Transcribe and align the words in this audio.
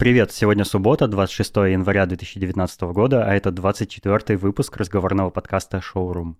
Привет, 0.00 0.30
сегодня 0.30 0.64
суббота, 0.64 1.08
26 1.08 1.56
января 1.56 2.06
2019 2.06 2.82
года, 2.82 3.24
а 3.24 3.34
это 3.34 3.50
24 3.50 4.38
выпуск 4.38 4.76
разговорного 4.76 5.30
подкаста 5.30 5.80
«Шоурум». 5.80 6.36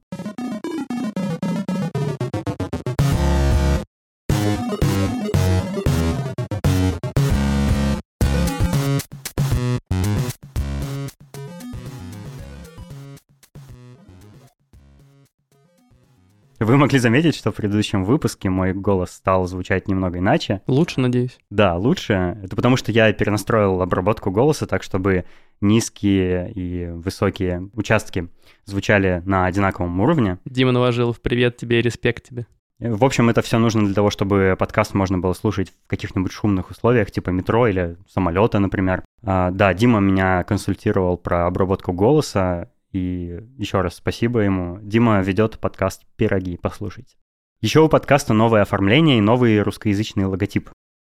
Вы 16.69 16.77
могли 16.77 16.98
заметить, 16.98 17.35
что 17.35 17.50
в 17.50 17.55
предыдущем 17.55 18.05
выпуске 18.05 18.50
мой 18.50 18.75
голос 18.75 19.12
стал 19.12 19.46
звучать 19.46 19.89
немного 19.89 20.18
иначе. 20.18 20.61
Лучше, 20.67 21.00
надеюсь. 21.00 21.39
Да, 21.48 21.77
лучше. 21.77 22.39
Это 22.45 22.57
потому, 22.57 22.77
что 22.77 22.93
я 22.93 23.11
перенастроил 23.14 23.80
обработку 23.80 24.30
голоса 24.30 24.67
так, 24.67 24.82
чтобы 24.82 25.25
низкие 25.62 26.53
и 26.53 26.90
высокие 26.90 27.71
участки 27.73 28.29
звучали 28.67 29.23
на 29.25 29.46
одинаковом 29.46 29.99
уровне. 29.99 30.40
Дима 30.45 30.73
Новожилов, 30.73 31.23
привет 31.23 31.57
тебе 31.57 31.79
и 31.79 31.82
респект 31.82 32.29
тебе. 32.29 32.47
В 32.79 33.03
общем, 33.03 33.31
это 33.31 33.41
все 33.41 33.59
нужно 33.59 33.87
для 33.87 33.95
того, 33.95 34.11
чтобы 34.11 34.55
подкаст 34.59 34.93
можно 34.93 35.17
было 35.17 35.33
слушать 35.33 35.71
в 35.71 35.89
каких-нибудь 35.89 36.33
шумных 36.33 36.69
условиях, 36.69 37.11
типа 37.11 37.31
метро 37.31 37.67
или 37.67 37.97
самолета, 38.07 38.59
например. 38.59 39.03
А, 39.25 39.51
да, 39.53 39.73
Дима 39.73 40.01
меня 40.01 40.45
консультировал 40.45 41.17
про 41.17 41.47
обработку 41.47 41.95
голоса, 41.95 42.71
и 42.92 43.41
еще 43.56 43.80
раз 43.80 43.97
спасибо 43.97 44.41
ему. 44.41 44.78
Дима 44.83 45.20
ведет 45.20 45.59
подкаст 45.59 46.05
«Пироги», 46.16 46.59
послушайте. 46.60 47.16
Еще 47.61 47.80
у 47.80 47.88
подкаста 47.88 48.34
новое 48.34 48.62
оформление 48.62 49.19
и 49.19 49.23
новый 49.23 49.61
русскоязычный 49.62 50.27
логотип. 50.27 50.70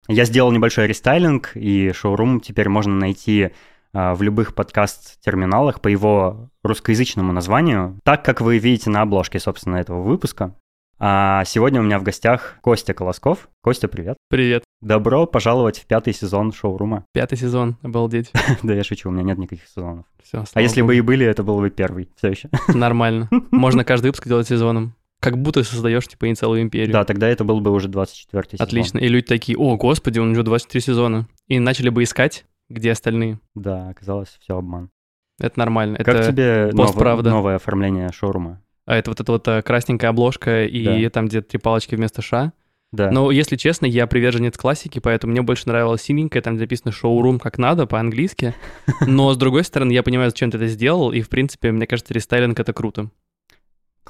Я 0.08 0.26
сделал 0.26 0.52
небольшой 0.52 0.88
рестайлинг, 0.88 1.52
и 1.56 1.92
шоурум 1.92 2.40
теперь 2.40 2.68
можно 2.68 2.96
найти 2.96 3.52
а, 3.94 4.16
в 4.16 4.22
любых 4.22 4.56
подкаст-терминалах 4.56 5.82
по 5.82 5.88
его 5.88 6.50
русскоязычному 6.64 7.32
названию, 7.32 8.00
так 8.04 8.26
как 8.26 8.42
вы 8.42 8.58
видите 8.58 8.90
на 8.90 9.02
обложке, 9.02 9.40
собственно, 9.40 9.78
этого 9.78 10.02
выпуска. 10.02 10.56
А 11.04 11.44
сегодня 11.46 11.80
у 11.82 11.84
меня 11.84 11.98
в 11.98 12.04
гостях 12.04 12.58
Костя 12.62 12.94
Колосков. 12.94 13.50
Костя, 13.64 13.88
привет. 13.88 14.18
Привет. 14.30 14.64
Добро 14.82 15.26
пожаловать 15.26 15.80
в 15.80 15.88
пятый 15.88 16.14
сезон 16.14 16.52
шоурума. 16.52 17.06
Пятый 17.12 17.40
сезон, 17.40 17.76
обалдеть. 17.82 18.32
Да 18.62 18.76
я 18.76 18.84
шучу, 18.84 19.10
у 19.10 19.12
меня 19.12 19.24
нет 19.24 19.40
никаких 19.40 19.68
сезонов. 19.68 20.06
Все, 20.22 20.44
А 20.54 20.62
если 20.62 20.84
бы 20.84 20.96
и 20.96 21.02
были, 21.02 21.26
это 21.26 21.42
был 21.42 21.58
бы 21.58 21.72
первый 21.72 22.12
все 22.18 22.30
еще. 22.30 22.50
Нормально. 22.68 23.30
Можно 23.50 23.84
каждый 23.84 24.08
выпуск 24.08 24.28
делать 24.28 24.48
сезоном. 24.48 24.94
Как 25.20 25.40
будто 25.40 25.64
создаешь, 25.64 26.08
типа, 26.08 26.26
не 26.26 26.36
целую 26.36 26.62
империю. 26.62 26.94
Да, 26.94 27.04
тогда 27.04 27.28
это 27.30 27.44
был 27.44 27.62
бы 27.62 27.72
уже 27.72 27.88
24 27.88 28.44
сезон. 28.52 28.64
Отлично. 28.64 29.00
И 29.00 29.08
люди 29.08 29.26
такие, 29.26 29.58
о, 29.58 29.78
господи, 29.78 30.20
он 30.20 30.34
уже 30.34 30.44
23 30.44 30.82
сезона. 30.82 31.28
И 31.48 31.58
начали 31.58 31.90
бы 31.90 32.04
искать, 32.04 32.46
где 32.70 32.92
остальные. 32.92 33.40
Да, 33.56 33.90
оказалось, 33.90 34.38
все 34.40 34.56
обман. 34.56 34.92
Это 35.40 35.58
нормально. 35.58 35.98
Как 35.98 36.10
это... 36.10 36.32
тебе 36.32 36.70
нов- 36.74 36.90
постправда. 36.90 37.32
новое 37.32 37.56
оформление 37.56 38.12
шоурума? 38.12 38.62
А 38.92 38.98
это 38.98 39.10
вот 39.10 39.22
эта 39.22 39.32
вот 39.32 39.48
э, 39.48 39.62
красненькая 39.62 40.10
обложка 40.10 40.66
и 40.66 40.84
Да. 40.84 41.10
там 41.10 41.28
где-то 41.30 41.48
три 41.48 41.60
палочки 41.60 41.96
вместо 41.96 42.22
ша. 42.22 42.52
Да. 42.92 43.10
Но, 43.10 43.32
если 43.32 43.56
честно, 43.56 43.86
я 43.86 44.06
приверженец 44.06 44.58
классики, 44.58 45.00
поэтому 45.00 45.32
мне 45.32 45.42
больше 45.42 45.64
нравилось 45.68 46.02
синенькое, 46.02 46.42
там 46.42 46.56
где 46.56 46.64
написано 46.66 46.92
шоурум 46.92 47.40
как 47.40 47.58
надо, 47.58 47.86
по-английски. 47.88 48.54
Но, 49.08 49.32
с 49.32 49.38
другой 49.38 49.64
стороны, 49.64 49.94
я 49.94 50.04
понимаю, 50.04 50.32
зачем 50.32 50.52
ты 50.52 50.58
это 50.58 50.68
сделал, 50.68 51.14
и, 51.14 51.22
в 51.22 51.30
принципе, 51.30 51.72
мне 51.72 51.88
кажется, 51.88 52.14
рестайлинг— 52.14 52.60
это 52.60 52.74
круто. 52.74 53.10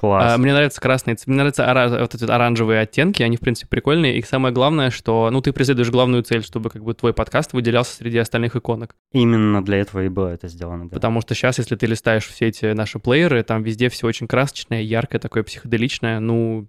Класс. 0.02 0.32
А, 0.32 0.36
мне 0.36 0.52
нравятся 0.52 0.80
красные, 0.80 1.16
мне 1.26 1.36
нравятся 1.36 1.64
ора- 1.70 2.00
вот 2.00 2.12
эти 2.12 2.24
оранжевые 2.24 2.80
оттенки, 2.80 3.22
они, 3.22 3.36
в 3.36 3.40
принципе, 3.40 3.68
прикольные. 3.68 4.18
И 4.18 4.22
самое 4.22 4.52
главное, 4.52 4.90
что, 4.90 5.30
ну, 5.30 5.40
ты 5.40 5.52
преследуешь 5.52 5.90
главную 5.90 6.24
цель, 6.24 6.42
чтобы 6.42 6.70
как 6.70 6.82
бы 6.82 6.92
твой 6.94 7.14
подкаст 7.14 7.52
выделялся 7.52 7.94
среди 7.94 8.18
остальных 8.18 8.56
иконок. 8.56 8.96
Именно 9.12 9.64
для 9.64 9.76
этого 9.76 10.02
и 10.02 10.08
было 10.08 10.26
это 10.26 10.48
сделано. 10.48 10.88
Да. 10.88 10.94
Потому 10.96 11.20
что 11.20 11.36
сейчас, 11.36 11.58
если 11.58 11.76
ты 11.76 11.86
листаешь 11.86 12.26
все 12.26 12.48
эти 12.48 12.72
наши 12.72 12.98
плееры, 12.98 13.44
там 13.44 13.62
везде 13.62 13.88
все 13.90 14.08
очень 14.08 14.26
красочное, 14.26 14.82
яркое, 14.82 15.20
такое 15.20 15.44
психоделичное, 15.44 16.18
ну, 16.18 16.66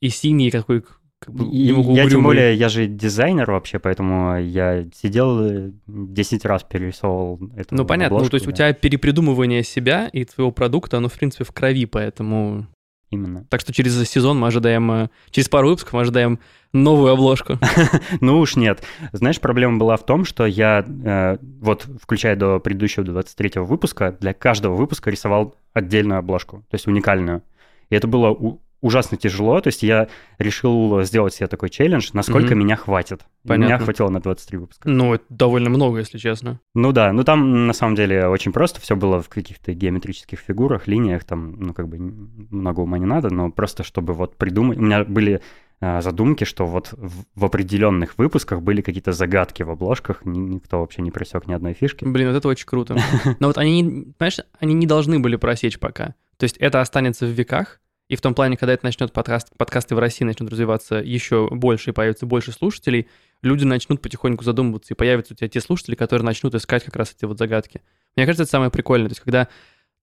и 0.00 0.08
синий 0.08 0.50
какой 0.50 0.82
как 1.18 1.34
бы, 1.34 1.44
И 1.46 1.68
немного 1.68 1.92
я 1.92 2.08
тем 2.08 2.22
более, 2.22 2.54
я 2.54 2.68
же 2.68 2.86
дизайнер 2.86 3.50
вообще, 3.50 3.78
поэтому 3.78 4.38
я 4.38 4.86
сидел 4.94 5.40
э, 5.44 5.70
10 5.86 6.44
раз 6.44 6.62
перерисовывал 6.62 7.40
эту 7.56 7.74
Ну, 7.74 7.84
понятно, 7.86 8.14
ну, 8.14 8.16
обложку, 8.16 8.30
то 8.32 8.34
есть 8.36 8.46
у 8.46 8.50
да. 8.50 8.56
тебя 8.56 8.72
перепридумывание 8.74 9.62
себя 9.62 10.08
и 10.12 10.24
твоего 10.24 10.52
продукта, 10.52 10.98
оно, 10.98 11.08
в 11.08 11.14
принципе, 11.14 11.44
в 11.44 11.52
крови, 11.52 11.86
поэтому... 11.86 12.66
Именно. 13.10 13.44
Так 13.50 13.60
что 13.60 13.72
через 13.72 13.96
сезон 14.08 14.38
мы 14.38 14.48
ожидаем, 14.48 14.90
э, 14.90 15.08
через 15.30 15.48
пару 15.48 15.68
выпусков 15.68 15.94
мы 15.94 16.00
ожидаем 16.02 16.38
новую 16.72 17.12
обложку. 17.12 17.58
Ну 18.20 18.38
уж 18.38 18.56
нет. 18.56 18.82
Знаешь, 19.12 19.40
проблема 19.40 19.78
была 19.78 19.96
в 19.96 20.04
том, 20.04 20.24
что 20.24 20.44
я, 20.44 20.84
э, 20.86 21.38
вот 21.60 21.86
включая 22.02 22.36
до 22.36 22.58
предыдущего, 22.58 23.04
до 23.04 23.12
23-го 23.12 23.64
выпуска, 23.64 24.12
для 24.20 24.34
каждого 24.34 24.74
выпуска 24.74 25.10
рисовал 25.10 25.54
отдельную 25.72 26.18
обложку, 26.18 26.58
то 26.68 26.74
есть 26.74 26.86
уникальную. 26.88 27.42
И 27.90 27.94
это 27.94 28.08
было 28.08 28.30
у- 28.30 28.60
ужасно 28.86 29.16
тяжело, 29.16 29.60
то 29.60 29.68
есть 29.68 29.82
я 29.82 30.08
решил 30.38 31.02
сделать 31.02 31.34
себе 31.34 31.46
такой 31.48 31.70
челлендж, 31.70 32.10
насколько 32.12 32.50
Мгм. 32.54 32.60
меня 32.60 32.76
хватит. 32.76 33.22
Понятно. 33.46 33.74
Меня 33.74 33.78
хватило 33.78 34.08
на 34.08 34.20
23 34.20 34.58
выпуска. 34.58 34.88
Ну, 34.88 35.14
это 35.14 35.24
довольно 35.28 35.70
много, 35.70 35.98
если 35.98 36.18
честно. 36.18 36.60
Ну 36.74 36.92
да, 36.92 37.12
ну 37.12 37.24
там 37.24 37.66
на 37.66 37.72
самом 37.72 37.94
деле 37.96 38.26
очень 38.28 38.52
просто, 38.52 38.80
все 38.80 38.96
было 38.96 39.20
в 39.20 39.28
каких-то 39.28 39.72
геометрических 39.72 40.38
фигурах, 40.38 40.86
линиях, 40.86 41.24
там, 41.24 41.60
ну 41.60 41.74
как 41.74 41.88
бы 41.88 41.98
много 41.98 42.80
ума 42.80 42.98
не 42.98 43.06
надо, 43.06 43.32
но 43.32 43.50
просто 43.50 43.82
чтобы 43.82 44.12
вот 44.14 44.36
придумать, 44.36 44.78
у 44.78 44.82
меня 44.82 45.04
были 45.04 45.40
а, 45.80 46.00
задумки, 46.00 46.44
что 46.44 46.64
вот 46.64 46.94
в, 46.96 47.44
определенных 47.44 48.16
выпусках 48.16 48.62
были 48.62 48.80
какие-то 48.80 49.12
загадки 49.12 49.62
в 49.62 49.70
обложках, 49.70 50.24
ни- 50.24 50.38
никто 50.38 50.80
вообще 50.80 51.02
не 51.02 51.10
просек 51.10 51.46
ни 51.46 51.52
одной 51.52 51.74
фишки. 51.74 52.04
Блин, 52.04 52.28
вот 52.28 52.36
это 52.36 52.48
очень 52.48 52.66
круто. 52.66 52.96
Но 53.40 53.48
вот 53.48 53.58
они, 53.58 54.14
понимаешь, 54.16 54.38
они 54.58 54.72
не 54.74 54.86
должны 54.86 55.18
были 55.18 55.36
просечь 55.36 55.78
пока. 55.78 56.14
То 56.38 56.44
есть 56.44 56.56
это 56.58 56.80
останется 56.80 57.26
в 57.26 57.30
веках, 57.30 57.80
и 58.08 58.16
в 58.16 58.20
том 58.20 58.34
плане, 58.34 58.56
когда 58.56 58.72
это 58.72 58.84
начнет 58.84 59.12
подкаст, 59.12 59.48
подкасты 59.56 59.94
в 59.94 59.98
России 59.98 60.24
начнут 60.24 60.50
развиваться 60.50 60.96
еще 60.96 61.48
больше 61.50 61.90
и 61.90 61.92
появится 61.92 62.24
больше 62.24 62.52
слушателей, 62.52 63.08
люди 63.42 63.64
начнут 63.64 64.00
потихоньку 64.00 64.44
задумываться, 64.44 64.94
и 64.94 64.96
появятся 64.96 65.34
у 65.34 65.36
тебя 65.36 65.48
те 65.48 65.60
слушатели, 65.60 65.96
которые 65.96 66.24
начнут 66.24 66.54
искать 66.54 66.84
как 66.84 66.94
раз 66.96 67.14
эти 67.16 67.24
вот 67.24 67.38
загадки. 67.38 67.82
Мне 68.14 68.24
кажется, 68.26 68.44
это 68.44 68.50
самое 68.50 68.70
прикольное. 68.70 69.08
То 69.08 69.12
есть 69.12 69.22
когда 69.22 69.48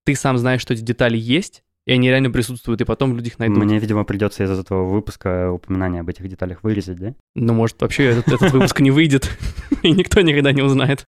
ты 0.04 0.14
сам 0.14 0.36
знаешь, 0.36 0.60
что 0.60 0.74
эти 0.74 0.82
детали 0.82 1.16
есть, 1.16 1.64
и 1.86 1.92
они 1.92 2.08
реально 2.08 2.30
присутствуют, 2.30 2.80
и 2.80 2.84
потом 2.84 3.14
люди 3.14 3.28
их 3.28 3.38
найдут. 3.38 3.58
Мне, 3.58 3.78
видимо, 3.78 4.04
придется 4.04 4.44
из 4.44 4.50
этого 4.50 4.84
выпуска 4.84 5.50
упоминание 5.50 6.00
об 6.00 6.08
этих 6.08 6.26
деталях 6.28 6.62
вырезать, 6.62 6.98
да? 6.98 7.14
Ну, 7.34 7.52
может, 7.52 7.80
вообще 7.80 8.04
этот, 8.06 8.28
этот 8.28 8.52
выпуск 8.52 8.80
не 8.80 8.90
выйдет, 8.90 9.30
и 9.82 9.90
никто 9.90 10.20
никогда 10.20 10.52
не 10.52 10.62
узнает. 10.62 11.06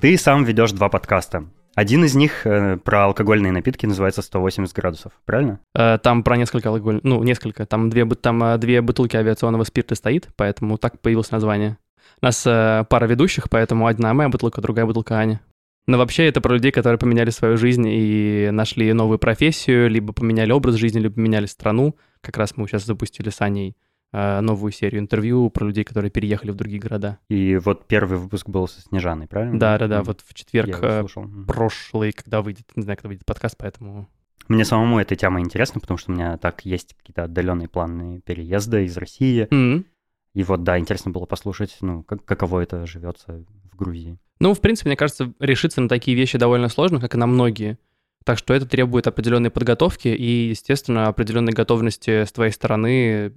Ты 0.00 0.16
сам 0.16 0.44
ведешь 0.44 0.70
два 0.70 0.88
подкаста. 0.88 1.46
Один 1.74 2.04
из 2.04 2.14
них 2.14 2.46
э, 2.46 2.76
про 2.76 3.06
алкогольные 3.06 3.50
напитки 3.50 3.84
называется 3.84 4.22
180 4.22 4.72
градусов, 4.72 5.10
правильно? 5.24 5.58
Э, 5.74 5.98
Там 6.00 6.22
про 6.22 6.36
несколько 6.36 6.68
алкоголь... 6.68 7.00
Ну, 7.02 7.20
несколько. 7.24 7.66
Там 7.66 7.90
две, 7.90 8.04
там 8.06 8.42
э, 8.44 8.58
две 8.58 8.80
бутылки 8.80 9.16
авиационного 9.16 9.64
спирта 9.64 9.96
стоит, 9.96 10.28
поэтому 10.36 10.78
так 10.78 11.00
появилось 11.00 11.32
название. 11.32 11.78
У 12.22 12.26
нас 12.26 12.46
э, 12.46 12.84
пара 12.88 13.06
ведущих, 13.06 13.50
поэтому 13.50 13.88
одна 13.88 14.14
моя 14.14 14.28
бутылка, 14.28 14.60
другая 14.60 14.86
бутылка 14.86 15.16
Аня. 15.16 15.40
Но 15.88 15.98
вообще 15.98 16.26
это 16.26 16.40
про 16.40 16.54
людей, 16.54 16.70
которые 16.70 16.98
поменяли 17.00 17.30
свою 17.30 17.56
жизнь 17.56 17.86
и 17.88 18.50
нашли 18.52 18.92
новую 18.92 19.18
профессию, 19.18 19.90
либо 19.90 20.12
поменяли 20.12 20.52
образ 20.52 20.76
жизни, 20.76 21.00
либо 21.00 21.16
поменяли 21.16 21.46
страну. 21.46 21.96
Как 22.20 22.36
раз 22.36 22.56
мы 22.56 22.68
сейчас 22.68 22.84
запустили 22.84 23.30
с 23.30 23.40
Аней 23.40 23.74
новую 24.12 24.72
серию 24.72 25.00
интервью 25.00 25.50
про 25.50 25.66
людей, 25.66 25.84
которые 25.84 26.10
переехали 26.10 26.50
в 26.50 26.54
другие 26.54 26.80
города. 26.80 27.18
И 27.28 27.56
вот 27.56 27.86
первый 27.86 28.18
выпуск 28.18 28.48
был 28.48 28.66
со 28.66 28.80
Снежаной, 28.80 29.26
правильно? 29.26 29.58
Да-да-да, 29.58 29.98
Мгм. 29.98 30.04
вот 30.06 30.20
в 30.26 30.34
четверг 30.34 30.78
э, 30.82 31.04
прошлый, 31.46 32.12
когда 32.12 32.40
выйдет, 32.40 32.66
не 32.74 32.82
знаю, 32.82 32.96
когда 32.96 33.08
выйдет 33.08 33.26
подкаст, 33.26 33.56
поэтому... 33.58 34.08
Мне 34.48 34.64
самому 34.64 34.98
эта 34.98 35.14
тема 35.14 35.40
интересна, 35.40 35.78
потому 35.78 35.98
что 35.98 36.10
у 36.10 36.14
меня 36.14 36.38
так 36.38 36.64
есть 36.64 36.94
какие-то 36.94 37.24
отдаленные 37.24 37.68
планы 37.68 38.22
переезда 38.22 38.80
из 38.80 38.96
России. 38.96 39.46
М. 39.50 39.84
И 40.32 40.42
вот, 40.42 40.62
да, 40.62 40.78
интересно 40.78 41.10
было 41.10 41.26
послушать, 41.26 41.76
ну, 41.82 42.02
как, 42.02 42.24
каково 42.24 42.60
это 42.60 42.86
живется 42.86 43.44
в 43.70 43.76
Грузии. 43.76 44.16
Ну, 44.40 44.54
в 44.54 44.60
принципе, 44.62 44.88
мне 44.88 44.96
кажется, 44.96 45.34
решиться 45.38 45.80
на 45.82 45.88
такие 45.88 46.16
вещи 46.16 46.38
довольно 46.38 46.68
сложно, 46.68 46.98
как 47.00 47.14
и 47.14 47.18
на 47.18 47.26
многие. 47.26 47.78
Так 48.24 48.38
что 48.38 48.54
это 48.54 48.66
требует 48.66 49.06
определенной 49.06 49.50
подготовки 49.50 50.08
и, 50.08 50.48
естественно, 50.48 51.08
определенной 51.08 51.52
готовности 51.52 52.24
с 52.24 52.32
твоей 52.32 52.52
стороны 52.52 53.32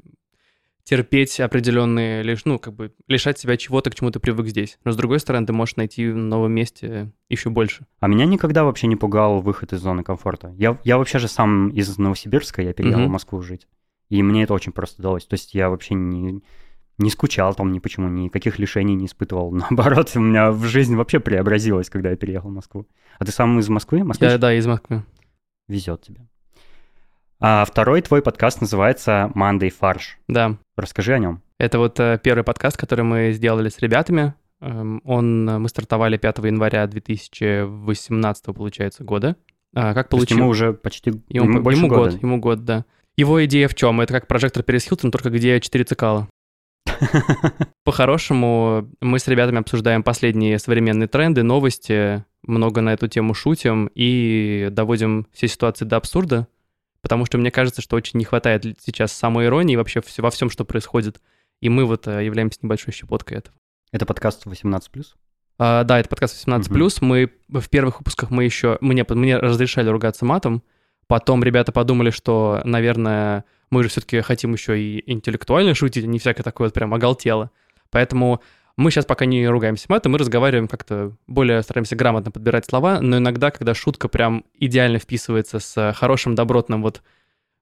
терпеть 0.83 1.39
определенные, 1.39 2.23
лишь, 2.23 2.45
ну, 2.45 2.57
как 2.59 2.73
бы 2.73 2.93
лишать 3.07 3.37
себя 3.39 3.55
чего-то, 3.57 3.89
к 3.89 3.95
чему 3.95 4.11
ты 4.11 4.19
привык 4.19 4.47
здесь. 4.47 4.79
Но, 4.83 4.91
с 4.91 4.95
другой 4.95 5.19
стороны, 5.19 5.45
ты 5.45 5.53
можешь 5.53 5.75
найти 5.75 6.09
в 6.09 6.15
новом 6.15 6.51
месте 6.51 7.11
еще 7.29 7.49
больше. 7.49 7.85
А 7.99 8.07
меня 8.07 8.25
никогда 8.25 8.63
вообще 8.63 8.87
не 8.87 8.95
пугал 8.95 9.41
выход 9.41 9.73
из 9.73 9.79
зоны 9.79 10.03
комфорта. 10.03 10.53
Я, 10.57 10.77
я 10.83 10.97
вообще 10.97 11.19
же 11.19 11.27
сам 11.27 11.69
из 11.69 11.97
Новосибирска, 11.97 12.61
я 12.61 12.73
переехал 12.73 13.01
Мгм. 13.01 13.09
в 13.09 13.13
Москву 13.13 13.41
жить. 13.41 13.67
И 14.09 14.21
мне 14.23 14.43
это 14.43 14.53
очень 14.53 14.71
просто 14.73 15.01
далось. 15.01 15.25
То 15.25 15.35
есть 15.35 15.53
я 15.53 15.69
вообще 15.69 15.93
не, 15.93 16.41
не 16.97 17.09
скучал 17.09 17.53
там 17.55 17.71
ни 17.71 17.79
почему, 17.79 18.09
никаких 18.09 18.59
лишений 18.59 18.95
не 18.95 19.05
испытывал. 19.05 19.51
Наоборот, 19.69 20.11
у 20.15 20.19
меня 20.19 20.51
в 20.51 20.63
жизнь 20.65 20.95
вообще 20.95 21.19
преобразилась, 21.19 21.89
когда 21.89 22.09
я 22.09 22.15
переехал 22.15 22.49
в 22.49 22.53
Москву. 22.53 22.87
А 23.19 23.25
ты 23.25 23.31
сам 23.31 23.57
из 23.59 23.69
Москвы? 23.69 24.03
Москвич? 24.03 24.31
Я, 24.31 24.37
да, 24.37 24.53
из 24.53 24.65
Москвы. 24.67 25.03
Везет 25.67 26.01
тебе. 26.01 26.27
А 27.43 27.65
второй 27.65 28.03
твой 28.03 28.21
подкаст 28.21 28.61
называется 28.61 29.31
«Monday 29.33 29.71
Фарш». 29.71 30.19
Да. 30.27 30.57
Расскажи 30.75 31.15
о 31.15 31.17
нем. 31.17 31.41
Это 31.57 31.79
вот 31.79 31.99
э, 31.99 32.19
первый 32.21 32.43
подкаст, 32.43 32.77
который 32.77 33.03
мы 33.03 33.31
сделали 33.31 33.69
с 33.69 33.79
ребятами. 33.79 34.35
Эм, 34.59 35.01
он, 35.05 35.45
мы 35.45 35.67
стартовали 35.67 36.17
5 36.17 36.37
января 36.37 36.85
2018, 36.85 38.45
получается, 38.45 39.03
года. 39.03 39.37
А, 39.73 39.95
как 39.95 40.09
получилось? 40.09 40.39
ему 40.39 40.49
уже 40.49 40.73
почти 40.73 41.13
ему, 41.29 41.49
ему 41.49 41.61
больше 41.63 41.79
ему 41.79 41.87
года. 41.89 42.11
год, 42.11 42.21
ему 42.21 42.37
год, 42.37 42.63
да. 42.63 42.85
Его 43.17 43.43
идея 43.45 43.67
в 43.67 43.73
чем? 43.73 44.01
Это 44.01 44.13
как 44.13 44.27
прожектор 44.27 44.61
Перес 44.61 44.83
Хилтон, 44.83 45.09
только 45.09 45.31
где 45.31 45.59
4 45.59 45.83
цикала. 45.83 46.29
По-хорошему, 47.83 48.87
мы 49.01 49.17
с 49.17 49.27
ребятами 49.27 49.61
обсуждаем 49.61 50.03
последние 50.03 50.59
современные 50.59 51.07
тренды, 51.07 51.41
новости, 51.41 52.23
много 52.43 52.81
на 52.81 52.93
эту 52.93 53.07
тему 53.07 53.33
шутим 53.33 53.89
и 53.95 54.67
доводим 54.69 55.25
все 55.33 55.47
ситуации 55.47 55.85
до 55.85 55.97
абсурда, 55.97 56.47
потому 57.01 57.25
что 57.25 57.37
мне 57.37 57.51
кажется, 57.51 57.81
что 57.81 57.95
очень 57.95 58.19
не 58.19 58.25
хватает 58.25 58.63
сейчас 58.83 59.11
самой 59.11 59.45
иронии 59.47 59.75
вообще 59.75 60.01
во 60.17 60.31
всем, 60.31 60.49
что 60.49 60.65
происходит, 60.65 61.21
и 61.59 61.69
мы 61.69 61.85
вот 61.85 62.07
э, 62.07 62.25
являемся 62.25 62.59
небольшой 62.61 62.93
щепоткой 62.93 63.39
этого. 63.39 63.55
Это 63.91 64.05
подкаст 64.05 64.45
18+. 64.45 64.81
А, 65.57 65.83
да, 65.83 65.99
это 65.99 66.09
подкаст 66.09 66.47
18+. 66.47 66.61
Mm-hmm. 66.61 66.97
Мы 67.01 67.31
в 67.49 67.69
первых 67.69 67.99
выпусках 67.99 68.31
мы 68.31 68.45
еще... 68.45 68.77
Мне, 68.81 69.05
мне 69.07 69.37
разрешали 69.37 69.89
ругаться 69.89 70.25
матом. 70.25 70.63
Потом 71.07 71.43
ребята 71.43 71.71
подумали, 71.71 72.09
что, 72.09 72.61
наверное, 72.63 73.43
мы 73.69 73.83
же 73.83 73.89
все-таки 73.89 74.21
хотим 74.21 74.53
еще 74.53 74.79
и 74.81 75.03
интеллектуально 75.11 75.75
шутить, 75.75 76.05
а 76.05 76.07
не 76.07 76.19
всякое 76.19 76.43
такое 76.43 76.67
вот 76.67 76.73
прям 76.73 76.93
оголтело. 76.93 77.51
Поэтому 77.89 78.41
мы 78.77 78.91
сейчас 78.91 79.05
пока 79.05 79.25
не 79.25 79.47
ругаемся 79.47 79.85
матом, 79.89 80.13
мы 80.13 80.17
разговариваем 80.17 80.67
как-то 80.67 81.15
более 81.27 81.61
стараемся 81.61 81.95
грамотно 81.95 82.31
подбирать 82.31 82.65
слова, 82.65 82.99
но 83.01 83.17
иногда, 83.17 83.51
когда 83.51 83.73
шутка 83.73 84.07
прям 84.07 84.45
идеально 84.53 84.99
вписывается 84.99 85.59
с 85.59 85.93
хорошим, 85.93 86.35
добротным 86.35 86.81
вот 86.81 87.01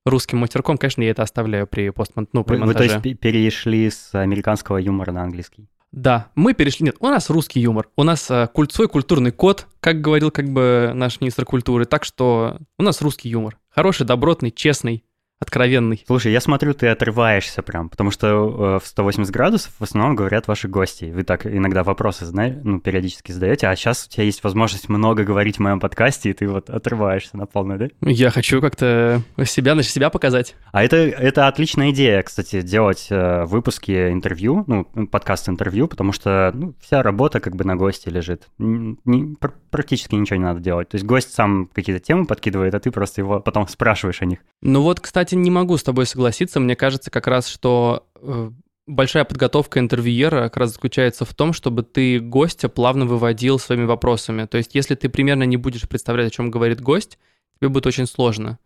русским 0.06 0.40
матерком, 0.40 0.78
конечно, 0.78 1.02
я 1.02 1.12
это 1.12 1.24
оставляю 1.24 1.68
при 1.68 1.90
постмонтаже. 1.90 2.32
Ну, 2.34 2.44
при 2.44 2.56
вы, 2.56 2.66
монтаже. 2.66 2.96
вы, 2.96 3.02
то 3.02 3.10
есть, 3.10 3.20
перешли 3.20 3.90
с 3.90 4.14
американского 4.14 4.78
юмора 4.78 5.12
на 5.12 5.24
английский? 5.24 5.68
Да, 5.92 6.28
мы 6.36 6.54
перешли... 6.54 6.86
Нет, 6.86 6.98
у 7.00 7.08
нас 7.08 7.30
русский 7.30 7.60
юмор. 7.60 7.90
У 7.96 8.04
нас 8.04 8.30
э, 8.30 8.48
культ, 8.54 8.72
свой 8.72 8.88
культурный 8.88 9.32
код, 9.32 9.66
как 9.80 10.02
говорил 10.02 10.30
как 10.30 10.50
бы 10.50 10.92
наш 10.94 11.20
министр 11.20 11.46
культуры. 11.46 11.86
Так 11.86 12.04
что 12.04 12.60
у 12.78 12.84
нас 12.84 13.02
русский 13.02 13.30
юмор. 13.30 13.58
Хороший, 13.70 14.06
добротный, 14.06 14.52
честный 14.52 15.04
откровенный. 15.40 16.04
Слушай, 16.06 16.34
я 16.34 16.42
смотрю, 16.42 16.74
ты 16.74 16.88
отрываешься 16.88 17.62
прям, 17.62 17.90
потому 17.90 18.12
что 18.12 18.28
э, 18.28 18.84
в 18.84 18.88
180 18.88 19.32
градусов 19.34 19.74
в 19.80 19.84
основном 19.84 20.16
говорят 20.16 20.48
ваши 20.48 20.68
гости. 20.68 21.06
Вы 21.06 21.24
так 21.24 21.46
иногда 21.46 21.84
вопросы 21.84 22.26
знаете, 22.26 22.60
ну, 22.64 22.80
периодически 22.80 23.32
задаете, 23.32 23.68
а 23.68 23.76
сейчас 23.76 24.06
у 24.06 24.10
тебя 24.10 24.26
есть 24.26 24.44
возможность 24.44 24.90
много 24.90 25.24
говорить 25.24 25.58
в 25.58 25.60
моем 25.60 25.80
подкасте, 25.80 26.32
и 26.32 26.34
ты 26.34 26.48
вот 26.48 26.70
отрываешься 26.70 27.38
на 27.38 27.46
полную, 27.46 27.80
да? 27.80 27.88
Я 28.02 28.32
хочу 28.32 28.60
как-то 28.62 29.22
себя, 29.46 29.74
значит, 29.74 29.92
себя 29.92 30.10
показать. 30.10 30.56
А 30.72 30.84
это, 30.84 30.98
это 30.98 31.48
отличная 31.48 31.92
идея, 31.92 32.22
кстати, 32.22 32.62
делать 32.62 33.08
э, 33.10 33.46
выпуски 33.46 34.12
интервью, 34.12 34.66
ну, 34.68 34.86
подкаст-интервью, 35.08 35.88
потому 35.88 36.12
что 36.12 36.52
ну, 36.54 36.74
вся 36.82 37.02
работа 37.02 37.40
как 37.40 37.56
бы 37.56 37.64
на 37.64 37.76
гости 37.76 38.10
лежит. 38.10 38.48
Не, 38.58 39.36
пр 39.36 39.54
практически 39.70 40.16
ничего 40.16 40.38
не 40.38 40.44
надо 40.44 40.60
делать. 40.60 40.90
То 40.90 40.96
есть 40.96 41.06
гость 41.06 41.34
сам 41.34 41.70
какие-то 41.74 42.04
темы 42.04 42.26
подкидывает, 42.26 42.74
а 42.74 42.80
ты 42.80 42.92
просто 42.92 43.22
его 43.22 43.40
потом 43.40 43.68
спрашиваешь 43.68 44.22
о 44.22 44.26
них. 44.26 44.40
Ну 44.62 44.82
вот, 44.82 45.00
кстати, 45.00 45.29
кстати, 45.30 45.42
не 45.44 45.52
могу 45.52 45.78
с 45.78 45.84
тобой 45.84 46.08
согласиться. 46.08 46.60
Мне 46.60 46.76
кажется 46.76 47.12
как 47.12 47.28
раз, 47.28 47.48
что 47.48 48.08
э, 48.16 48.50
большая 48.88 49.26
подготовка 49.26 49.80
интервьюера 49.80 50.46
как 50.46 50.58
раз 50.58 50.74
заключается 50.74 51.24
в 51.24 51.36
том, 51.36 51.54
чтобы 51.54 51.84
ты 51.84 52.20
гостя 52.20 52.68
плавно 52.68 53.06
выводил 53.06 53.60
своими 53.60 53.86
вопросами. 53.86 54.48
То 54.48 54.58
есть, 54.58 54.74
если 54.74 54.96
ты 54.96 55.08
примерно 55.08 55.44
не 55.44 55.56
будешь 55.56 55.88
представлять, 55.88 56.28
о 56.32 56.36
чем 56.36 56.50
говорит 56.50 56.82
гость, 56.82 57.20
тебе 57.60 57.70
будет 57.70 57.86
очень 57.86 58.08
сложно. 58.08 58.58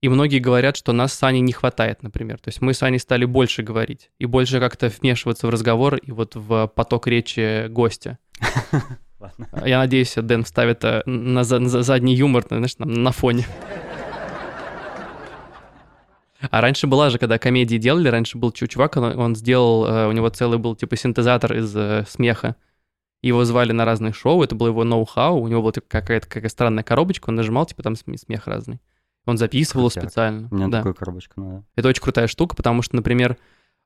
И 0.00 0.08
многие 0.08 0.38
говорят, 0.38 0.76
что 0.76 0.92
нас 0.92 1.12
с 1.12 1.22
Аней 1.24 1.40
не 1.40 1.52
хватает, 1.52 2.04
например. 2.04 2.38
То 2.38 2.50
есть 2.50 2.60
мы 2.60 2.72
с 2.72 2.84
Аней 2.84 3.00
стали 3.00 3.24
больше 3.24 3.64
говорить 3.64 4.10
и 4.20 4.26
больше 4.26 4.60
как-то 4.60 4.88
вмешиваться 4.88 5.48
в 5.48 5.50
разговор 5.50 5.96
и 5.96 6.12
вот 6.12 6.36
в 6.36 6.68
поток 6.68 7.08
речи 7.08 7.66
гостя. 7.66 8.18
Я 9.64 9.78
надеюсь, 9.78 10.14
Дэн 10.14 10.44
вставит 10.44 10.84
э, 10.84 11.02
на, 11.04 11.42
задний 11.42 12.14
юмор 12.14 12.44
знаешь, 12.48 12.76
на 12.78 13.10
фоне. 13.10 13.44
А 16.50 16.60
раньше 16.60 16.86
была 16.86 17.10
же, 17.10 17.18
когда 17.18 17.38
комедии 17.38 17.76
делали, 17.76 18.08
раньше 18.08 18.38
был 18.38 18.52
чувак, 18.52 18.96
он, 18.96 19.18
он 19.18 19.36
сделал, 19.36 19.86
э, 19.86 20.08
у 20.08 20.12
него 20.12 20.28
целый 20.28 20.58
был 20.58 20.74
типа 20.74 20.96
синтезатор 20.96 21.54
из 21.54 21.74
э, 21.76 22.04
смеха. 22.08 22.56
Его 23.22 23.44
звали 23.44 23.72
на 23.72 23.84
разные 23.84 24.12
шоу, 24.12 24.42
это 24.42 24.54
был 24.54 24.66
его 24.66 24.82
ноу-хау, 24.84 25.40
у 25.40 25.48
него 25.48 25.62
была 25.62 25.72
типа, 25.72 25.86
какая-то 25.88 26.28
какая 26.28 26.48
странная 26.48 26.82
коробочка, 26.82 27.28
он 27.28 27.36
нажимал, 27.36 27.66
типа 27.66 27.82
там 27.82 27.94
смех 27.96 28.46
разный. 28.46 28.80
Он 29.24 29.38
записывал 29.38 29.88
Крутяк. 29.88 30.04
специально. 30.04 30.48
У 30.50 30.54
меня 30.56 30.68
да. 30.68 30.78
такая 30.78 30.94
коробочка 30.94 31.40
надо. 31.40 31.64
Это 31.76 31.88
очень 31.88 32.02
крутая 32.02 32.26
штука, 32.26 32.56
потому 32.56 32.82
что, 32.82 32.96
например, 32.96 33.36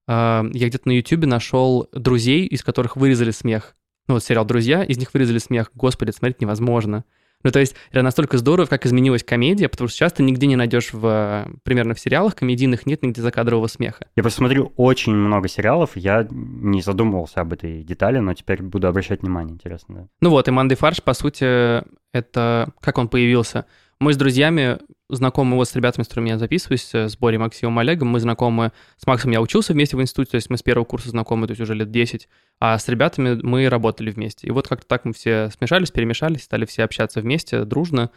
э, 0.08 0.50
я 0.52 0.68
где-то 0.68 0.88
на 0.88 0.92
Ютубе 0.92 1.26
нашел 1.26 1.88
друзей, 1.92 2.46
из 2.46 2.64
которых 2.64 2.96
вырезали 2.96 3.30
смех. 3.30 3.76
Ну 4.08 4.14
вот 4.14 4.24
сериал 4.24 4.44
«Друзья», 4.44 4.84
из 4.84 4.98
них 4.98 5.12
вырезали 5.12 5.38
смех. 5.38 5.70
Господи, 5.74 6.12
смотреть 6.12 6.40
невозможно. 6.40 7.04
Ну, 7.46 7.52
то 7.52 7.60
есть 7.60 7.76
это 7.92 8.02
настолько 8.02 8.38
здорово, 8.38 8.66
как 8.66 8.86
изменилась 8.86 9.22
комедия, 9.22 9.68
потому 9.68 9.86
что 9.86 9.96
сейчас 9.96 10.14
ты 10.14 10.24
нигде 10.24 10.48
не 10.48 10.56
найдешь 10.56 10.92
в, 10.92 11.46
примерно 11.62 11.94
в 11.94 12.00
сериалах 12.00 12.34
комедийных 12.34 12.86
нет 12.86 13.04
нигде 13.04 13.22
закадрового 13.22 13.68
смеха. 13.68 14.08
Я 14.16 14.24
посмотрю 14.24 14.72
очень 14.74 15.14
много 15.14 15.46
сериалов, 15.46 15.92
я 15.94 16.26
не 16.28 16.82
задумывался 16.82 17.42
об 17.42 17.52
этой 17.52 17.84
детали, 17.84 18.18
но 18.18 18.34
теперь 18.34 18.64
буду 18.64 18.88
обращать 18.88 19.22
внимание, 19.22 19.54
интересно, 19.54 19.94
да. 19.94 20.08
Ну 20.20 20.30
вот, 20.30 20.48
и 20.48 20.50
Манды 20.50 20.74
Фарш, 20.74 21.00
по 21.04 21.14
сути, 21.14 21.84
это 22.12 22.72
как 22.80 22.98
он 22.98 23.06
появился. 23.06 23.66
Мы 23.98 24.12
с 24.12 24.16
друзьями 24.16 24.78
знакомы 25.08 25.56
вот 25.56 25.68
с 25.68 25.74
ребятами, 25.74 26.04
с 26.04 26.08
которыми 26.08 26.28
я 26.30 26.38
записываюсь, 26.38 26.90
э, 26.92 27.08
с 27.08 27.16
Борей, 27.16 27.38
Максимом, 27.38 27.78
Олегом. 27.78 28.08
Мы 28.08 28.20
знакомы 28.20 28.72
с 28.98 29.06
Максом, 29.06 29.30
я 29.30 29.40
учился 29.40 29.72
вместе 29.72 29.96
в 29.96 30.02
институте, 30.02 30.32
то 30.32 30.34
есть 30.36 30.50
мы 30.50 30.58
с 30.58 30.62
первого 30.62 30.84
курса 30.84 31.08
знакомы, 31.08 31.46
то 31.46 31.52
есть 31.52 31.60
уже 31.62 31.74
лет 31.74 31.90
10. 31.90 32.28
А 32.60 32.78
с 32.78 32.88
ребятами 32.88 33.40
мы 33.42 33.68
работали 33.68 34.10
вместе. 34.10 34.48
И 34.48 34.50
вот 34.50 34.68
как-то 34.68 34.86
так 34.86 35.04
мы 35.04 35.14
все 35.14 35.50
смешались, 35.56 35.90
перемешались, 35.90 36.42
стали 36.42 36.66
все 36.66 36.84
общаться 36.84 37.20
вместе, 37.20 37.64
дружно. 37.64 38.10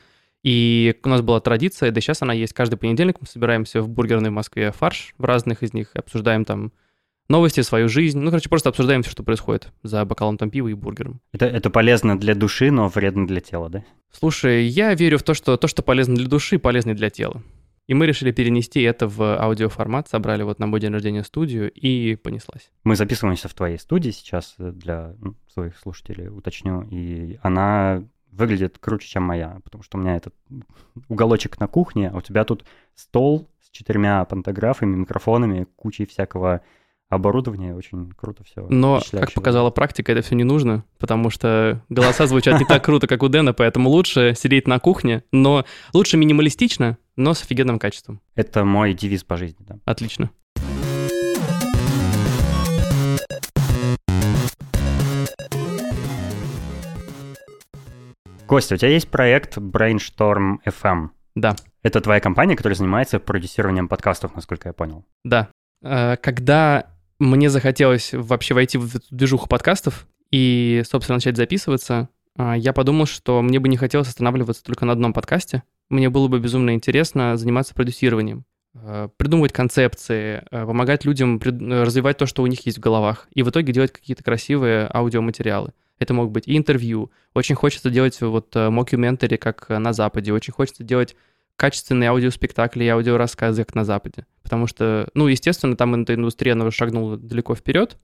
И 0.43 0.95
у 1.03 1.09
нас 1.09 1.21
была 1.21 1.39
традиция, 1.39 1.91
да 1.91 2.01
сейчас 2.01 2.21
она 2.21 2.33
есть. 2.33 2.53
Каждый 2.53 2.77
понедельник 2.77 3.17
мы 3.21 3.27
собираемся 3.27 3.81
в 3.81 3.89
бургерной 3.89 4.31
в 4.31 4.33
Москве 4.33 4.71
фарш, 4.71 5.13
в 5.17 5.23
разных 5.23 5.63
из 5.63 5.73
них 5.73 5.91
обсуждаем 5.95 6.43
там 6.43 6.73
новости, 7.29 7.61
свою 7.61 7.87
жизнь. 7.87 8.19
Ну, 8.19 8.29
короче, 8.29 8.49
просто 8.49 8.69
обсуждаем 8.69 9.03
все, 9.03 9.11
что 9.11 9.23
происходит 9.23 9.71
за 9.83 10.03
бокалом 10.05 10.37
там 10.37 10.49
пива 10.49 10.67
и 10.67 10.73
бургером. 10.73 11.21
Это, 11.31 11.45
это 11.45 11.69
полезно 11.69 12.19
для 12.19 12.35
души, 12.35 12.71
но 12.71 12.87
вредно 12.87 13.27
для 13.27 13.39
тела, 13.39 13.69
да? 13.69 13.83
Слушай, 14.11 14.65
я 14.65 14.93
верю 14.95 15.17
в 15.19 15.23
то, 15.23 15.33
что 15.33 15.55
то, 15.57 15.67
что 15.67 15.83
полезно 15.83 16.15
для 16.15 16.27
души, 16.27 16.59
полезно 16.59 16.95
для 16.95 17.09
тела. 17.09 17.41
И 17.87 17.95
мы 17.95 18.05
решили 18.05 18.31
перенести 18.31 18.81
это 18.81 19.07
в 19.07 19.41
аудиоформат, 19.41 20.07
собрали 20.07 20.43
вот 20.43 20.59
на 20.59 20.67
мой 20.67 20.79
день 20.79 20.93
рождения 20.93 21.23
студию 21.23 21.71
и 21.71 22.15
понеслась. 22.15 22.69
Мы 22.83 22.95
записываемся 22.95 23.47
в 23.47 23.55
твоей 23.55 23.79
студии 23.79 24.11
сейчас 24.11 24.53
э, 24.59 24.71
для 24.71 25.15
ну, 25.19 25.35
своих 25.51 25.75
слушателей, 25.75 26.27
уточню, 26.27 26.87
и 26.91 27.39
она 27.41 28.03
выглядит 28.31 28.77
круче, 28.77 29.07
чем 29.07 29.23
моя, 29.23 29.59
потому 29.63 29.83
что 29.83 29.97
у 29.97 30.01
меня 30.01 30.15
этот 30.15 30.35
уголочек 31.07 31.59
на 31.59 31.67
кухне, 31.67 32.09
а 32.09 32.17
у 32.17 32.21
тебя 32.21 32.45
тут 32.45 32.63
стол 32.93 33.49
с 33.59 33.71
четырьмя 33.71 34.23
пантографами, 34.25 34.95
микрофонами, 34.95 35.65
кучей 35.75 36.05
всякого 36.05 36.61
оборудование 37.09 37.75
очень 37.75 38.11
круто 38.15 38.43
все. 38.43 38.65
Но, 38.69 39.01
как 39.11 39.33
показала 39.33 39.71
практика, 39.71 40.11
это 40.11 40.21
все 40.21 40.35
не 40.35 40.43
нужно, 40.43 40.85
потому 40.99 41.29
что 41.29 41.83
голоса 41.89 42.27
звучат 42.27 42.59
не 42.59 42.65
так 42.65 42.83
круто, 42.85 43.07
как 43.07 43.23
у 43.23 43.27
Дэна, 43.27 43.53
поэтому 43.53 43.89
лучше 43.89 44.35
сидеть 44.37 44.67
на 44.67 44.79
кухне, 44.79 45.23
но 45.31 45.65
лучше 45.93 46.17
минималистично, 46.17 46.97
но 47.15 47.33
с 47.33 47.41
офигенным 47.41 47.79
качеством. 47.79 48.21
Это 48.35 48.63
мой 48.63 48.93
девиз 48.93 49.23
по 49.23 49.37
жизни, 49.37 49.65
да. 49.67 49.79
Отлично. 49.85 50.29
Костя, 58.45 58.75
у 58.75 58.77
тебя 58.77 58.89
есть 58.89 59.09
проект 59.09 59.57
Brainstorm 59.57 60.57
FM? 60.65 61.09
Да. 61.35 61.55
Это 61.83 62.01
твоя 62.01 62.19
компания, 62.19 62.55
которая 62.55 62.75
занимается 62.75 63.19
продюсированием 63.19 63.87
подкастов, 63.87 64.35
насколько 64.35 64.69
я 64.69 64.73
понял. 64.73 65.05
Да. 65.23 65.49
Э, 65.83 66.17
когда 66.17 66.87
мне 67.19 67.49
захотелось 67.49 68.13
вообще 68.13 68.53
войти 68.53 68.77
в 68.77 68.95
эту 68.95 69.05
движуху 69.11 69.47
подкастов 69.47 70.07
и, 70.31 70.81
собственно, 70.89 71.17
начать 71.17 71.37
записываться. 71.37 72.09
А, 72.37 72.55
я 72.55 72.73
подумал, 72.73 73.05
что 73.05 73.41
мне 73.41 73.59
бы 73.59 73.67
не 73.67 73.77
хотелось 73.77 74.07
останавливаться 74.07 74.63
только 74.63 74.85
на 74.85 74.93
одном 74.93 75.13
подкасте. 75.13 75.63
Мне 75.89 76.09
было 76.09 76.27
бы 76.27 76.39
безумно 76.39 76.73
интересно 76.73 77.35
заниматься 77.35 77.73
продюсированием, 77.73 78.45
а, 78.73 79.09
придумывать 79.17 79.51
концепции, 79.51 80.43
а, 80.49 80.65
помогать 80.65 81.03
людям 81.03 81.39
развивать 81.39 82.17
то, 82.17 82.25
что 82.25 82.43
у 82.43 82.47
них 82.47 82.65
есть 82.65 82.77
в 82.77 82.81
головах, 82.81 83.27
и 83.33 83.43
в 83.43 83.49
итоге 83.49 83.73
делать 83.73 83.91
какие-то 83.91 84.23
красивые 84.23 84.89
аудиоматериалы. 84.93 85.73
Это 85.99 86.13
могут 86.13 86.31
быть 86.31 86.47
и 86.47 86.55
интервью. 86.55 87.11
Очень 87.33 87.55
хочется 87.55 87.89
делать 87.89 88.21
вот 88.21 88.55
мокюментари, 88.55 89.35
как 89.35 89.67
на 89.67 89.91
Западе. 89.91 90.31
Очень 90.31 90.53
хочется 90.53 90.81
делать 90.81 91.17
качественные 91.59 92.09
аудиоспектакли 92.09 92.85
и 92.85 92.87
аудиорассказы, 92.87 93.65
как 93.65 93.75
на 93.75 93.83
Западе. 93.83 94.25
Потому 94.41 94.65
что, 94.65 95.09
ну, 95.13 95.27
естественно, 95.27 95.75
там 95.75 96.01
эта 96.01 96.13
индустрия, 96.15 96.53
она 96.53 96.71
шагнула 96.71 97.17
далеко 97.17 97.53
вперед, 97.53 97.97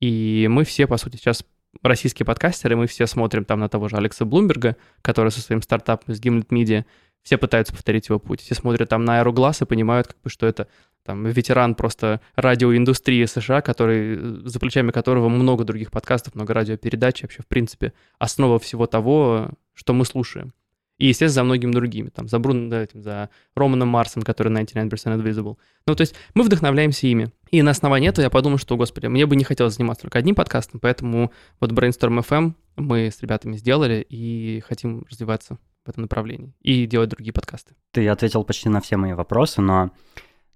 и 0.00 0.46
мы 0.48 0.64
все, 0.64 0.86
по 0.86 0.96
сути, 0.96 1.16
сейчас 1.16 1.44
российские 1.82 2.24
подкастеры, 2.24 2.76
мы 2.76 2.86
все 2.86 3.08
смотрим 3.08 3.44
там 3.44 3.58
на 3.58 3.68
того 3.68 3.88
же 3.88 3.96
Алекса 3.96 4.24
Блумберга, 4.24 4.76
который 5.02 5.32
со 5.32 5.40
своим 5.40 5.62
стартапом 5.62 6.14
с 6.14 6.20
Gimlet 6.20 6.48
Media, 6.48 6.84
Все 7.22 7.38
пытаются 7.38 7.72
повторить 7.72 8.08
его 8.08 8.20
путь. 8.20 8.40
Все 8.40 8.54
смотрят 8.54 8.88
там 8.88 9.04
на 9.04 9.18
Аэроглаз 9.18 9.60
и 9.62 9.64
понимают, 9.64 10.06
как 10.06 10.20
бы, 10.22 10.30
что 10.30 10.46
это 10.46 10.68
там 11.04 11.26
ветеран 11.26 11.74
просто 11.74 12.20
радиоиндустрии 12.36 13.24
США, 13.24 13.62
который, 13.62 14.48
за 14.48 14.60
плечами 14.60 14.92
которого 14.92 15.28
много 15.28 15.64
других 15.64 15.90
подкастов, 15.90 16.36
много 16.36 16.54
радиопередач, 16.54 17.22
вообще, 17.22 17.42
в 17.42 17.46
принципе, 17.48 17.92
основа 18.20 18.60
всего 18.60 18.86
того, 18.86 19.50
что 19.74 19.92
мы 19.92 20.04
слушаем. 20.04 20.52
И, 20.98 21.08
естественно, 21.08 21.34
за 21.34 21.44
многими 21.44 21.72
другими. 21.72 22.08
Там, 22.08 22.26
за 22.28 22.38
Бруно, 22.38 22.70
да, 22.70 22.82
этим, 22.82 23.02
за 23.02 23.28
Романом 23.54 23.88
Марсом, 23.88 24.22
который 24.22 24.52
99% 24.52 24.90
Invisible. 24.90 25.56
Ну, 25.86 25.94
то 25.94 26.00
есть 26.00 26.14
мы 26.34 26.42
вдохновляемся 26.42 27.06
ими. 27.06 27.30
И 27.50 27.62
на 27.62 27.72
основании 27.72 28.08
этого 28.08 28.24
я 28.24 28.30
подумал, 28.30 28.58
что, 28.58 28.76
господи, 28.76 29.06
мне 29.06 29.26
бы 29.26 29.36
не 29.36 29.44
хотелось 29.44 29.74
заниматься 29.74 30.02
только 30.02 30.18
одним 30.18 30.34
подкастом, 30.34 30.80
поэтому 30.80 31.32
вот 31.60 31.72
Brainstorm 31.72 32.24
FM 32.26 32.54
мы 32.76 33.10
с 33.10 33.20
ребятами 33.20 33.56
сделали 33.56 34.04
и 34.08 34.62
хотим 34.66 35.04
развиваться 35.10 35.58
в 35.84 35.88
этом 35.88 36.02
направлении 36.02 36.52
и 36.62 36.86
делать 36.86 37.10
другие 37.10 37.32
подкасты. 37.32 37.74
Ты 37.92 38.08
ответил 38.08 38.42
почти 38.44 38.68
на 38.68 38.80
все 38.80 38.96
мои 38.96 39.12
вопросы, 39.12 39.60
но, 39.60 39.90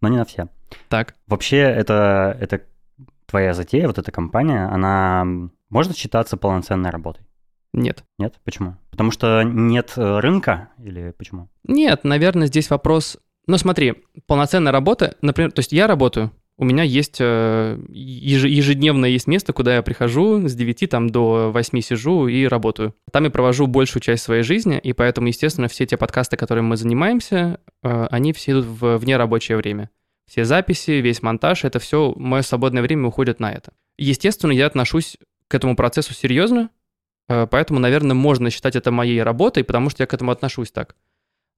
но 0.00 0.08
не 0.08 0.16
на 0.16 0.24
все. 0.24 0.48
Так. 0.88 1.14
Вообще, 1.26 1.58
это, 1.58 2.36
это 2.40 2.62
твоя 3.26 3.54
затея, 3.54 3.86
вот 3.86 3.98
эта 3.98 4.10
компания, 4.10 4.66
она 4.66 5.24
может 5.68 5.96
считаться 5.96 6.36
полноценной 6.36 6.90
работой? 6.90 7.24
Нет. 7.72 8.04
Нет? 8.18 8.34
Почему? 8.44 8.76
Потому 8.90 9.10
что 9.10 9.42
нет 9.42 9.92
э, 9.96 10.18
рынка 10.18 10.70
или 10.82 11.14
почему? 11.16 11.48
Нет, 11.64 12.04
наверное, 12.04 12.46
здесь 12.46 12.70
вопрос... 12.70 13.18
Ну, 13.46 13.56
смотри, 13.58 13.94
полноценная 14.26 14.72
работа, 14.72 15.16
например, 15.22 15.52
то 15.52 15.60
есть 15.60 15.72
я 15.72 15.86
работаю, 15.86 16.30
у 16.60 16.64
меня 16.64 16.82
есть 16.82 17.16
э, 17.20 17.78
ежедневно 17.88 19.06
есть 19.06 19.26
место, 19.26 19.54
куда 19.54 19.76
я 19.76 19.82
прихожу 19.82 20.46
с 20.46 20.54
9 20.54 20.90
там, 20.90 21.08
до 21.08 21.50
8 21.54 21.80
сижу 21.80 22.28
и 22.28 22.46
работаю. 22.46 22.94
Там 23.10 23.24
я 23.24 23.30
провожу 23.30 23.66
большую 23.66 24.02
часть 24.02 24.22
своей 24.22 24.42
жизни, 24.42 24.78
и 24.78 24.92
поэтому, 24.92 25.28
естественно, 25.28 25.68
все 25.68 25.86
те 25.86 25.96
подкасты, 25.96 26.36
которыми 26.36 26.66
мы 26.66 26.76
занимаемся, 26.76 27.60
э, 27.82 28.06
они 28.10 28.34
все 28.34 28.52
идут 28.52 28.66
в 28.66 28.98
вне 28.98 29.16
рабочее 29.16 29.56
время. 29.56 29.88
Все 30.28 30.44
записи, 30.44 30.90
весь 30.90 31.22
монтаж, 31.22 31.64
это 31.64 31.78
все, 31.78 32.12
мое 32.14 32.42
свободное 32.42 32.82
время 32.82 33.08
уходит 33.08 33.40
на 33.40 33.50
это. 33.50 33.72
Естественно, 33.96 34.52
я 34.52 34.66
отношусь 34.66 35.16
к 35.48 35.54
этому 35.54 35.76
процессу 35.76 36.12
серьезно, 36.12 36.68
поэтому, 37.50 37.78
наверное, 37.78 38.14
можно 38.14 38.50
считать 38.50 38.76
это 38.76 38.90
моей 38.90 39.22
работой, 39.22 39.64
потому 39.64 39.90
что 39.90 40.02
я 40.02 40.06
к 40.06 40.14
этому 40.14 40.32
отношусь 40.32 40.70
так 40.70 40.96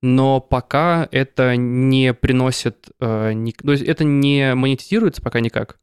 но 0.03 0.41
пока 0.41 1.09
это 1.13 1.57
не 1.57 2.13
приносит, 2.13 2.91
э, 3.01 3.35
то 3.65 3.73
есть 3.73 3.85
это 3.85 4.03
не 4.03 4.55
монетизируется 4.55 5.23
пока 5.23 5.39
никак. 5.41 5.79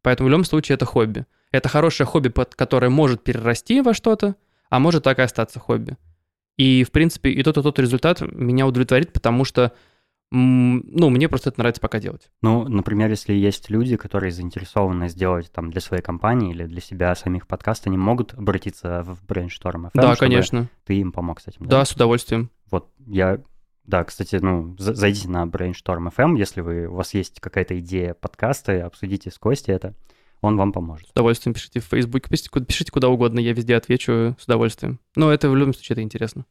Поэтому 0.00 0.28
в 0.28 0.30
любом 0.30 0.44
случае 0.44 0.74
это 0.76 0.84
хобби. 0.84 1.26
Это 1.50 1.68
хорошее 1.68 2.06
хобби, 2.06 2.32
которое 2.54 2.88
может 2.88 3.24
перерасти 3.24 3.80
во 3.80 3.92
что-то, 3.92 4.36
а 4.70 4.78
может 4.78 5.02
так 5.02 5.18
и 5.18 5.22
остаться 5.22 5.58
хобби. 5.58 5.96
И, 6.56 6.84
в 6.84 6.92
принципе, 6.92 7.30
и 7.30 7.42
тот, 7.42 7.58
и 7.58 7.62
тот 7.62 7.78
результат 7.80 8.20
меня 8.20 8.66
удовлетворит, 8.66 9.12
потому 9.12 9.44
что, 9.44 9.72
ну, 10.36 11.10
мне 11.10 11.28
просто 11.28 11.50
это 11.50 11.60
нравится 11.60 11.80
пока 11.80 12.00
делать. 12.00 12.30
Ну, 12.42 12.66
например, 12.68 13.08
если 13.10 13.32
есть 13.32 13.70
люди, 13.70 13.96
которые 13.96 14.32
заинтересованы 14.32 15.08
сделать 15.08 15.50
там 15.52 15.70
для 15.70 15.80
своей 15.80 16.02
компании 16.02 16.50
или 16.50 16.66
для 16.66 16.80
себя 16.80 17.14
самих 17.14 17.46
подкаст, 17.46 17.86
они 17.86 17.96
могут 17.96 18.34
обратиться 18.34 19.02
в 19.04 19.24
Brainstorm 19.24 19.86
FM, 19.86 19.90
Да, 19.94 20.16
конечно. 20.16 20.68
Ты 20.84 20.96
им 20.96 21.12
помог 21.12 21.40
с 21.40 21.46
этим. 21.46 21.66
Да? 21.66 21.78
да, 21.78 21.84
с 21.84 21.92
удовольствием. 21.92 22.50
Вот, 22.70 22.90
я 23.06 23.38
да, 23.86 24.02
кстати, 24.02 24.36
ну, 24.36 24.74
зайдите 24.78 25.28
на 25.28 25.44
Brainstorm 25.44 26.10
FM, 26.10 26.38
если 26.38 26.62
вы, 26.62 26.86
у 26.86 26.94
вас 26.94 27.12
есть 27.12 27.38
какая-то 27.40 27.78
идея 27.80 28.14
подкаста, 28.14 28.86
обсудите 28.86 29.30
с 29.30 29.38
Костей 29.38 29.74
это, 29.74 29.94
он 30.40 30.56
вам 30.56 30.72
поможет. 30.72 31.08
С 31.08 31.10
удовольствием 31.10 31.54
пишите 31.54 31.80
в 31.80 31.84
Facebook, 31.84 32.28
пишите, 32.28 32.50
пишите 32.66 32.90
куда 32.90 33.08
угодно, 33.08 33.40
я 33.40 33.52
везде 33.52 33.76
отвечу 33.76 34.36
с 34.38 34.44
удовольствием. 34.44 35.00
Но 35.16 35.30
это 35.30 35.50
в 35.50 35.56
любом 35.56 35.74
случае 35.74 35.94
это 35.94 36.02
интересно. 36.02 36.46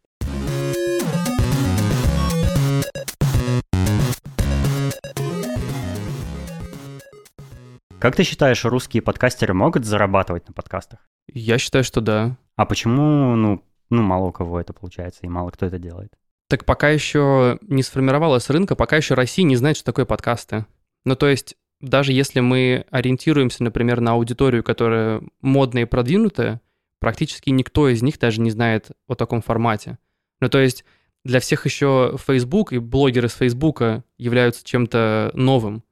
Как 8.03 8.17
ты 8.17 8.23
считаешь, 8.23 8.65
русские 8.65 9.01
подкастеры 9.01 9.53
могут 9.53 9.85
зарабатывать 9.85 10.45
на 10.49 10.53
подкастах? 10.53 10.99
Я 11.25 11.57
считаю, 11.57 11.85
что 11.85 12.01
да. 12.01 12.37
А 12.57 12.65
почему, 12.65 13.33
ну, 13.37 13.63
ну, 13.89 14.01
мало 14.01 14.25
у 14.25 14.31
кого 14.33 14.59
это 14.59 14.73
получается, 14.73 15.21
и 15.23 15.29
мало 15.29 15.51
кто 15.51 15.67
это 15.67 15.79
делает? 15.79 16.11
Так 16.49 16.65
пока 16.65 16.89
еще 16.89 17.59
не 17.61 17.81
сформировалась 17.81 18.49
рынка, 18.49 18.75
пока 18.75 18.97
еще 18.97 19.13
Россия 19.13 19.45
не 19.45 19.55
знает, 19.55 19.77
что 19.77 19.85
такое 19.85 20.03
подкасты. 20.03 20.65
Ну, 21.05 21.15
то 21.15 21.29
есть, 21.29 21.55
даже 21.79 22.11
если 22.11 22.41
мы 22.41 22.83
ориентируемся, 22.91 23.63
например, 23.63 24.01
на 24.01 24.11
аудиторию, 24.11 24.65
которая 24.65 25.21
модная 25.39 25.83
и 25.83 25.85
продвинутая, 25.85 26.59
практически 26.99 27.51
никто 27.51 27.87
из 27.87 28.01
них 28.01 28.19
даже 28.19 28.41
не 28.41 28.51
знает 28.51 28.91
о 29.07 29.15
таком 29.15 29.41
формате. 29.41 29.97
Ну, 30.41 30.49
то 30.49 30.59
есть, 30.59 30.83
для 31.23 31.39
всех 31.39 31.65
еще 31.65 32.17
Facebook 32.27 32.73
и 32.73 32.79
блогеры 32.79 33.29
с 33.29 33.33
Facebook 33.33 33.81
являются 34.17 34.65
чем-то 34.65 35.31
новым. 35.35 35.83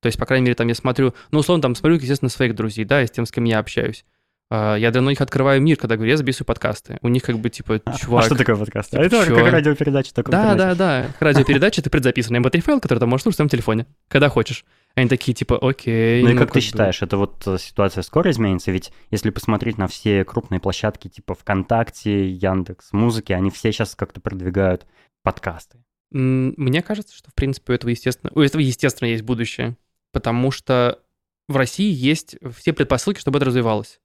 То 0.00 0.06
есть, 0.06 0.18
по 0.18 0.26
крайней 0.26 0.44
мере, 0.44 0.54
там 0.54 0.68
я 0.68 0.74
смотрю, 0.74 1.14
ну, 1.30 1.40
условно, 1.40 1.62
там 1.62 1.74
смотрю, 1.74 1.96
естественно, 1.96 2.28
своих 2.28 2.54
друзей, 2.54 2.84
да, 2.84 3.02
и 3.02 3.06
с 3.06 3.10
тем, 3.10 3.26
с 3.26 3.30
кем 3.30 3.44
я 3.44 3.58
общаюсь. 3.58 4.04
А, 4.50 4.76
я 4.76 4.90
для 4.90 5.02
многих 5.02 5.20
открываю 5.20 5.60
мир, 5.60 5.76
когда 5.76 5.96
говорю, 5.96 6.10
я 6.10 6.16
записываю 6.16 6.46
подкасты. 6.46 6.98
У 7.02 7.08
них 7.08 7.22
как 7.22 7.38
бы 7.38 7.50
типа, 7.50 7.80
чувак... 7.98 8.24
А 8.24 8.26
что 8.26 8.34
такое 8.34 8.56
подкаст? 8.56 8.90
Типа, 8.90 9.02
это 9.02 9.26
чувак... 9.26 9.44
как 9.44 9.52
радиопередача. 9.52 10.14
Только 10.14 10.30
да, 10.30 10.54
да, 10.54 10.74
да. 10.74 11.06
Радиопередача— 11.20 11.80
это 11.82 11.90
предзаписанный 11.90 12.40
mp3 12.40 12.60
файл, 12.60 12.80
который 12.80 12.98
ты 12.98 13.06
можешь 13.06 13.24
слушать 13.24 13.40
в 13.40 13.48
телефоне, 13.48 13.86
когда 14.08 14.28
хочешь. 14.30 14.64
Они 14.94 15.08
такие 15.08 15.34
типа, 15.34 15.58
окей. 15.60 16.22
Ну 16.22 16.30
и 16.30 16.32
ну, 16.32 16.38
как, 16.38 16.48
как 16.48 16.54
ты 16.54 16.60
считаешь, 16.60 17.02
это 17.02 17.18
вот 17.18 17.46
э, 17.46 17.58
ситуация 17.58 18.02
скоро 18.02 18.30
изменится? 18.30 18.70
Ведь 18.70 18.90
если 19.10 19.30
посмотреть 19.30 19.76
на 19.76 19.86
все 19.86 20.24
крупные 20.24 20.60
площадки 20.60 21.08
типа 21.08 21.34
ВКонтакте, 21.34 22.30
Яндекс, 22.30 22.92
Музыки, 22.92 23.32
они 23.32 23.50
все 23.50 23.70
сейчас 23.70 23.94
как-то 23.94 24.20
продвигают 24.20 24.86
подкасты. 25.22 25.78
Мне 26.10 26.82
кажется, 26.82 27.14
что 27.14 27.30
в 27.30 27.34
принципе 27.34 27.72
у 27.72 27.74
этого 27.76 27.90
естественно, 27.90 28.32
у 28.34 28.40
этого 28.40 28.62
естественно 28.62 29.08
есть 29.08 29.22
будущее, 29.22 29.76
потому 30.12 30.50
что 30.50 31.00
в 31.48 31.56
России 31.56 31.92
есть 31.92 32.36
все 32.56 32.72
предпосылки, 32.72 33.20
чтобы 33.20 33.38
это 33.38 33.46
развивалось 33.46 34.00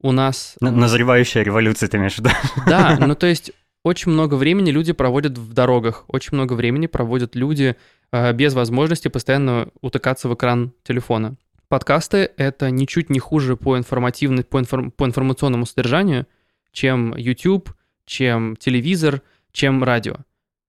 у 0.00 0.12
нас... 0.12 0.56
Назревающая 0.60 1.42
революция, 1.42 1.88
ты 1.88 1.96
имеешь 1.96 2.14
в 2.14 2.18
виду? 2.18 2.30
Да, 2.66 2.96
ну 3.06 3.14
то 3.14 3.26
есть 3.26 3.52
очень 3.82 4.12
много 4.12 4.34
времени 4.34 4.70
люди 4.70 4.92
проводят 4.92 5.38
в 5.38 5.52
дорогах, 5.52 6.04
очень 6.08 6.30
много 6.32 6.54
времени 6.54 6.86
проводят 6.86 7.34
люди 7.34 7.76
э, 8.12 8.32
без 8.32 8.54
возможности 8.54 9.08
постоянно 9.08 9.68
утыкаться 9.80 10.28
в 10.28 10.34
экран 10.34 10.72
телефона. 10.82 11.36
Подкасты— 11.68 12.30
это 12.36 12.70
ничуть 12.70 13.10
не 13.10 13.18
хуже 13.18 13.56
по, 13.56 13.76
информативной, 13.76 14.44
по, 14.44 14.58
информ, 14.58 14.90
по 14.90 15.04
информационному 15.04 15.66
содержанию, 15.66 16.26
чем 16.72 17.14
YouTube, 17.14 17.74
чем 18.06 18.56
телевизор, 18.56 19.22
чем 19.52 19.84
радио. 19.84 20.16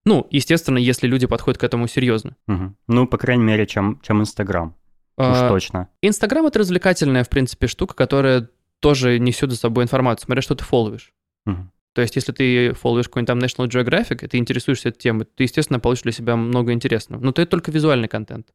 Ну, 0.09 0.25
естественно, 0.31 0.79
если 0.79 1.05
люди 1.05 1.27
подходят 1.27 1.59
к 1.59 1.63
этому 1.63 1.87
серьезно. 1.87 2.35
Угу. 2.47 2.75
Ну, 2.87 3.05
по 3.05 3.19
крайней 3.19 3.43
мере, 3.43 3.67
чем, 3.67 4.01
чем 4.01 4.21
Инстаграм. 4.21 4.75
Уж 5.17 5.25
а, 5.27 5.49
точно. 5.49 5.89
Инстаграм— 6.01 6.43
это 6.47 6.57
развлекательная, 6.57 7.23
в 7.23 7.29
принципе, 7.29 7.67
штука, 7.67 7.93
которая 7.93 8.49
тоже 8.79 9.19
несет 9.19 9.51
за 9.51 9.57
собой 9.57 9.83
информацию, 9.83 10.25
смотря 10.25 10.41
что 10.41 10.55
ты 10.55 10.63
фолловишь. 10.63 11.13
Угу. 11.45 11.57
То 11.93 12.01
есть, 12.01 12.15
если 12.15 12.31
ты 12.31 12.73
фолловишь 12.73 13.07
какой-нибудь 13.07 13.27
там 13.27 13.37
National 13.37 13.69
Geographic, 13.69 14.25
и 14.25 14.27
ты 14.27 14.37
интересуешься 14.37 14.89
этой 14.89 14.97
темой, 14.97 15.25
ты, 15.25 15.43
естественно, 15.43 15.79
получишь 15.79 16.01
для 16.01 16.11
себя 16.11 16.35
много 16.35 16.73
интересного. 16.73 17.21
Но 17.21 17.29
это 17.29 17.45
только 17.45 17.69
визуальный 17.69 18.07
контент. 18.07 18.47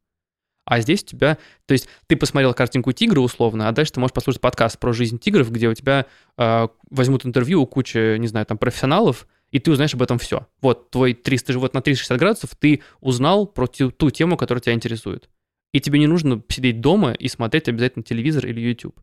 А 0.64 0.80
здесь 0.80 1.04
у 1.04 1.06
тебя, 1.06 1.38
то 1.66 1.72
есть 1.72 1.88
ты 2.08 2.16
посмотрел 2.16 2.52
картинку 2.52 2.90
тигра 2.90 3.20
условно, 3.20 3.68
а 3.68 3.72
дальше 3.72 3.92
ты 3.92 4.00
можешь 4.00 4.14
послушать 4.14 4.40
подкаст 4.40 4.80
про 4.80 4.92
жизнь 4.92 5.20
тигров, 5.20 5.52
где 5.52 5.68
у 5.68 5.74
тебя 5.74 6.06
э, 6.36 6.68
возьмут 6.90 7.24
интервью 7.24 7.62
у 7.62 7.66
кучи, 7.66 8.16
не 8.16 8.26
знаю, 8.26 8.44
там 8.44 8.58
профессионалов, 8.58 9.28
и 9.54 9.60
ты 9.60 9.70
узнаешь 9.70 9.94
об 9.94 10.02
этом 10.02 10.18
все. 10.18 10.48
Вот 10.60 10.90
твой 10.90 11.14
300, 11.14 11.56
вот 11.60 11.74
на 11.74 11.80
360 11.80 12.18
градусов 12.18 12.56
ты 12.56 12.82
узнал 13.00 13.46
про 13.46 13.68
ту, 13.68 13.92
ту 13.92 14.10
тему, 14.10 14.36
которая 14.36 14.60
тебя 14.60 14.72
интересует. 14.74 15.30
И 15.72 15.80
тебе 15.80 16.00
не 16.00 16.08
нужно 16.08 16.42
сидеть 16.48 16.80
дома 16.80 17.12
и 17.12 17.28
смотреть 17.28 17.68
обязательно 17.68 18.02
телевизор 18.02 18.46
или 18.46 18.60
YouTube. 18.60 19.00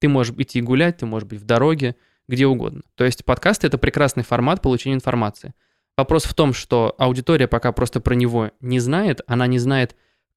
Ты 0.00 0.08
можешь 0.08 0.34
идти 0.38 0.62
гулять, 0.62 0.96
ты 0.96 1.04
можешь 1.04 1.28
быть 1.28 1.40
в 1.40 1.44
дороге, 1.44 1.96
где 2.26 2.46
угодно. 2.46 2.80
То 2.94 3.04
есть 3.04 3.26
подкасты— 3.26 3.66
это 3.68 3.76
прекрасный 3.76 4.22
формат 4.22 4.62
получения 4.62 4.94
информации. 4.94 5.52
Вопрос 5.98 6.24
в 6.24 6.32
том, 6.32 6.54
что 6.54 6.94
аудитория 6.96 7.46
пока 7.46 7.70
просто 7.72 8.00
про 8.00 8.14
него 8.14 8.50
не 8.60 8.80
знает, 8.80 9.20
она 9.26 9.46
не 9.46 9.58
знает, 9.58 9.94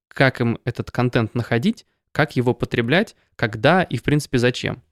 как 0.10 0.42
им 0.42 0.60
этот 0.66 0.92
контент 0.92 1.34
находить, 1.34 1.86
как 2.12 2.36
его 2.36 2.54
потреблять, 2.54 3.16
когда 3.38 3.84
и, 3.84 3.96
в 3.96 4.04
принципе, 4.04 4.38
зачем. 4.38 4.84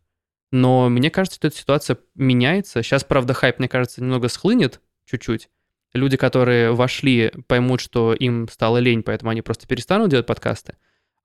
Но 0.53 0.88
мне 0.88 1.10
кажется, 1.10 1.38
что 1.38 1.48
эта 1.48 1.57
ситуация 1.57 1.98
меняется. 2.13 2.83
Сейчас, 2.83 3.03
правда, 3.03 3.33
хайп, 3.33 3.57
мне 3.57 3.67
кажется, 3.67 4.01
немного 4.01 4.27
схлынет 4.29 4.81
чуть-чуть. 5.10 5.50
Люди, 5.93 6.15
которые 6.15 6.74
вошли, 6.74 7.31
поймут, 7.48 7.81
что 7.81 8.13
им 8.13 8.48
стало 8.48 8.77
лень, 8.77 9.01
поэтому 9.01 9.31
они 9.31 9.41
просто 9.41 9.67
перестанут 9.67 10.10
делать 10.10 10.27
подкасты 10.27 10.75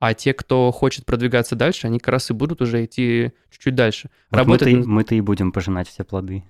а 0.01 0.15
те, 0.15 0.33
кто 0.33 0.71
хочет 0.71 1.05
продвигаться 1.05 1.57
дальше, 1.57 1.87
они 1.87 1.99
как 1.99 2.13
раз 2.13 2.31
и 2.31 2.33
будут 2.33 2.63
уже 2.63 2.85
идти 2.85 3.33
чуть-чуть 3.51 3.75
дальше. 3.75 4.11
Вот 4.31 4.39
Работает... 4.39 4.77
мы-то, 4.77 4.85
и, 4.85 4.89
мы-то 4.89 5.15
и 5.17 5.21
будем 5.21 5.53
пожинать 5.53 5.89
все 5.89 6.05
плоды. 6.05 6.45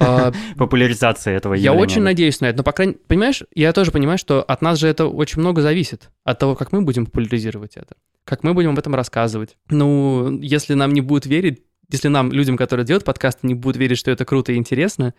А, 0.00 0.32
Популяризация 0.56 1.36
этого 1.36 1.54
явления. 1.54 1.76
Я 1.76 1.80
очень 1.80 2.02
надеюсь 2.02 2.40
на 2.40 2.46
это, 2.46 2.58
но, 2.58 2.64
по 2.64 2.72
крайней 2.72 2.94
мере, 2.94 3.04
понимаешь, 3.06 3.42
я 3.54 3.72
тоже 3.72 3.92
понимаю, 3.92 4.18
что 4.18 4.42
от 4.42 4.62
нас 4.62 4.78
же 4.78 4.88
это 4.88 5.06
очень 5.06 5.40
много 5.40 5.62
зависит, 5.62 6.10
от 6.24 6.38
того, 6.38 6.56
как 6.56 6.72
мы 6.72 6.82
будем 6.82 7.06
популяризировать 7.06 7.76
это, 7.76 7.94
как 8.24 8.42
мы 8.42 8.52
будем 8.52 8.70
об 8.70 8.78
этом 8.78 8.94
рассказывать. 8.94 9.56
Ну, 9.70 10.38
если 10.40 10.74
нам 10.74 10.92
не 10.92 11.00
будут 11.00 11.26
верить, 11.26 11.62
если 11.92 12.08
нам, 12.08 12.32
людям, 12.32 12.56
которые 12.56 12.86
делают 12.86 13.04
подкасты, 13.04 13.46
не 13.46 13.54
будут 13.54 13.76
верить, 13.76 13.98
что 13.98 14.10
это 14.10 14.24
круто 14.24 14.52
и 14.52 14.56
интересно, 14.56 15.14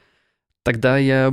тогда 0.64 0.98
я 0.98 1.32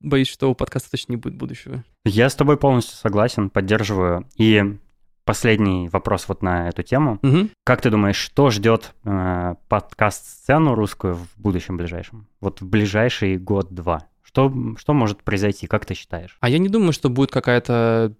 боюсь, 0.00 0.28
что 0.28 0.50
у 0.50 0.54
подкаста 0.54 0.90
точно 0.90 1.12
не 1.12 1.16
будет 1.16 1.34
будущего. 1.34 1.84
Я 2.04 2.28
с 2.28 2.34
тобой 2.34 2.56
полностью 2.56 2.96
согласен, 2.96 3.50
поддерживаю. 3.50 4.28
И 4.36 4.78
последний 5.24 5.88
вопрос 5.88 6.28
вот 6.28 6.42
на 6.42 6.68
эту 6.68 6.82
тему. 6.82 7.18
Мгм. 7.22 7.50
Как 7.64 7.80
ты 7.80 7.90
думаешь, 7.90 8.16
что 8.16 8.50
ждет 8.50 8.94
э, 9.04 9.54
подкаст-сцену 9.68 10.74
русскую 10.74 11.14
в 11.14 11.28
будущем 11.36 11.76
ближайшем? 11.76 12.26
Вот 12.40 12.60
в 12.60 12.66
ближайший 12.66 13.38
год-два. 13.38 14.08
Что, 14.22 14.52
что 14.78 14.94
может 14.94 15.22
произойти, 15.22 15.66
как 15.66 15.84
ты 15.86 15.94
считаешь? 15.94 16.36
А 16.40 16.48
я 16.48 16.58
не 16.58 16.68
думаю, 16.68 16.92
что 16.92 17.08
будет 17.08 17.30
какая-то 17.30 18.14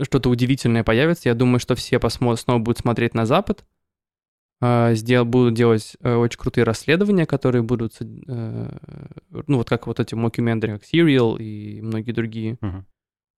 что-то 0.00 0.30
удивительное 0.30 0.84
появится. 0.84 1.28
Я 1.28 1.34
думаю, 1.34 1.58
что 1.58 1.74
все 1.74 1.96
посмо- 1.96 2.36
снова 2.36 2.58
будут 2.58 2.78
смотреть 2.78 3.14
на 3.14 3.26
Запад, 3.26 3.64
а, 4.64 4.94
сдел- 4.94 5.24
будут 5.24 5.54
делать 5.54 5.96
э, 6.00 6.14
очень 6.14 6.38
крутые 6.38 6.64
расследования, 6.64 7.26
которые 7.26 7.62
будут, 7.62 7.94
э, 8.00 8.78
ну 9.48 9.56
вот 9.58 9.68
как 9.68 9.86
вот 9.88 9.98
эти 9.98 10.14
мокюментари, 10.14 10.72
как 10.74 10.82
Serial 10.84 11.36
и 11.38 11.80
многие 11.82 12.12
другие, 12.12 12.58
Мгм. 12.60 12.86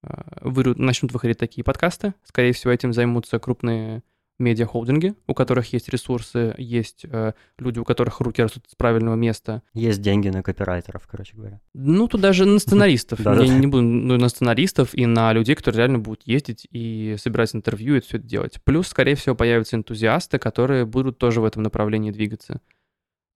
а, 0.02 0.49
выру- 0.49 0.75
начнут 0.76 1.12
выходить 1.12 1.38
такие 1.38 1.64
подкасты. 1.64 2.12
Скорее 2.25 2.52
всего, 2.52 2.73
этим 2.73 2.93
займутся 2.93 3.38
крупные 3.38 4.02
медиахолдинги, 4.38 5.14
у 5.26 5.35
которых 5.35 5.73
есть 5.73 5.88
ресурсы, 5.88 6.55
есть 6.59 7.05
э, 7.09 7.33
люди, 7.59 7.79
у 7.79 7.85
которых 7.85 8.21
руки 8.21 8.43
растут 8.43 8.64
с 8.69 8.75
правильного 8.75 9.14
места. 9.14 9.62
Есть 9.75 10.03
деньги 10.03 10.29
на 10.29 10.43
копирайтеров, 10.43 11.07
короче 11.07 11.37
говоря. 11.37 11.61
Ну, 11.73 12.09
тут 12.09 12.21
даже 12.21 12.45
на 12.45 12.59
сценаристов. 12.59 13.21
Я 13.25 13.47
не 13.47 13.67
буду, 13.67 13.83
ну, 13.83 14.17
на 14.17 14.29
сценаристов 14.29 14.95
и 14.95 15.07
на 15.07 15.33
людей, 15.33 15.55
которые 15.55 15.79
реально 15.79 15.99
будут 16.00 16.23
ездить 16.26 16.67
и 16.71 17.17
собирать 17.19 17.55
интервью 17.55 17.97
и 17.97 18.00
все 18.00 18.19
это 18.19 18.26
делать. 18.26 18.61
Плюс, 18.64 18.88
скорее 18.88 19.14
всего, 19.14 19.35
появятся 19.35 19.76
энтузиасты, 19.76 20.38
которые 20.38 20.85
будут 20.85 21.19
тоже 21.19 21.41
в 21.41 21.45
этом 21.45 21.62
направлении 21.62 22.11
двигаться. 22.11 22.61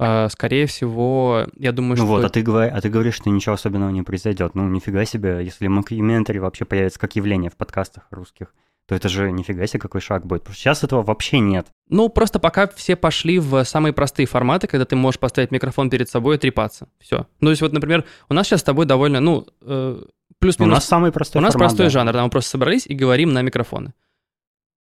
А, 0.00 0.28
Скорее 0.28 0.66
всего, 0.66 1.46
я 1.56 1.72
думаю, 1.72 1.92
Ну 1.98 2.04
что... 2.04 2.06
вот, 2.06 2.24
а 2.24 2.28
ты, 2.28 2.42
говор- 2.42 2.70
а 2.72 2.80
ты 2.80 2.88
говоришь, 2.88 3.14
что 3.14 3.30
ничего 3.30 3.54
особенного 3.54 3.90
не 3.90 4.02
произойдет. 4.02 4.54
Ну, 4.54 4.68
нифига 4.68 5.04
себе, 5.04 5.40
если 5.44 5.66
мокюментари 5.66 6.38
вообще 6.38 6.64
появится 6.64 7.00
как 7.00 7.16
явление 7.16 7.50
в 7.50 7.56
подкастах 7.56 8.06
русских, 8.10 8.54
то 8.88 8.94
это 8.94 9.10
же 9.10 9.30
нифига 9.30 9.66
себе 9.66 9.80
какой 9.80 10.00
шаг 10.00 10.24
будет. 10.26 10.40
Потому 10.40 10.54
что 10.54 10.62
сейчас 10.62 10.82
этого 10.82 11.02
вообще 11.02 11.40
нет. 11.40 11.66
Ну, 11.90 12.08
просто 12.08 12.38
пока 12.38 12.66
все 12.68 12.96
пошли 12.96 13.38
в 13.38 13.62
самые 13.64 13.92
простые 13.92 14.26
форматы, 14.26 14.66
когда 14.66 14.86
ты 14.86 14.96
можешь 14.96 15.20
поставить 15.20 15.50
микрофон 15.50 15.90
перед 15.90 16.08
собой 16.08 16.36
и 16.36 16.38
трепаться. 16.38 16.88
Все. 16.98 17.26
Ну, 17.40 17.48
то 17.48 17.50
есть 17.50 17.60
вот, 17.60 17.72
например, 17.74 18.06
у 18.30 18.34
нас 18.34 18.46
сейчас 18.46 18.60
с 18.60 18.64
тобой 18.64 18.86
довольно, 18.86 19.20
ну, 19.20 19.46
э, 19.60 20.00
У 20.02 20.34
плюс-минус... 20.38 20.74
нас 20.74 20.84
самый 20.86 21.12
простой 21.12 21.40
У 21.40 21.42
нас 21.42 21.52
формат, 21.52 21.68
простой 21.68 21.86
да. 21.86 21.90
жанр, 21.90 22.12
да, 22.14 22.24
мы 22.24 22.30
просто 22.30 22.50
собрались 22.50 22.86
и 22.86 22.94
говорим 22.94 23.34
на 23.34 23.42
микрофоны. 23.42 23.92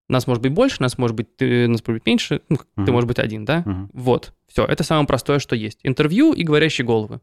Нас 0.08 0.26
может 0.26 0.42
быть 0.42 0.54
больше, 0.54 0.82
нас 0.82 0.98
может 0.98 1.18
быть, 1.18 1.36
ты, 1.36 1.68
нас 1.68 1.82
может 1.86 2.02
быть 2.02 2.06
меньше, 2.06 2.42
ну, 2.48 2.56
ты 2.58 2.82
Мгм. 2.84 2.92
может 2.94 3.08
быть 3.10 3.20
один, 3.20 3.44
да? 3.44 3.64
Мгм. 3.66 3.90
Вот, 3.92 4.32
все, 4.48 4.64
это 4.64 4.86
самое 4.86 5.06
простое, 5.06 5.40
что 5.40 5.54
есть. 5.54 5.80
Интервью 5.84 6.32
и 6.32 6.44
говорящие 6.44 6.88
головы. 6.88 7.20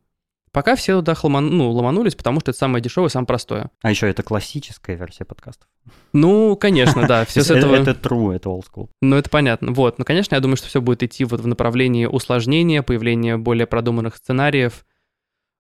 Пока 0.55 0.77
все 0.77 0.97
туда 1.01 1.13
хломан- 1.15 1.51
ну, 1.51 1.71
ломанулись, 1.73 2.15
потому 2.15 2.39
что 2.41 2.53
это 2.53 2.59
самое 2.59 2.81
дешевое, 2.83 3.09
самое 3.11 3.27
простое. 3.27 3.71
А 3.83 3.91
еще 3.91 4.09
это 4.09 4.23
классическая 4.23 4.95
версия 4.97 5.25
подкастов. 5.25 5.69
Ну, 6.13 6.57
конечно, 6.57 7.07
да, 7.07 7.25
все 7.27 7.43
с 7.43 7.51
этого... 7.51 7.75
Это 7.75 7.91
true, 7.91 8.33
это 8.35 8.49
old 8.51 8.63
school. 8.73 8.89
Ну, 9.03 9.17
это 9.17 9.29
понятно. 9.29 9.73
Вот. 9.73 9.99
Ну, 9.99 10.05
конечно, 10.05 10.37
я 10.37 10.41
думаю, 10.41 10.57
что 10.57 10.69
все 10.69 10.81
будет 10.81 11.03
идти 11.03 11.25
вот 11.25 11.41
в 11.41 11.47
направлении 11.49 12.07
усложнения, 12.07 12.83
появления 12.83 13.37
более 13.37 13.67
продуманных 13.67 14.15
сценариев. 14.17 14.87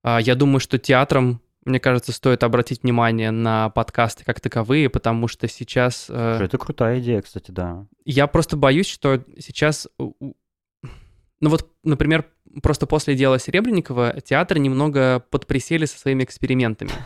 А, 0.04 0.20
Я 0.20 0.36
думаю, 0.36 0.60
что 0.60 0.78
театрам, 0.78 1.40
мне 1.64 1.80
кажется, 1.80 2.12
стоит 2.12 2.44
обратить 2.44 2.84
внимание 2.84 3.32
на 3.32 3.70
подкасты 3.70 4.22
как 4.24 4.38
таковые, 4.40 4.88
потому 4.90 5.26
что 5.26 5.48
сейчас... 5.48 6.06
э, 6.08 6.38
Это 6.44 6.56
крутая 6.56 7.00
идея, 7.00 7.20
кстати, 7.20 7.50
да. 7.50 7.86
Я 8.04 8.28
просто 8.28 8.56
боюсь, 8.56 8.86
что 8.88 9.24
сейчас... 9.40 9.88
Ну 11.44 11.50
вот, 11.50 11.70
например, 11.82 12.24
просто 12.62 12.86
после 12.86 13.14
дела 13.14 13.38
Серебренникова 13.38 14.18
театры 14.22 14.58
немного 14.58 15.22
подприсели 15.28 15.84
со 15.84 15.98
своими 15.98 16.24
экспериментами. 16.24 16.90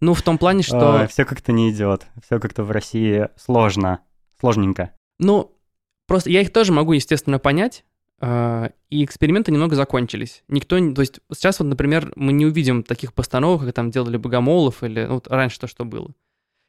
Ну, 0.00 0.14
в 0.14 0.22
том 0.22 0.38
плане, 0.38 0.62
что... 0.62 1.08
все 1.08 1.24
как-то 1.24 1.50
не 1.50 1.72
идет. 1.72 2.06
Все 2.24 2.38
как-то 2.38 2.62
в 2.62 2.70
России 2.70 3.30
сложно. 3.34 3.98
Сложненько. 4.38 4.92
Ну, 5.18 5.58
просто 6.06 6.30
я 6.30 6.40
их 6.40 6.52
тоже 6.52 6.70
могу, 6.70 6.92
естественно, 6.92 7.40
понять. 7.40 7.84
э, 8.20 8.68
И 8.90 9.04
эксперименты 9.04 9.50
немного 9.50 9.74
закончились. 9.74 10.44
Никто, 10.46 10.76
то 10.94 11.00
есть 11.00 11.18
сейчас 11.34 11.58
вот, 11.58 11.66
например, 11.66 12.12
мы 12.14 12.32
не 12.32 12.46
увидим 12.46 12.84
таких 12.84 13.12
постановок, 13.12 13.62
как 13.62 13.74
там 13.74 13.90
делали 13.90 14.18
Богомолов 14.18 14.84
или 14.84 15.04
ну, 15.04 15.14
вот 15.14 15.26
раньше 15.26 15.58
то, 15.58 15.66
что 15.66 15.84
было. 15.84 16.14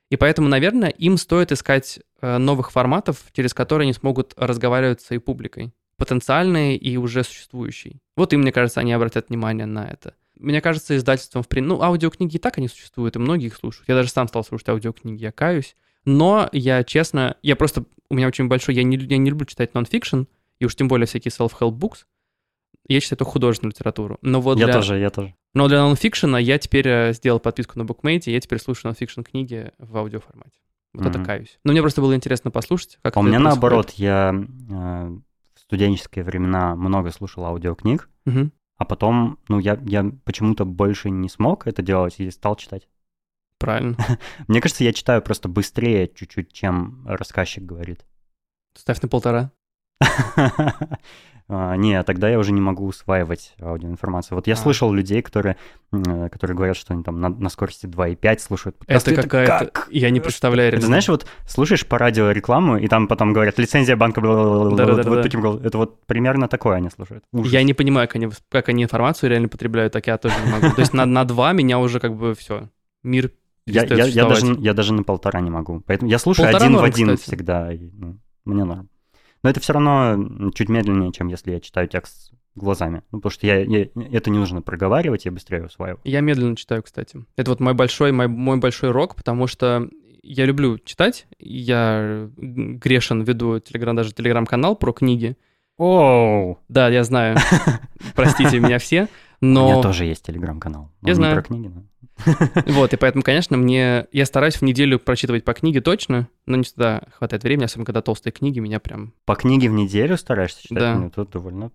И 0.10 0.15
поэтому, 0.15 0.47
наверное, 0.47 0.89
им 0.89 1.17
стоит 1.17 1.52
искать 1.52 1.99
э, 2.21 2.39
новых 2.39 2.71
форматов, 2.71 3.25
через 3.34 3.54
которые 3.54 3.86
они 3.86 3.93
смогут 3.93 4.34
разговаривать 4.38 5.02
с 5.02 5.06
своей 5.06 5.21
публикой. 5.21 5.71
Потенциальной 5.99 6.75
и 6.77 6.97
уже 6.97 7.23
существующей. 7.23 8.01
Вот 8.15 8.33
им, 8.33 8.41
мне 8.41 8.51
кажется, 8.51 8.79
они 8.79 8.91
обратят 8.93 9.29
внимание 9.29 9.65
на 9.67 9.85
это. 9.88 10.15
Мне 10.39 10.62
кажется, 10.62 10.95
издательством, 10.95 11.43
в 11.43 11.47
прин- 11.47 11.63
ну, 11.65 11.81
аудиокниги 11.81 12.38
и 12.38 12.39
так 12.39 12.57
они 12.57 12.67
существуют, 12.69 13.15
и 13.15 13.19
многие 13.19 13.47
их 13.47 13.55
слушают. 13.55 13.88
Я 13.89 13.95
даже 13.95 14.09
сам 14.09 14.27
стал 14.27 14.43
слушать 14.43 14.69
аудиокниги, 14.69 15.21
я 15.21 15.31
каюсь. 15.31 15.75
Но 16.05 16.49
я, 16.53 16.83
честно, 16.85 17.35
я 17.43 17.55
просто, 17.57 17.83
у 18.09 18.15
меня 18.15 18.27
очень 18.27 18.47
большой, 18.47 18.73
я 18.75 18.83
не, 18.83 18.95
я 18.97 19.17
не 19.17 19.29
люблю 19.29 19.45
читать 19.45 19.73
нон-фикшн, 19.73 20.23
и 20.59 20.65
уж 20.65 20.75
тем 20.75 20.88
более 20.88 21.05
всякие 21.07 21.31
self-help 21.31 21.73
books. 21.77 22.05
Я 22.88 23.01
читаю 23.01 23.17
только 23.17 23.31
художественную 23.33 23.73
литературу. 23.73 24.17
Но 24.21 24.39
вот 24.41 24.57
Я 24.57 24.65
для, 24.65 24.73
тоже, 24.73 24.97
я 24.97 25.09
тоже. 25.09 25.35
но 25.53 25.67
для 25.67 25.83
нонфикшена 25.83 26.39
я 26.39 26.57
теперь 26.57 26.88
э, 26.88 27.13
сделал 27.13 27.39
подписку 27.39 27.77
на 27.77 27.85
букмейте, 27.85 28.31
я 28.31 28.39
теперь 28.39 28.59
слушаю 28.59 28.85
нонфикшн 28.89 29.21
книги 29.21 29.71
в 29.77 29.95
аудиоформате. 29.97 30.57
Вот 30.93 31.05
это 31.05 31.17
Мгм. 31.19 31.25
каюсь. 31.27 31.59
Но 31.63 31.71
мне 31.73 31.81
просто 31.81 32.01
было 32.01 32.15
интересно 32.15 32.49
послушать, 32.49 32.97
как 33.03 33.15
А 33.15 33.19
у 33.19 33.23
это 33.23 33.27
меня 33.29 33.39
происходит. 33.39 33.62
наоборот, 33.62 33.91
я 33.91 34.33
э, 34.69 35.17
студенческие 35.69 36.25
времена 36.25 36.75
много 36.75 37.12
слушал 37.12 37.45
аудиокниг, 37.45 38.10
Мгм. 38.25 38.51
а 38.77 38.86
потом, 38.86 39.38
ну, 39.47 39.60
я, 39.60 39.79
я 39.86 40.03
почему-то 40.25 40.65
больше 40.65 41.12
не 41.12 41.29
смог 41.29 41.67
это 41.67 41.84
делать 41.84 42.19
и 42.19 42.32
стал 42.32 42.55
читать. 42.55 42.89
Правильно. 43.60 43.95
Мне 44.47 44.62
кажется, 44.62 44.84
я 44.84 44.93
читаю 44.93 45.21
просто 45.21 45.47
быстрее 45.47 46.08
чуть-чуть, 46.08 46.51
чем 46.51 47.05
рассказчик 47.05 47.63
говорит. 47.63 48.03
Ставь 48.73 48.99
на 49.01 49.10
полтора. 49.10 49.51
А, 51.51 51.75
Не, 51.75 52.01
тогда 52.03 52.29
я 52.29 52.38
уже 52.38 52.51
не 52.51 52.62
могу 52.62 52.85
усваивать 52.85 53.55
аудиоинформацию. 53.59 54.35
Вот 54.35 54.45
я 54.45 54.53
А. 54.53 54.55
слышал 54.55 54.93
людей, 54.93 55.23
которые, 55.23 55.57
которые 55.91 56.55
говорят, 56.55 56.77
что 56.77 56.93
они 56.93 57.01
там 57.01 57.19
на, 57.19 57.29
на 57.29 57.49
скорости 57.49 57.88
2,5 57.88 58.38
слушают 58.39 58.77
подкасты. 58.77 59.12
Это 59.13 59.23
какая-то... 59.23 59.65
как? 59.65 59.88
Я 59.89 60.12
не 60.12 60.19
представляю. 60.19 60.67
Это 60.67 60.75
реально. 60.77 60.88
знаешь, 60.88 61.07
вот 61.09 61.25
слушаешь 61.47 61.88
по 61.88 61.97
радио 61.97 62.29
рекламу, 62.29 62.77
и 62.77 62.88
там 62.88 63.07
потом 63.07 63.33
говорят, 63.33 63.57
лицензия 63.57 63.95
банка, 63.95 64.21
бла-бла-бла-бла-бла», 64.21 64.77
Да-да-да-да. 64.77 65.09
вот 65.09 65.21
таким 65.23 65.41
голосом. 65.41 65.65
Это 65.65 65.77
вот 65.79 66.05
примерно 66.05 66.47
такое 66.47 66.75
они 66.77 66.91
слушают. 66.91 67.23
Ужас. 67.31 67.51
Я 67.51 67.63
не 67.63 67.73
понимаю, 67.73 68.07
как 68.07 68.17
они, 68.17 68.29
как 68.49 68.69
они 68.69 68.83
информацию 68.83 69.31
реально 69.31 69.47
потребляют, 69.47 69.91
так 69.93 70.05
я 70.05 70.19
тоже 70.19 70.35
не 70.45 70.51
могу. 70.51 70.75
То 70.75 70.81
есть 70.81 70.93
на, 70.93 71.07
на 71.07 71.25
два 71.25 71.53
меня 71.53 71.79
уже 71.79 71.99
как 71.99 72.15
бы 72.15 72.35
все. 72.35 72.69
Мир 73.01 73.31
Я, 73.65 73.85
я- 73.85 74.05
я 74.05 74.25
даже, 74.27 74.55
я 74.59 74.73
даже 74.75 74.93
на 74.93 75.01
полтора 75.03 75.41
не 75.41 75.49
могу. 75.49 75.81
Поэтому 75.88 76.12
я 76.12 76.19
слушаю 76.19 76.45
Полтора 76.45 76.65
один 76.65 76.73
в 76.77 76.81
норм, 76.81 76.85
один 76.91 77.07
кстати. 77.15 77.21
всегда. 77.27 77.73
и, 77.73 77.89
ну, 77.93 78.19
мне 78.45 78.65
норм. 78.65 78.88
Но 79.43 79.49
это 79.49 79.60
все 79.60 79.73
равно 79.73 80.52
чуть 80.54 80.69
медленнее, 80.69 81.12
чем 81.12 81.28
если 81.28 81.52
я 81.52 81.60
читаю 81.60 81.88
текст 81.88 82.34
глазами. 82.56 83.04
Ну, 83.12 83.19
потому 83.19 83.32
что 83.32 83.47
я, 83.47 83.60
я- 83.60 83.88
это 84.12 84.30
не 84.30 84.38
нужно 84.38 84.62
проговаривать, 84.62 85.25
я 85.25 85.32
быстрее 85.32 85.65
усваиваю. 85.65 86.02
Я 86.04 86.19
медленно 86.21 86.56
читаю, 86.56 86.84
кстати. 86.84 87.23
Это 87.38 87.52
вот 87.52 87.60
мой 87.60 87.73
большой, 87.73 88.12
мой, 88.12 88.28
мой 88.28 88.58
большой 88.58 88.91
рок, 88.91 89.15
потому 89.15 89.47
что 89.47 89.88
я 90.23 90.45
люблю 90.45 90.78
читать. 90.80 91.25
Я 91.39 92.30
грешен 92.38 93.21
веду 93.23 93.60
телеграм, 93.60 93.95
даже 93.95 94.13
телеграм-канал 94.13 94.75
про 94.75 94.91
книги. 94.91 95.38
Оу! 95.78 96.60
Да, 96.67 96.89
я 96.89 97.04
знаю. 97.06 97.38
Простите 98.15 98.60
меня 98.60 98.80
все. 98.80 99.08
У 99.41 99.45
меня 99.45 99.75
Но 99.75 99.82
тоже 99.82 100.04
есть 100.04 100.25
телеграм-канал. 100.25 100.91
Я 101.02 101.15
знаю. 101.15 101.36
про 101.36 101.43
книги, 101.43 101.67
но... 101.67 101.84
вот, 102.67 102.93
и 102.93 102.97
поэтому, 102.97 103.23
конечно, 103.23 103.58
мне... 103.58 104.08
Я 104.12 104.25
стараюсь 104.25 104.55
в 104.55 104.62
неделю 104.62 104.99
прочитывать 104.99 105.43
по 105.43 105.53
книге 105.53 105.82
точно, 105.82 106.27
но 106.45 106.58
не 106.58 106.63
всегда 106.63 107.03
хватает 107.13 107.43
времени, 107.43 107.65
особенно 107.65 107.86
когда 107.86 108.01
толстые 108.01 108.34
книги 108.34 108.60
меня 108.60 108.79
прям... 108.79 109.13
По 109.25 109.36
книге 109.36 109.69
в 109.69 109.73
неделю 109.73 110.17
стараешься 110.17 110.62
читать? 110.62 110.77
Да. 110.77 110.95
Ну, 110.95 111.08
это 111.08 111.25
довольно 111.25 111.71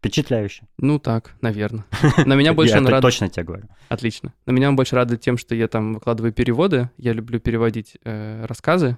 впечатляюще. 0.00 0.66
Ну 0.78 0.98
так, 0.98 1.34
наверное. 1.42 1.84
На 2.24 2.34
меня 2.34 2.54
больше 2.54 2.78
он 2.78 2.84
это 2.84 2.92
рад- 2.92 3.02
точно 3.02 3.28
тебе 3.28 3.44
говорю. 3.44 3.64
Отлично. 3.88 4.32
На 4.46 4.52
меня 4.52 4.68
он 4.68 4.76
больше 4.76 4.96
радует 4.96 5.20
тем, 5.20 5.36
что 5.36 5.54
я 5.54 5.68
там 5.68 5.94
выкладываю 5.94 6.32
переводы. 6.32 6.90
Я 6.96 7.12
люблю 7.12 7.38
переводить 7.38 7.98
э, 8.04 8.46
рассказы. 8.46 8.96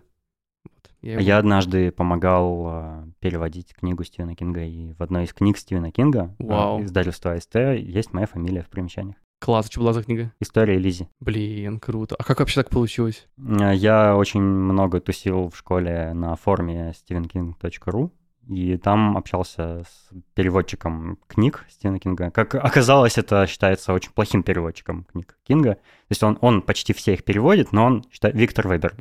Я, 1.00 1.18
А 1.18 1.20
Я 1.20 1.38
однажды 1.38 1.90
помогал 1.90 2.66
э, 2.68 3.05
переводить 3.18 3.74
книгу 3.74 4.05
Стивена 4.05 4.37
Кинга, 4.37 4.62
и 4.62 4.92
в 4.92 5.02
одной 5.02 5.24
из 5.24 5.33
книг 5.33 5.59
Стивена 5.59 5.90
Кинга, 5.90 6.37
э, 6.38 6.44
Вау. 6.44 6.85
издательства 6.85 7.33
АСТ, 7.33 7.57
есть 7.57 8.12
моя 8.12 8.28
фамилия 8.28 8.62
в 8.62 8.68
примечаниях. 8.68 9.16
Класс, 9.42 9.66
что 9.68 9.81
была 9.81 9.92
за 9.92 10.05
книга? 10.05 10.33
История 10.38 10.78
Лизи. 10.78 11.09
Блин, 11.18 11.81
круто. 11.81 12.14
А 12.16 12.22
как 12.22 12.38
вообще 12.38 12.62
так 12.62 12.70
получилось? 12.70 13.26
Э, 13.38 13.74
Я 13.74 14.16
очень 14.16 14.40
много 14.40 15.00
тусил 15.00 15.48
в 15.50 15.57
школе 15.57 16.12
на 16.14 16.37
форуме 16.37 16.92
stevenking.ru, 16.92 18.11
и 18.48 18.76
там 18.76 19.16
общался 19.16 19.83
с 19.83 20.11
переводчиком 20.35 21.18
книг 21.26 21.66
Стивена 21.68 21.98
Кинга. 21.98 22.31
Как 22.31 22.55
оказалось, 22.55 23.18
это 23.18 23.44
считается 23.48 23.92
очень 23.92 24.12
плохим 24.12 24.44
переводчиком 24.44 25.07
книг 25.11 25.37
Кинга. 25.42 25.74
То 25.74 25.81
есть 26.11 26.22
он, 26.22 26.38
он 26.40 26.62
почти 26.62 26.92
все 26.92 27.14
их 27.14 27.24
переводит, 27.24 27.72
но 27.72 27.85
он 27.87 28.05
считает 28.12 28.37
Виктор 28.37 28.68
Вебер. 28.68 28.94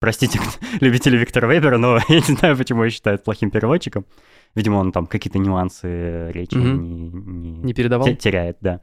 Простите, 0.00 0.38
любители 0.80 1.16
Виктора 1.16 1.48
Вебера, 1.48 1.78
но 1.78 1.98
я 2.08 2.16
не 2.16 2.34
знаю, 2.36 2.56
почему 2.56 2.82
его 2.82 2.90
считают 2.90 3.24
плохим 3.24 3.50
переводчиком. 3.50 4.04
Видимо, 4.54 4.76
он 4.76 4.92
там 4.92 5.06
какие-то 5.06 5.38
нюансы 5.38 6.30
речи 6.32 6.54
Мгм. 6.56 6.82
не, 6.82 7.08
не- 7.10 7.62
Не 7.62 7.74
передавал? 7.74 8.06
те- 8.06 8.14
теряет, 8.14 8.56
да. 8.60 8.80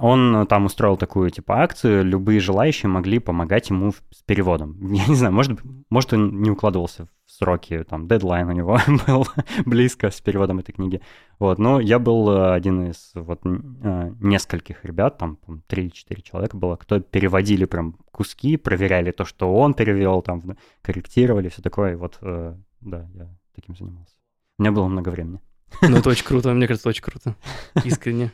Он 0.00 0.46
там 0.48 0.64
устроил 0.64 0.96
такую 0.96 1.30
типа 1.30 1.62
акцию, 1.62 2.04
любые 2.04 2.40
желающие 2.40 2.88
могли 2.88 3.18
помогать 3.18 3.68
ему 3.70 3.92
с 3.92 4.22
переводом. 4.24 4.76
Я 4.92 5.06
не 5.06 5.14
знаю, 5.14 5.32
может, 5.34 5.60
может 5.90 6.12
он 6.12 6.40
не 6.40 6.50
укладывался 6.50 7.06
в 7.06 7.08
сроки, 7.38 7.84
там 7.84 8.08
дедлайн 8.08 8.48
у 8.48 8.52
него 8.52 8.78
был 9.06 9.26
близко 9.64 10.10
с 10.10 10.20
переводом 10.20 10.58
этой 10.58 10.72
книги. 10.72 11.00
Вот, 11.38 11.58
но 11.58 11.80
я 11.80 11.98
был 11.98 12.30
э, 12.30 12.54
один 12.54 12.90
из 12.90 13.12
вот 13.14 13.40
э, 13.44 14.12
нескольких 14.20 14.84
ребят, 14.84 15.18
там 15.18 15.38
три 15.66 15.84
или 15.84 15.90
четыре 15.90 16.22
человека 16.22 16.56
было, 16.56 16.76
кто 16.76 17.00
переводили 17.00 17.64
прям 17.64 17.94
куски, 18.10 18.56
проверяли 18.56 19.12
то, 19.12 19.24
что 19.24 19.54
он 19.54 19.74
перевел, 19.74 20.22
там 20.22 20.56
корректировали, 20.82 21.48
все 21.48 21.62
такое. 21.62 21.92
И 21.92 21.96
вот, 21.96 22.18
э, 22.22 22.54
да, 22.80 23.08
я 23.14 23.28
таким 23.54 23.76
занимался. 23.76 24.14
У 24.58 24.62
меня 24.62 24.72
было 24.72 24.88
много 24.88 25.10
времени. 25.10 25.40
Ну, 25.82 25.98
это 25.98 26.08
очень 26.08 26.24
круто, 26.24 26.52
мне 26.52 26.66
кажется, 26.66 26.88
очень 26.88 27.02
круто. 27.02 27.36
Искренне. 27.84 28.32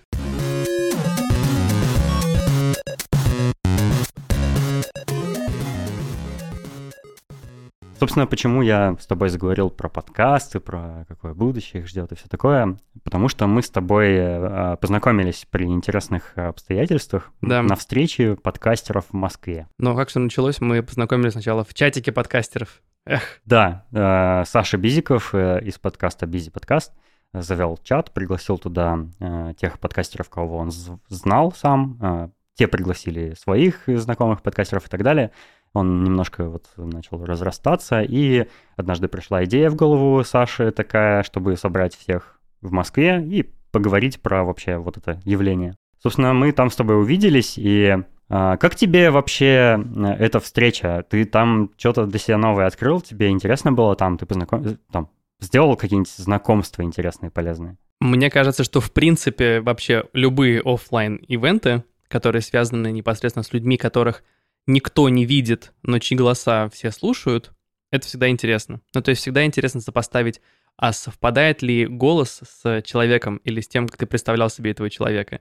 Собственно, 8.05 8.27
почему 8.27 8.61
я 8.61 8.99
с 9.01 9.07
тобой 9.07 9.31
заговорил 9.31 9.71
про 9.71 9.89
подкасты, 9.89 10.61
про 10.61 11.07
какое 11.09 11.33
будущее 11.33 11.81
их 11.81 11.89
ждет 11.89 12.13
и 12.13 12.15
все 12.15 12.29
такое, 12.29 12.77
потому 13.03 13.29
что 13.29 13.47
мы 13.47 13.63
с 13.63 13.71
тобой 13.71 14.09
э, 14.11 14.77
познакомились 14.79 15.47
при 15.49 15.65
интересных 15.65 16.37
обстоятельствах 16.37 17.33
Да. 17.41 17.63
на 17.63 17.77
встрече 17.77 18.37
подкастеров 18.37 19.07
в 19.09 19.15
Москве. 19.15 19.69
Но 19.79 19.97
как 19.97 20.11
все 20.11 20.21
началось, 20.21 20.61
мы 20.61 20.83
познакомились 20.83 21.33
сначала 21.33 21.65
в 21.65 21.73
чатике 21.73 22.13
подкастеров. 22.13 22.83
Эх, 23.07 23.23
Да, 23.47 23.87
э, 23.91 24.45
Саша 24.45 24.77
Бизиков 24.77 25.35
э, 25.35 25.61
из 25.63 25.79
подкаста 25.79 26.27
Бизи 26.27 26.51
Подкаст 26.51 26.93
завел 27.33 27.79
чат, 27.83 28.13
пригласил 28.13 28.59
туда 28.59 28.99
э, 29.19 29.55
тех 29.59 29.79
подкастеров, 29.79 30.29
кого 30.29 30.59
он 30.59 30.71
знал 31.09 31.53
сам. 31.53 31.99
э, 32.03 32.29
Те 32.53 32.69
пригласили 32.69 33.33
своих 33.33 33.85
знакомых 33.87 34.43
подкастеров 34.43 34.89
и 34.89 34.91
так 34.91 35.03
далее. 35.03 35.31
Он 35.75 36.05
немножко 36.05 36.49
вот 36.49 36.67
начал 36.77 37.25
разрастаться, 37.25 38.01
и 38.01 38.47
однажды 38.77 39.09
пришла 39.09 39.45
идея 39.45 39.71
в 39.71 39.75
голову 39.75 40.23
Саши 40.25 40.71
такая, 40.71 41.25
чтобы 41.25 41.57
собрать 41.57 41.97
всех 41.97 42.41
в 42.63 42.71
Москве 42.71 43.23
и 43.23 43.53
поговорить 43.73 44.23
про 44.23 44.45
вообще 44.45 44.77
вот 44.77 44.97
это 44.97 45.21
явление. 45.25 45.75
Собственно, 46.01 46.33
мы 46.33 46.53
там 46.53 46.71
с 46.71 46.77
тобой 46.77 47.01
увиделись, 47.01 47.55
и 47.57 47.97
а, 48.29 48.57
как 48.57 48.77
тебе 48.77 49.11
вообще 49.11 49.77
э, 49.79 50.07
эта 50.21 50.39
встреча? 50.39 51.05
Ты 51.11 51.25
там 51.25 51.71
что-то 51.77 52.07
для 52.07 52.21
себя 52.21 52.39
новое 52.39 52.67
открыл? 52.67 53.01
Тебе 53.01 53.31
интересно 53.31 53.73
было 53.73 53.97
там? 53.97 54.17
Ты 54.17 54.27
познаком... 54.27 54.79
там 54.93 55.11
сделал 55.41 55.77
какие-нибудь 55.77 56.11
знакомства 56.11 56.83
интересные, 56.83 57.31
полезные? 57.31 57.77
Мне 58.01 58.31
кажется, 58.31 58.63
что 58.63 58.81
в 58.81 58.93
принципе 58.93 59.61
вообще 59.61 60.05
любые 60.13 60.61
оффлайн 60.65 61.17
ивенты 61.17 61.83
которые 62.15 62.43
связаны 62.43 62.93
непосредственно 62.93 63.43
с 63.43 63.53
людьми, 63.53 63.77
которых 63.77 64.23
никто 64.67 65.09
не 65.09 65.25
видит, 65.25 65.73
но 65.83 65.99
чьи 65.99 66.17
голоса 66.17 66.69
все 66.71 66.91
слушают, 66.91 67.53
это 67.91 68.07
всегда 68.07 68.29
интересно. 68.29 68.81
Ну, 68.95 69.03
то 69.03 69.11
есть 69.11 69.23
всегда 69.23 69.45
интересно 69.45 69.81
сопоставить, 69.81 70.41
а 70.77 70.93
совпадает 70.93 71.63
ли 71.63 71.87
голос 71.87 72.41
с 72.43 72.83
человеком 72.83 73.37
или 73.45 73.61
с 73.61 73.69
тем, 73.69 73.87
как 73.87 73.99
ты 73.99 74.07
представлял 74.07 74.51
себе 74.51 74.73
этого 74.73 74.91
человека. 74.91 75.41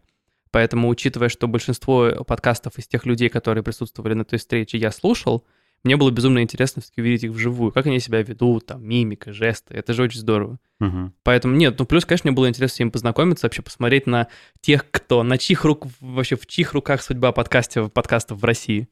Поэтому, 0.52 0.88
учитывая, 0.88 1.30
что 1.30 1.48
большинство 1.48 2.24
подкастов 2.28 2.78
из 2.78 2.88
тех 2.88 3.08
людей, 3.08 3.30
которые 3.30 3.64
присутствовали 3.64 4.14
на 4.14 4.24
той 4.24 4.38
встрече, 4.38 4.78
я 4.78 4.92
слушал, 4.92 5.48
мне 5.84 5.98
было 5.98 6.12
безумно 6.12 6.44
интересно 6.44 6.82
все-таки 6.82 7.02
увидеть 7.02 7.24
их 7.24 7.32
вживую, 7.32 7.72
как 7.72 7.88
они 7.88 8.00
себя 8.00 8.22
ведут, 8.22 8.68
там, 8.68 8.88
мимика, 8.88 9.34
жесты, 9.34 9.74
это 9.74 9.94
же 9.94 10.04
очень 10.04 10.20
здорово. 10.20 10.60
Угу. 10.80 11.12
Поэтому 11.24 11.56
нет, 11.56 11.78
ну 11.80 11.86
плюс, 11.86 12.06
конечно, 12.06 12.30
мне 12.30 12.36
было 12.36 12.48
интересно 12.48 12.76
с 12.76 12.80
ними 12.80 12.90
познакомиться, 12.90 13.48
вообще 13.48 13.64
посмотреть 13.64 14.06
на 14.06 14.28
тех, 14.62 14.90
кто, 14.92 15.24
на 15.24 15.38
чьих 15.38 15.66
рук, 15.66 15.88
вообще 16.00 16.36
в 16.36 16.46
чьих 16.46 16.74
руках 16.74 17.02
судьба 17.02 17.32
подкасте, 17.32 17.90
подкастов 17.90 18.40
в 18.40 18.46
России. 18.46 18.88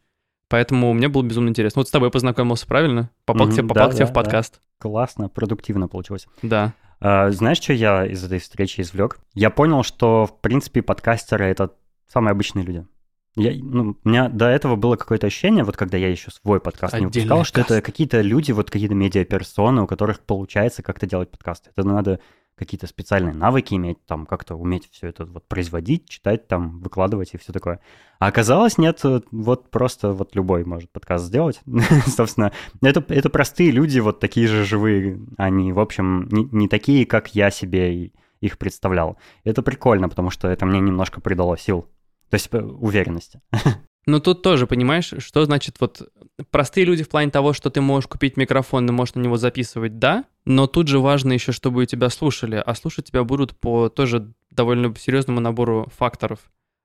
Поэтому 0.51 0.91
мне 0.91 1.07
было 1.07 1.23
безумно 1.23 1.47
интересно. 1.47 1.79
Вот 1.79 1.87
с 1.87 1.91
тобой 1.91 2.11
познакомился, 2.11 2.67
правильно? 2.67 3.09
Попал, 3.23 3.47
к, 3.47 3.53
тебе, 3.53 3.63
попал 3.63 3.87
да, 3.87 3.91
к 3.91 3.95
тебе 3.95 4.05
да, 4.05 4.11
в 4.11 4.13
подкаст. 4.13 4.59
Классно, 4.79 5.29
продуктивно 5.29 5.87
получилось. 5.87 6.27
Да. 6.41 6.73
А, 6.99 7.31
знаешь, 7.31 7.61
что 7.61 7.71
я 7.71 8.05
из 8.05 8.21
этой 8.21 8.39
встречи 8.39 8.81
извлек? 8.81 9.17
Я 9.33 9.49
понял, 9.49 9.81
что, 9.83 10.25
в 10.25 10.41
принципе, 10.41 10.81
подкастеры— 10.81 11.45
это 11.47 11.71
самые 12.09 12.31
обычные 12.31 12.65
люди. 12.65 12.85
Я, 13.37 13.53
ну, 13.63 13.95
у 14.03 14.09
меня 14.09 14.27
до 14.27 14.47
этого 14.47 14.75
было 14.75 14.97
какое-то 14.97 15.27
ощущение, 15.27 15.63
вот 15.63 15.77
когда 15.77 15.97
я 15.97 16.09
еще 16.09 16.31
свой 16.31 16.59
подкаст 16.59 16.95
не 16.95 17.05
Отдельная 17.05 17.37
выпускал, 17.37 17.45
что 17.45 17.61
это 17.61 17.81
какие-то 17.81 18.19
люди, 18.19 18.51
вот 18.51 18.69
какие-то 18.69 18.93
медиаперсоны, 18.93 19.83
у 19.83 19.87
которых 19.87 20.19
получается 20.19 20.83
как-то 20.83 21.07
делать 21.07 21.31
подкасты. 21.31 21.69
Это 21.73 21.87
надо 21.87 22.19
какие-то 22.61 22.85
специальные 22.85 23.33
навыки 23.33 23.73
иметь, 23.73 24.05
там 24.05 24.27
как-то 24.27 24.53
уметь 24.53 24.87
все 24.91 25.07
это 25.07 25.25
вот 25.25 25.47
производить, 25.47 26.07
читать, 26.07 26.47
там 26.47 26.79
выкладывать 26.79 27.33
и 27.33 27.37
все 27.39 27.51
такое. 27.51 27.79
А 28.19 28.27
оказалось, 28.27 28.77
нет, 28.77 28.99
э, 29.03 29.21
вот 29.31 29.71
просто 29.71 30.13
вот 30.13 30.35
любой 30.35 30.63
может 30.63 30.91
подкаст 30.91 31.25
сделать. 31.25 31.59
Собственно, 32.05 32.51
это, 32.83 33.03
это 33.09 33.31
простые 33.31 33.71
люди, 33.71 33.97
вот 33.97 34.19
такие 34.19 34.47
же 34.47 34.63
живые. 34.63 35.19
Они, 35.37 35.73
в 35.73 35.79
общем, 35.79 36.29
не, 36.31 36.43
не 36.51 36.67
такие, 36.67 37.07
как 37.07 37.33
я 37.33 37.49
себе 37.49 38.11
их 38.41 38.59
представлял. 38.59 39.17
Это 39.43 39.63
прикольно, 39.63 40.07
потому 40.07 40.29
что 40.29 40.47
это 40.47 40.67
мне 40.67 40.79
немножко 40.79 41.19
придало 41.19 41.57
сил. 41.57 41.87
То 42.29 42.35
есть 42.35 42.47
э, 42.51 42.61
уверенности. 42.61 43.41
Ну 44.07 44.19
тут 44.19 44.41
тоже, 44.41 44.65
понимаешь, 44.65 45.13
что 45.19 45.45
значит 45.45 45.77
вот 45.79 46.09
простые 46.49 46.85
люди 46.85 47.03
в 47.03 47.09
плане 47.09 47.29
того, 47.29 47.53
что 47.53 47.69
ты 47.69 47.81
можешь 47.81 48.07
купить 48.07 48.35
микрофон 48.35 48.87
и 48.89 48.91
можешь 48.91 49.15
на 49.15 49.21
него 49.21 49.37
записывать, 49.37 49.99
да, 49.99 50.25
но 50.45 50.65
тут 50.67 50.87
же 50.87 50.99
важно 50.99 51.33
еще, 51.33 51.51
чтобы 51.51 51.85
тебя 51.85 52.09
слушали, 52.09 52.61
а 52.63 52.73
слушать 52.73 53.05
тебя 53.05 53.23
будут 53.23 53.57
по 53.59 53.89
тоже 53.89 54.33
довольно 54.49 54.93
серьезному 54.95 55.39
набору 55.39 55.91
факторов. 55.95 56.39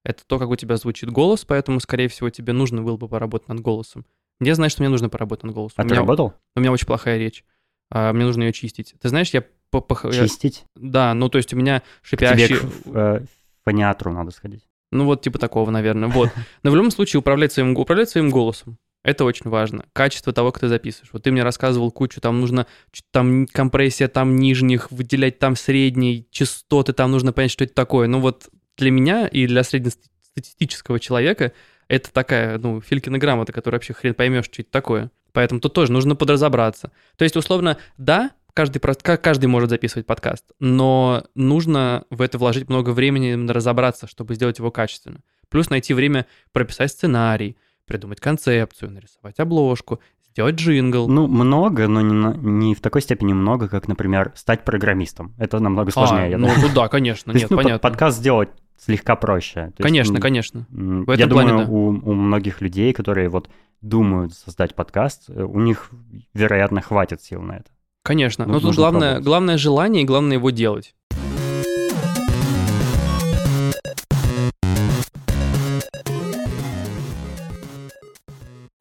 Это 0.05 0.25
то, 0.27 0.39
как 0.39 0.51
у 0.51 0.57
тебя 0.57 0.77
звучит 0.77 1.11
голос, 1.11 1.45
поэтому, 1.45 1.81
скорее 1.81 2.09
всего, 2.09 2.31
тебе 2.31 2.53
нужно 2.53 2.83
было 2.83 2.97
бы 2.97 3.09
поработать 3.09 3.49
над 3.49 3.61
голосом. 3.61 4.05
Я 4.39 4.55
знаю, 4.55 4.71
что 4.71 4.83
мне 4.83 4.89
нужно 4.89 5.09
поработать 5.09 5.45
над 5.45 5.55
голосом. 5.55 5.77
А 5.79 5.83
у, 5.83 5.89
ты 5.89 5.95
меня, 5.95 6.01
работал? 6.01 6.35
у 6.55 6.61
меня 6.61 6.71
очень 6.71 6.87
плохая 6.87 7.19
речь. 7.19 7.45
А, 7.91 8.13
мне 8.13 8.25
нужно 8.25 8.43
ее 8.43 8.53
чистить. 8.53 8.95
Ты 9.01 9.09
знаешь, 9.09 9.31
я... 9.31 9.43
по- 9.71 9.85
я- 10.05 10.27
Чистить? 10.27 10.65
Да, 10.75 11.15
ну 11.15 11.29
то 11.29 11.39
есть 11.39 11.53
у 11.55 11.57
меня 11.57 11.83
Тебе 12.09 12.29
шипящий... 12.29 12.57
к 12.57 12.63
э, 12.87 13.25
фониатру 13.65 14.13
надо 14.13 14.31
сходить. 14.31 14.63
Ну 14.93 15.05
вот 15.05 15.23
типа 15.23 15.39
такого, 15.39 15.71
наверное. 15.71 16.09
Вот. 16.09 16.31
Но 16.63 16.71
в 16.71 16.77
любом 16.77 16.91
случае 16.91 17.21
управлять 17.21 17.53
своим, 17.53 17.77
управлять 17.77 18.11
своим 18.11 18.31
голосом. 18.31 18.79
Это 19.03 19.25
очень 19.25 19.49
важно. 19.49 19.85
Качество 19.93 20.33
того, 20.33 20.51
как 20.51 20.61
ты 20.61 20.69
записываешь. 20.69 21.11
Вот 21.13 21.23
ты 21.23 21.31
мне 21.31 21.45
рассказывал 21.45 21.93
кучу, 21.93 22.21
там 22.21 22.41
нужно 22.41 22.67
там 23.13 23.47
компрессия 23.47 24.09
там 24.09 24.35
нижних, 24.35 24.91
выделять 24.91 25.39
там 25.39 25.55
средней, 25.55 26.27
частоты, 26.33 26.93
там 26.93 27.13
нужно 27.13 27.33
понять, 27.33 27.53
что 27.53 27.63
это 27.63 27.75
такое. 27.75 28.09
Ну 28.09 28.19
вот 28.19 28.49
для 28.77 28.91
меня 28.91 29.29
и 29.29 29.47
для 29.47 29.63
среднестатистического 29.63 30.99
человека 30.99 31.53
это 31.89 32.13
такая, 32.13 32.59
ну, 32.59 32.81
Филькина 32.81 33.19
грамота, 33.19 33.53
которая 33.53 33.79
вообще 33.79 33.93
хрен 33.93 34.15
поймешь, 34.15 34.47
что 34.47 34.63
это 34.63 34.71
такое. 34.71 35.11
Поэтому 35.33 35.61
тут 35.61 35.73
тоже 35.73 35.93
нужно 35.93 36.17
подразобраться. 36.17 36.91
То 37.17 37.25
есть, 37.25 37.37
условно, 37.37 37.79
да, 37.99 38.33
каждый, 38.57 38.81
каждый 39.19 39.47
может 39.47 39.69
записывать 39.69 40.07
подкаст, 40.07 40.47
но 40.59 41.25
нужно 41.35 42.05
в 42.09 42.23
это 42.23 42.39
вложить 42.39 42.71
много 42.71 42.91
времени, 42.91 43.49
разобраться, 43.51 44.07
чтобы 44.09 44.35
сделать 44.35 44.59
его 44.59 44.71
качественно. 44.71 45.21
Плюс 45.51 45.69
найти 45.69 45.93
время 45.93 46.27
прописать 46.53 46.91
сценарий, 46.91 47.59
придумать 47.85 48.19
концепцию, 48.19 48.93
нарисовать 48.93 49.39
обложку, 49.39 50.01
сделать 50.31 50.57
джингл. 50.57 51.07
Ну, 51.07 51.27
много, 51.27 51.87
но 51.87 52.01
не, 52.01 52.15
на- 52.15 52.35
не 52.35 52.75
в 52.75 52.81
такой 52.81 53.03
степени 53.03 53.35
много, 53.35 53.69
как, 53.69 53.89
например, 53.89 54.33
стать 54.35 54.65
программистом. 54.65 55.35
Это 55.39 55.61
намного 55.61 55.91
сложнее. 55.91 56.25
А, 56.25 56.27
я 56.29 56.39
ну, 56.39 56.49
думаю. 56.49 56.69
ну 56.69 56.75
да, 56.75 56.89
конечно, 56.89 57.31
есть, 57.33 57.43
нет, 57.45 57.51
ну, 57.51 57.57
понятно. 57.59 57.79
подкаст 57.79 58.19
сделать 58.19 58.49
слегка 58.79 59.17
проще. 59.17 59.55
То 59.55 59.65
есть, 59.67 59.83
Конечно, 59.83 60.15
м, 60.15 60.21
конечно. 60.21 60.67
В 60.71 61.13
Я 61.15 61.27
плане, 61.29 61.51
думаю, 61.51 61.67
да. 61.67 61.73
у, 61.73 61.89
у 61.89 62.15
многих 62.15 62.63
людей, 62.63 62.95
которые 62.95 63.29
вот 63.29 63.51
думают 63.83 64.35
создать 64.35 64.75
подкаст, 64.75 65.29
э, 65.29 65.43
у 65.43 65.61
них, 65.61 65.91
вероятно, 66.35 66.81
хватит 66.81 67.23
сил 67.23 67.43
на 67.43 67.53
это. 67.59 67.71
Конечно. 68.07 68.47
Ну, 68.47 68.53
Но 68.53 68.61
тут 68.61 68.77
главное, 68.77 69.01
пробовать. 69.15 69.25
главное 69.25 69.59
желание 69.59 70.05
и 70.05 70.07
главное 70.07 70.37
его 70.37 70.51
делать. 70.51 70.95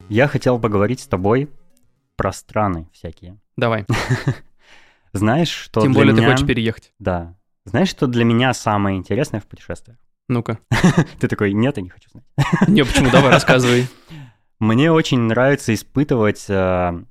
Я 0.08 0.28
хотел 0.28 0.60
поговорить 0.60 1.00
с 1.00 1.08
тобой 1.08 1.50
про 2.14 2.32
страны 2.32 2.88
всякие. 2.92 3.40
Давай. 3.56 3.84
Знаешь, 5.12 5.50
что 5.50 5.80
Тем 5.80 5.92
более 5.92 6.14
ты 6.14 6.24
хочешь 6.24 6.46
переехать. 6.46 6.92
Да. 7.00 7.34
Знаешь, 7.64 7.88
что 7.88 8.06
для 8.06 8.24
меня 8.24 8.54
самое 8.54 8.96
интересное 8.96 9.40
в 9.40 9.46
путешествиях? 9.46 9.98
Ну-ка. 10.28 10.60
Ты 11.18 11.26
такой, 11.26 11.52
нет, 11.52 11.76
я 11.78 11.82
не 11.82 11.88
хочу 11.88 12.10
знать. 12.10 12.24
Не, 12.68 12.84
почему? 12.84 13.10
Давай, 13.10 13.32
рассказывай. 13.32 13.88
Мне 14.60 14.92
очень 14.92 15.18
нравится 15.18 15.74
испытывать 15.74 16.44
э, 16.48 17.02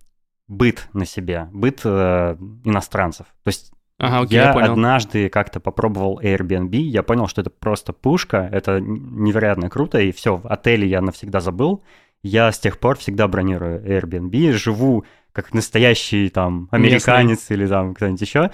быт 0.48 0.88
на 0.94 1.06
себе, 1.06 1.50
быт 1.52 1.82
э, 1.84 2.36
иностранцев. 2.64 3.28
То 3.44 3.48
есть 3.48 3.72
Ага, 3.98 4.22
окей, 4.22 4.36
я, 4.36 4.48
я 4.48 4.54
понял. 4.54 4.72
однажды 4.74 5.30
как-то 5.30 5.60
попробовал 5.60 6.20
Airbnb, 6.22 6.76
я 6.76 7.02
понял, 7.02 7.28
что 7.28 7.42
это 7.42 7.50
просто 7.50 7.94
пушка, 7.94 8.50
это 8.52 8.80
невероятно 8.82 9.70
круто, 9.70 10.00
и 10.00 10.12
все, 10.12 10.38
в 10.38 10.48
отеле 10.48 10.88
я 10.88 11.02
навсегда 11.02 11.40
забыл. 11.40 11.84
Я 12.22 12.52
с 12.52 12.60
тех 12.60 12.80
пор 12.80 12.98
всегда 12.98 13.28
бронирую 13.28 13.82
Airbnb, 13.86 14.52
живу 14.54 15.06
как 15.32 15.54
настоящий 15.54 16.30
там 16.30 16.68
американец 16.72 17.50
или 17.52 17.68
там 17.68 17.94
кто-нибудь 17.94 18.22
еще. 18.22 18.52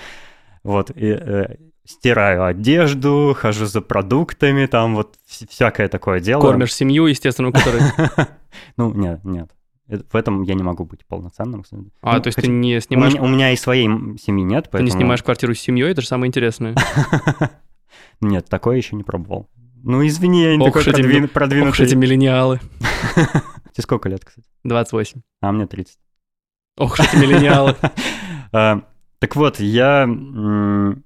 Вот, 0.63 0.91
и 0.91 1.08
э, 1.19 1.56
стираю 1.86 2.45
одежду, 2.45 3.36
хожу 3.38 3.65
за 3.65 3.82
продуктами, 3.82 4.65
там 4.67 4.95
вот 4.95 5.15
вс- 5.27 5.47
всякое 5.49 5.88
такое 5.88 6.19
дело. 6.19 6.41
Кормишь 6.41 6.73
семью, 6.75 7.08
естественно, 7.08 7.49
у 7.49 7.51
которой... 7.51 7.82
Ну, 8.77 8.93
нет, 8.93 9.23
нет. 9.23 9.49
Это- 9.91 10.06
В 10.10 10.15
этом 10.15 10.41
я 10.43 10.54
не 10.56 10.63
могу 10.63 10.86
быть 10.86 11.06
полноценным. 11.06 11.63
А, 12.01 12.15
Ну, 12.15 12.21
то 12.21 12.27
есть 12.27 12.38
ты 12.38 12.41
хотя- 12.43 12.54
не 12.54 12.77
У 12.77 12.82
снимаешь... 12.82 13.13
меня, 13.13 13.23
у 13.23 13.27
меня 13.27 13.51
и 13.51 13.56
своей 13.58 13.88
семьи 14.17 14.43
нет, 14.43 14.63
Ты 14.65 14.69
поэтому... 14.71 14.86
не 14.86 14.91
снимаешь 14.91 15.21
квартиру 15.21 15.54
с 15.54 15.60
семьей, 15.60 15.91
это 15.91 16.01
же 16.01 16.08
самое 16.08 16.30
интересное. 16.30 16.75
Нет, 18.21 18.47
такое 18.47 18.77
еще 18.77 18.95
не 18.95 19.04
пробовал. 19.04 19.49
Ну, 19.84 20.06
извини, 20.08 20.43
я 20.43 20.56
не 20.56 20.63
такой 20.65 20.82
уж 20.82 20.88
эти 20.88 21.01
продвин- 21.01 21.17
м- 21.17 21.23
Ох, 21.25 21.32
продвинутый. 21.32 21.86
эти 21.86 21.95
миллениалы. 21.95 22.60
Тебе 23.15 23.84
сколько 23.84 24.08
лет, 24.10 24.23
кстати? 24.23 24.47
28. 24.63 25.21
А 25.41 25.51
мне 25.51 25.65
30. 25.67 25.97
Ох 26.77 26.99
эти 26.99 27.15
миллениалы. 27.17 27.75
Так 29.22 29.36
вот, 29.36 29.60
я 29.60 30.10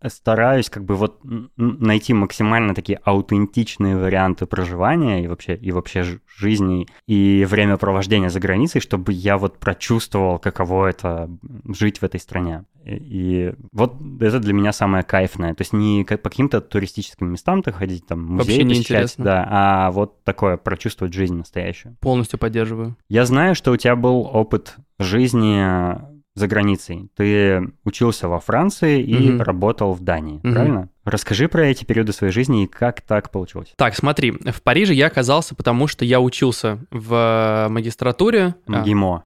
стараюсь 0.08 0.70
как 0.70 0.86
бы 0.86 0.96
вот 0.96 1.20
найти 1.58 2.14
максимально 2.14 2.74
такие 2.74 2.98
аутентичные 3.04 3.98
варианты 3.98 4.46
проживания 4.46 5.22
и 5.22 5.28
вообще, 5.28 5.56
и 5.56 5.74
вообще 5.74 6.06
жизни 6.38 6.88
и 7.08 7.46
времяпровождения 7.46 8.30
за 8.30 8.40
границей, 8.40 8.80
чтобы 8.80 9.12
я 9.12 9.38
вот 9.38 9.58
прочувствовал, 9.58 10.40
каково 10.40 10.88
это 10.88 11.30
жить 11.68 12.00
в 12.00 12.04
этой 12.04 12.22
стране. 12.22 12.64
И, 12.86 13.54
вот 13.74 13.96
это 14.22 14.40
для 14.40 14.54
меня 14.54 14.72
самое 14.72 15.04
кайфное. 15.04 15.54
То 15.54 15.64
есть 15.64 15.74
не 15.74 16.06
по 16.06 16.30
каким-то 16.30 16.62
туристическим 16.62 17.34
местам-то 17.34 17.74
ходить, 17.74 18.08
там, 18.08 18.24
музеи 18.24 18.38
Вообще 18.38 18.64
не 18.64 18.76
посещать, 18.76 18.92
интересно. 18.92 19.26
да, 19.26 19.48
а 19.50 19.92
вот 19.92 20.24
такое, 20.24 20.56
прочувствовать 20.56 21.14
жизнь 21.14 21.36
настоящую. 21.36 21.98
Полностью 22.00 22.40
поддерживаю. 22.40 22.96
Я 23.10 23.26
знаю, 23.26 23.56
что 23.56 23.74
у 23.74 23.78
тебя 23.78 23.98
был 23.98 24.22
опыт 24.22 24.78
жизни 25.00 26.15
за 26.36 26.48
границей. 26.48 27.10
Ты 27.16 27.72
учился 27.86 28.28
во 28.28 28.40
Франции 28.40 29.02
и 29.02 29.16
Мгм. 29.32 29.42
работал 29.42 29.94
в 29.94 30.02
Дании, 30.02 30.42
Мгм. 30.44 30.54
правильно? 30.54 30.90
Расскажи 31.06 31.48
про 31.48 31.66
эти 31.68 31.86
периоды 31.86 32.12
своей 32.12 32.34
жизни 32.34 32.64
и 32.64 32.68
как 32.68 33.02
так 33.02 33.32
получилось. 33.32 33.74
Так, 33.78 33.96
смотри, 33.96 34.32
в 34.32 34.62
Париже 34.62 34.94
я 34.94 35.08
оказался, 35.08 35.56
потому 35.56 35.88
что 35.88 36.04
я 36.04 36.20
учился 36.20 36.80
в 36.92 37.68
магистратуре. 37.70 38.56
А, 38.68 38.82
МГИМО. 38.82 39.24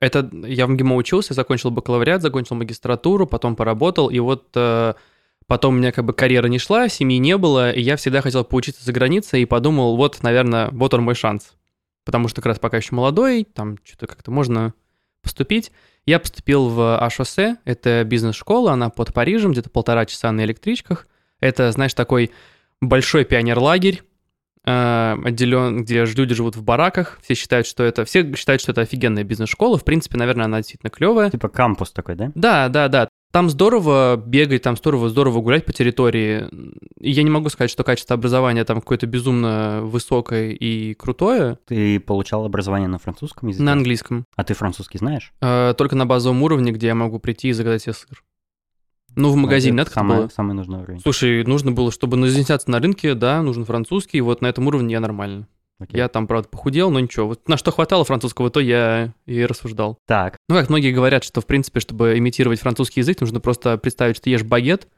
Это 0.00 0.30
я 0.46 0.66
в 0.66 0.70
МГИМО 0.70 0.94
учился, 0.94 1.34
закончил 1.34 1.70
бакалавриат, 1.70 2.22
закончил 2.22 2.54
магистратуру, 2.54 3.26
потом 3.26 3.56
поработал, 3.56 4.08
и 4.08 4.18
вот 4.20 4.48
э, 4.54 4.92
потом 5.48 5.74
у 5.74 5.78
меня 5.78 5.90
как 5.90 6.04
бы 6.04 6.12
карьера 6.12 6.46
не 6.48 6.58
шла, 6.58 6.88
семьи 6.88 7.16
не 7.18 7.36
было, 7.38 7.72
и 7.72 7.80
я 7.80 7.96
всегда 7.96 8.20
хотел 8.20 8.44
поучиться 8.44 8.84
за 8.84 8.92
границей, 8.92 9.42
и 9.42 9.46
подумал, 9.46 9.96
вот, 9.96 10.22
наверное, 10.22 10.68
вот 10.70 10.92
он 10.94 11.02
мой 11.02 11.14
шанс. 11.14 11.54
Потому 12.04 12.28
что 12.28 12.36
как 12.36 12.46
раз 12.46 12.58
пока 12.60 12.76
еще 12.76 12.94
молодой, 12.94 13.44
там 13.44 13.78
что-то 13.82 14.06
как-то 14.06 14.30
можно 14.30 14.74
поступить. 15.26 15.72
Я 16.06 16.20
поступил 16.20 16.68
в 16.68 16.80
HOC, 17.02 17.56
это 17.64 18.04
бизнес-школа, 18.04 18.72
она 18.72 18.90
под 18.90 19.12
Парижем, 19.12 19.52
где-то 19.52 19.70
полтора 19.70 20.06
часа 20.06 20.30
на 20.32 20.44
электричках. 20.44 21.08
Это, 21.40 21.70
знаешь, 21.72 21.94
такой 21.94 22.30
большой 22.80 23.24
пионерлагерь, 23.24 24.02
э, 24.64 25.16
отделен, 25.24 25.82
где 25.82 26.04
люди 26.04 26.34
живут 26.34 26.56
в 26.56 26.62
бараках. 26.62 27.18
Все 27.22 27.34
считают, 27.34 27.66
что 27.66 27.82
это, 27.82 28.04
все 28.04 28.32
считают, 28.34 28.62
что 28.62 28.72
это 28.72 28.82
офигенная 28.82 29.24
бизнес-школа. 29.24 29.78
В 29.78 29.84
принципе, 29.84 30.16
наверное, 30.16 30.46
она 30.46 30.58
действительно 30.58 30.90
клевая. 30.90 31.30
Типа 31.30 31.48
кампус 31.48 31.90
такой, 31.90 32.14
да? 32.14 32.30
Да, 32.34 32.68
да, 32.68 32.88
да. 32.88 33.08
Там 33.32 33.50
здорово 33.50 34.16
бегать, 34.16 34.62
там 34.62 34.76
здорово, 34.76 35.08
здорово 35.08 35.40
гулять 35.40 35.66
по 35.66 35.72
территории. 35.72 36.48
И 37.00 37.10
я 37.10 37.22
не 37.22 37.30
могу 37.30 37.48
сказать, 37.48 37.70
что 37.70 37.84
качество 37.84 38.14
образования 38.14 38.64
там 38.64 38.80
какое-то 38.80 39.06
безумно 39.06 39.80
высокое 39.82 40.50
и 40.52 40.94
крутое. 40.94 41.58
Ты 41.66 42.00
получал 42.00 42.46
образование 42.46 42.88
на 42.88 42.98
французском 42.98 43.48
языке? 43.48 43.64
На 43.64 43.72
английском. 43.72 44.24
А 44.36 44.44
ты 44.44 44.54
французский 44.54 44.98
знаешь? 44.98 45.32
Э, 45.42 45.74
только 45.76 45.96
на 45.96 46.06
базовом 46.06 46.42
уровне, 46.42 46.72
где 46.72 46.88
я 46.88 46.94
могу 46.94 47.18
прийти 47.18 47.48
и 47.48 47.52
заказать 47.52 47.82
себе 47.82 47.92
сыр. 47.92 48.22
Ну, 49.16 49.30
в 49.30 49.36
магазине, 49.36 49.74
надо 49.76 49.90
самый, 49.90 50.16
было. 50.18 50.28
самый 50.28 50.52
нужный 50.52 50.80
уровень. 50.80 51.00
Слушай, 51.00 51.42
нужно 51.44 51.72
было, 51.72 51.90
чтобы 51.90 52.18
изъясняться 52.26 52.70
на 52.70 52.80
рынке, 52.80 53.14
да, 53.14 53.40
нужен 53.40 53.64
французский, 53.64 54.20
вот 54.20 54.42
на 54.42 54.46
этом 54.46 54.66
уровне 54.66 54.92
я 54.92 55.00
нормально. 55.00 55.48
Окей. 55.78 55.98
Я 55.98 56.08
там, 56.08 56.26
правда, 56.26 56.48
похудел, 56.48 56.90
но 56.90 57.00
ничего. 57.00 57.28
Вот 57.28 57.48
на 57.48 57.56
что 57.56 57.70
хватало 57.70 58.04
французского, 58.04 58.50
то 58.50 58.60
я 58.60 59.12
и 59.26 59.44
рассуждал. 59.44 59.98
Так, 60.06 60.36
Ну, 60.48 60.54
как 60.54 60.70
многие 60.70 60.92
говорят, 60.92 61.22
что, 61.22 61.40
в 61.40 61.46
принципе, 61.46 61.80
чтобы 61.80 62.16
имитировать 62.16 62.60
французский 62.60 63.00
язык, 63.00 63.20
нужно 63.20 63.40
просто 63.40 63.76
представить, 63.76 64.16
что 64.16 64.24
ты 64.24 64.30
ешь 64.30 64.42
багет, 64.42 64.88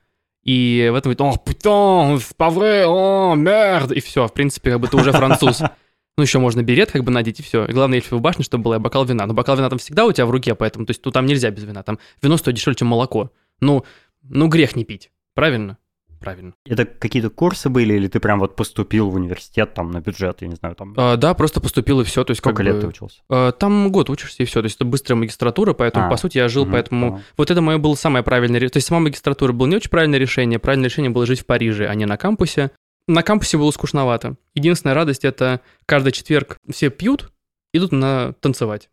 и 0.44 0.88
в 0.92 0.94
этом 0.94 1.12
говорит, 1.12 1.20
о, 1.20 1.38
путон, 1.38 2.16
vrai, 2.16 2.84
о, 2.86 3.34
мерд, 3.34 3.92
и 3.92 4.00
все, 4.00 4.26
в 4.28 4.32
принципе, 4.32 4.70
как 4.70 4.80
бы 4.80 4.88
ты 4.88 4.96
уже 4.96 5.12
француз. 5.12 5.62
Ну, 6.16 6.22
еще 6.22 6.40
можно 6.40 6.64
берет 6.64 6.90
как 6.90 7.04
бы 7.04 7.12
надеть, 7.12 7.38
и 7.38 7.44
все. 7.44 7.64
И 7.64 7.72
главное, 7.72 7.98
Эльфивая 7.98 8.20
башня, 8.20 8.42
чтобы 8.42 8.64
была 8.64 8.80
бокал 8.80 9.04
вина. 9.04 9.24
Но 9.24 9.34
бокал 9.34 9.54
вина 9.54 9.70
там 9.70 9.78
всегда 9.78 10.04
у 10.04 10.10
тебя 10.10 10.26
в 10.26 10.32
руке, 10.32 10.56
поэтому, 10.56 10.84
то 10.84 10.90
есть, 10.90 11.00
ну, 11.04 11.12
там 11.12 11.26
нельзя 11.26 11.48
без 11.52 11.62
вина. 11.62 11.84
Там 11.84 12.00
вино 12.20 12.36
стоит 12.36 12.56
дешевле, 12.56 12.74
чем 12.74 12.88
молоко. 12.88 13.30
Ну, 13.60 13.84
ну, 14.22 14.48
грех 14.48 14.74
не 14.74 14.84
пить. 14.84 15.12
Правильно? 15.34 15.78
Правильно. 16.20 16.52
это 16.66 16.84
какие-то 16.84 17.30
курсы 17.30 17.68
были, 17.68 17.94
или 17.94 18.08
ты 18.08 18.18
прям 18.20 18.40
вот 18.40 18.56
поступил 18.56 19.08
в 19.10 19.14
университет 19.14 19.74
там 19.74 19.90
на 19.92 20.00
бюджет, 20.00 20.42
я 20.42 20.48
не 20.48 20.56
знаю, 20.56 20.74
там... 20.74 20.94
А, 20.96 21.16
да, 21.16 21.32
просто 21.34 21.60
поступил, 21.60 22.00
и 22.00 22.04
все. 22.04 22.24
То 22.24 22.32
есть, 22.32 22.40
Сколько 22.40 22.58
как 22.58 22.66
лет 22.66 22.74
бы, 22.76 22.80
ты 22.82 22.86
учился? 22.88 23.20
а, 23.28 23.52
Там 23.52 23.92
год 23.92 24.10
учишься, 24.10 24.42
и 24.42 24.46
все. 24.46 24.60
То 24.60 24.64
есть, 24.66 24.76
это 24.76 24.84
быстрая 24.84 25.16
магистратура, 25.16 25.72
поэтому, 25.74 26.06
А, 26.06 26.10
по 26.10 26.16
сути, 26.16 26.38
я 26.38 26.48
жил, 26.48 26.64
Мгм, 26.64 26.72
поэтому 26.72 27.10
понял. 27.12 27.22
Вот 27.36 27.50
это 27.50 27.60
мое 27.60 27.78
было 27.78 27.94
самое 27.94 28.24
правильное 28.24 28.58
решение. 28.58 28.70
То 28.72 28.76
есть 28.78 28.88
сама 28.88 29.00
магистратура 29.00 29.52
была 29.52 29.68
не 29.68 29.76
очень 29.76 29.90
правильное 29.90 30.18
решение. 30.18 30.58
Правильное 30.58 30.88
решение 30.88 31.10
было 31.10 31.24
жить 31.26 31.40
в 31.40 31.46
Париже, 31.46 31.86
а 31.86 31.94
не 31.94 32.04
на 32.06 32.16
кампусе. 32.16 32.70
На 33.06 33.22
кампусе 33.22 33.56
было 33.56 33.70
скучновато. 33.70 34.36
Единственная 34.54 34.94
радость— 34.94 35.24
это 35.26 35.60
каждый 35.86 36.12
четверг 36.12 36.58
все 36.70 36.90
пьют, 36.90 37.32
идут 37.72 37.92
на 37.92 38.32
танцевать. 38.40 38.90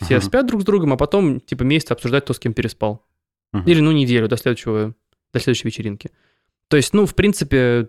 Все 0.00 0.16
Ага. 0.16 0.24
спят 0.26 0.46
друг 0.46 0.62
с 0.62 0.64
другом, 0.64 0.92
а 0.92 0.96
потом 0.96 1.38
типа 1.40 1.62
месяц 1.62 1.90
обсуждать, 1.92 2.24
кто 2.24 2.32
с 2.34 2.38
кем 2.40 2.52
переспал. 2.52 3.06
Мгм. 3.52 3.64
Или 3.68 3.80
ну 3.80 3.92
неделю 3.92 4.26
до 4.26 4.36
следующего, 4.36 4.94
до 5.32 5.38
следующей 5.40 5.68
вечеринки. 5.68 6.10
То 6.68 6.76
есть, 6.76 6.94
ну, 6.94 7.06
в 7.06 7.14
принципе, 7.14 7.88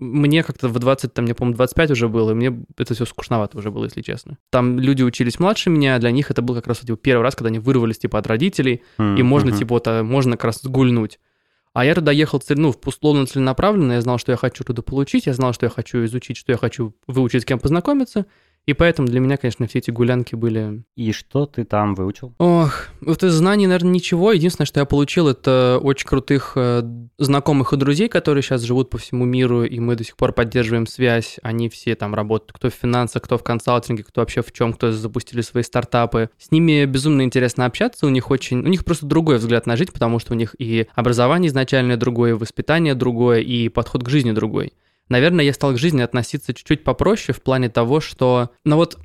мне 0.00 0.42
как-то 0.42 0.68
в 0.68 0.78
20, 0.78 1.12
там, 1.12 1.24
мне, 1.26 1.34
по-моему, 1.34 1.56
25 1.56 1.90
уже 1.90 2.08
было, 2.08 2.30
и 2.30 2.34
мне 2.34 2.64
это 2.78 2.94
все 2.94 3.04
скучновато 3.04 3.58
уже 3.58 3.70
было, 3.70 3.84
если 3.84 4.00
честно. 4.00 4.38
Там 4.50 4.78
люди 4.78 5.02
учились 5.02 5.38
младше 5.38 5.68
меня, 5.68 5.98
для 5.98 6.10
них 6.10 6.30
это 6.30 6.40
был 6.40 6.54
как 6.54 6.66
раз 6.66 6.78
типа, 6.78 6.96
первый 6.96 7.22
раз, 7.22 7.36
когда 7.36 7.48
они 7.48 7.58
вырвались, 7.58 7.98
типа, 7.98 8.18
от 8.18 8.26
родителей, 8.26 8.82
и 8.98 9.02
М, 9.02 9.26
можно, 9.26 9.52
типа, 9.52 9.74
вот, 9.74 9.86
а, 9.88 10.02
можно 10.02 10.32
как 10.32 10.44
раз 10.44 10.64
гульнуть. 10.64 11.18
А 11.72 11.84
я 11.84 11.94
туда 11.94 12.10
ехал, 12.10 12.42
ну, 12.48 12.74
условно 12.84 13.26
целенаправленно, 13.26 13.92
я 13.92 14.00
знал, 14.00 14.18
что 14.18 14.32
я 14.32 14.36
хочу 14.36 14.64
туда 14.64 14.82
получить, 14.82 15.26
я 15.26 15.34
знал, 15.34 15.52
что 15.52 15.66
я 15.66 15.70
хочу 15.70 16.04
изучить, 16.04 16.36
что 16.36 16.50
я 16.50 16.58
хочу 16.58 16.94
выучить, 17.06 17.42
с 17.42 17.44
кем 17.44 17.60
познакомиться, 17.60 18.26
и 18.66 18.72
поэтому 18.72 19.08
для 19.08 19.20
меня, 19.20 19.36
конечно, 19.36 19.66
все 19.66 19.78
эти 19.78 19.90
гулянки 19.90 20.34
были... 20.34 20.84
И 20.94 21.12
что 21.12 21.46
ты 21.46 21.64
там 21.64 21.94
выучил? 21.94 22.34
Ох, 22.38 22.88
вот 23.00 23.24
из 23.24 23.32
знаний, 23.32 23.66
наверное, 23.66 23.90
ничего. 23.90 24.32
Единственное, 24.32 24.66
что 24.66 24.80
я 24.80 24.86
получил, 24.86 25.28
это 25.28 25.80
очень 25.82 26.06
крутых 26.06 26.52
э, 26.56 26.82
знакомых 27.18 27.72
и 27.72 27.76
друзей, 27.76 28.08
которые 28.08 28.42
сейчас 28.42 28.62
живут 28.62 28.90
по 28.90 28.98
всему 28.98 29.24
миру, 29.24 29.64
и 29.64 29.80
мы 29.80 29.96
до 29.96 30.04
сих 30.04 30.16
пор 30.16 30.32
поддерживаем 30.32 30.86
связь. 30.86 31.38
Они 31.42 31.68
все 31.68 31.94
там 31.94 32.14
работают, 32.14 32.52
кто 32.52 32.70
в 32.70 32.74
финансах, 32.74 33.22
кто 33.22 33.38
в 33.38 33.42
консалтинге, 33.42 34.04
кто 34.04 34.20
вообще 34.20 34.42
в 34.42 34.52
чем, 34.52 34.72
кто 34.72 34.92
запустили 34.92 35.40
свои 35.40 35.62
стартапы. 35.62 36.30
С 36.38 36.50
ними 36.50 36.84
безумно 36.84 37.22
интересно 37.22 37.64
общаться, 37.64 38.06
у 38.06 38.10
них 38.10 38.30
очень... 38.30 38.60
У 38.60 38.68
них 38.68 38.84
просто 38.84 39.06
другой 39.06 39.38
взгляд 39.38 39.66
на 39.66 39.76
жизнь, 39.76 39.90
потому 39.90 40.18
что 40.18 40.34
у 40.34 40.36
них 40.36 40.54
и 40.58 40.86
образование 40.94 41.48
изначально 41.48 41.96
другое, 41.96 42.30
и 42.30 42.34
воспитание 42.34 42.94
другое, 42.94 43.40
и 43.40 43.68
подход 43.68 44.04
к 44.04 44.08
жизни 44.08 44.32
другой. 44.32 44.74
Наверное, 45.10 45.44
я 45.44 45.52
стал 45.52 45.74
к 45.74 45.78
жизни 45.78 46.00
относиться 46.00 46.54
чуть-чуть 46.54 46.82
попроще 46.84 47.36
в 47.36 47.42
плане 47.42 47.68
того, 47.68 48.00
что... 48.00 48.48
Ну 48.64 48.76
вот 48.76 48.98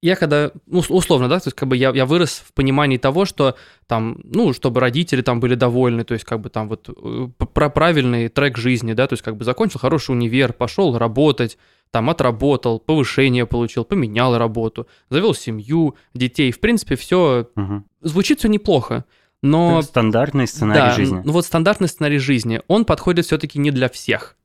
я 0.00 0.14
когда, 0.14 0.52
ну, 0.66 0.78
ус- 0.78 0.90
условно, 0.90 1.28
да, 1.28 1.40
то 1.40 1.48
есть 1.48 1.56
как 1.56 1.68
бы 1.68 1.76
я, 1.76 1.90
я 1.90 2.06
вырос 2.06 2.44
в 2.46 2.52
понимании 2.52 2.98
того, 2.98 3.24
что 3.24 3.56
там, 3.88 4.18
ну, 4.22 4.52
чтобы 4.52 4.80
родители 4.80 5.22
там 5.22 5.40
были 5.40 5.56
довольны, 5.56 6.04
то 6.04 6.14
есть 6.14 6.24
как 6.24 6.40
бы 6.40 6.50
там 6.50 6.68
вот 6.68 6.88
э, 6.88 7.28
про 7.52 7.68
правильный 7.68 8.28
трек 8.28 8.56
жизни, 8.56 8.92
да, 8.92 9.08
то 9.08 9.14
есть 9.14 9.24
как 9.24 9.36
бы 9.36 9.44
закончил 9.44 9.80
хороший 9.80 10.12
универ, 10.12 10.52
пошел 10.52 10.96
работать, 10.96 11.58
там 11.90 12.10
отработал, 12.10 12.78
повышение 12.78 13.44
получил, 13.44 13.84
поменял 13.84 14.38
работу, 14.38 14.86
завел 15.10 15.34
семью, 15.34 15.96
детей, 16.14 16.52
в 16.52 16.60
принципе, 16.60 16.94
все 16.94 17.48
Мгм. 17.56 17.84
звучит 18.00 18.38
все 18.38 18.48
неплохо, 18.48 19.04
но... 19.42 19.82
Стандартный 19.82 20.46
сценарий 20.46 20.80
да, 20.80 20.90
жизни. 20.92 21.22
ну 21.24 21.32
вот 21.32 21.44
стандартный 21.44 21.88
сценарий 21.88 22.18
жизни, 22.18 22.62
он 22.68 22.84
подходит 22.84 23.26
все-таки 23.26 23.58
не 23.58 23.72
для 23.72 23.88
всех. 23.88 24.36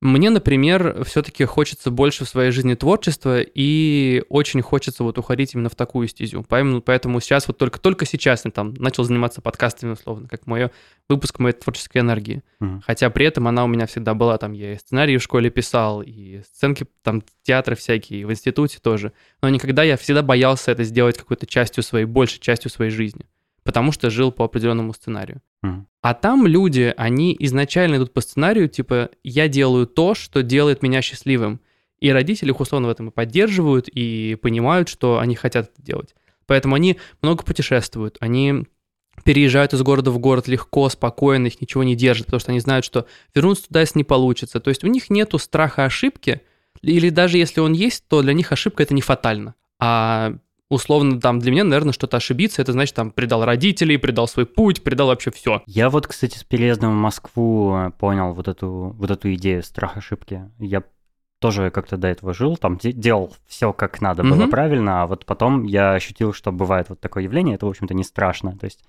Мне, 0.00 0.30
например, 0.30 1.02
все-таки 1.04 1.44
хочется 1.44 1.90
больше 1.90 2.24
в 2.24 2.28
своей 2.28 2.52
жизни 2.52 2.74
творчества, 2.74 3.40
и 3.42 4.22
очень 4.28 4.62
хочется 4.62 5.02
вот 5.02 5.18
уходить 5.18 5.54
именно 5.54 5.68
в 5.68 5.74
такую 5.74 6.06
стезю. 6.06 6.44
Поэтому, 6.48 6.80
поэтому 6.80 7.18
сейчас 7.18 7.48
вот 7.48 7.58
только, 7.58 7.80
только 7.80 8.06
сейчас 8.06 8.44
я 8.44 8.52
там 8.52 8.74
начал 8.74 9.02
заниматься 9.02 9.40
подкастами, 9.40 9.92
условно, 9.92 10.28
как 10.28 10.46
мое 10.46 10.70
выпуск 11.08 11.40
моей 11.40 11.54
творческой 11.54 11.98
энергии. 11.98 12.44
Мгм. 12.60 12.80
Хотя 12.86 13.10
при 13.10 13.26
этом 13.26 13.48
она 13.48 13.64
у 13.64 13.66
меня 13.66 13.86
всегда 13.86 14.14
была, 14.14 14.38
там 14.38 14.52
я 14.52 14.74
и 14.74 14.78
сценарии 14.78 15.16
в 15.16 15.22
школе 15.22 15.50
писал, 15.50 16.02
и 16.02 16.42
сценки, 16.42 16.86
там 17.02 17.24
театры 17.42 17.74
всякие, 17.74 18.20
и 18.20 18.24
в 18.24 18.30
институте 18.30 18.78
тоже. 18.80 19.12
Но 19.42 19.48
никогда 19.48 19.82
я 19.82 19.96
всегда 19.96 20.22
боялся 20.22 20.70
это 20.70 20.84
сделать 20.84 21.18
какой-то 21.18 21.46
частью 21.46 21.82
своей, 21.82 22.04
большей 22.04 22.38
частью 22.38 22.70
своей 22.70 22.92
жизни, 22.92 23.26
потому 23.68 23.92
что 23.92 24.08
жил 24.08 24.32
по 24.32 24.46
определенному 24.46 24.94
сценарию. 24.94 25.42
Мгм. 25.60 25.86
А 26.00 26.14
там 26.14 26.46
люди, 26.46 26.94
они 26.96 27.36
изначально 27.38 27.96
идут 27.96 28.14
по 28.14 28.22
сценарию, 28.22 28.66
типа, 28.66 29.10
я 29.22 29.46
делаю 29.46 29.86
то, 29.86 30.14
что 30.14 30.42
делает 30.42 30.82
меня 30.82 31.02
счастливым. 31.02 31.60
И 32.00 32.10
родители 32.10 32.48
их 32.48 32.60
условно 32.60 32.88
в 32.88 32.90
этом 32.90 33.08
и 33.08 33.12
поддерживают, 33.12 33.86
и 33.88 34.38
понимают, 34.40 34.88
что 34.88 35.18
они 35.18 35.34
хотят 35.34 35.70
это 35.70 35.82
делать. 35.82 36.14
Поэтому 36.46 36.76
они 36.76 36.96
много 37.20 37.42
путешествуют, 37.42 38.16
они 38.20 38.64
переезжают 39.22 39.74
из 39.74 39.82
города 39.82 40.12
в 40.12 40.18
город 40.18 40.48
легко, 40.48 40.88
спокойно, 40.88 41.48
их 41.48 41.60
ничего 41.60 41.82
не 41.84 41.94
держит, 41.94 42.24
потому 42.24 42.40
что 42.40 42.52
они 42.52 42.60
знают, 42.60 42.86
что 42.86 43.06
вернуться 43.34 43.68
туда, 43.68 43.80
если 43.80 43.98
не 43.98 44.04
получится. 44.04 44.60
То 44.60 44.70
есть 44.70 44.82
у 44.82 44.86
них 44.86 45.10
нету 45.10 45.36
страха 45.36 45.84
ошибки, 45.84 46.40
или 46.80 47.10
даже 47.10 47.36
если 47.36 47.60
он 47.60 47.74
есть, 47.74 48.08
то 48.08 48.22
для 48.22 48.32
них 48.32 48.50
ошибка 48.50 48.82
это 48.82 48.94
не 48.94 49.02
фатально. 49.02 49.56
А 49.78 50.38
условно 50.70 51.20
там 51.20 51.38
для 51.38 51.50
меня, 51.50 51.64
наверное, 51.64 51.92
что-то 51.92 52.18
ошибиться, 52.18 52.62
это 52.62 52.72
значит 52.72 52.94
там 52.94 53.10
предал 53.10 53.44
родителей, 53.44 53.96
предал 53.96 54.28
свой 54.28 54.46
путь, 54.46 54.82
предал 54.82 55.08
вообще 55.08 55.30
все. 55.30 55.62
Я 55.66 55.90
вот, 55.90 56.06
кстати, 56.06 56.38
с 56.38 56.44
переездом 56.44 56.92
в 56.92 57.00
Москву 57.00 57.74
э, 57.74 57.90
понял 57.98 58.32
вот 58.32 58.48
эту, 58.48 58.94
вот 58.96 59.10
эту 59.10 59.32
идею 59.34 59.62
страх 59.62 59.96
ошибки. 59.96 60.50
Я 60.58 60.82
тоже 61.38 61.70
как-то 61.70 61.96
до 61.96 62.08
этого 62.08 62.34
жил, 62.34 62.56
там 62.56 62.78
делал 62.78 63.32
все 63.46 63.72
как 63.72 64.00
надо 64.00 64.24
было 64.24 64.44
mm-hmm. 64.44 64.50
правильно, 64.50 65.02
а 65.02 65.06
вот 65.06 65.24
потом 65.24 65.64
я 65.64 65.92
ощутил, 65.92 66.32
что 66.32 66.50
бывает 66.50 66.88
вот 66.88 67.00
такое 67.00 67.24
явление, 67.24 67.54
это, 67.54 67.66
в 67.66 67.68
общем-то, 67.68 67.94
не 67.94 68.02
страшно. 68.04 68.58
То 68.58 68.64
есть 68.64 68.84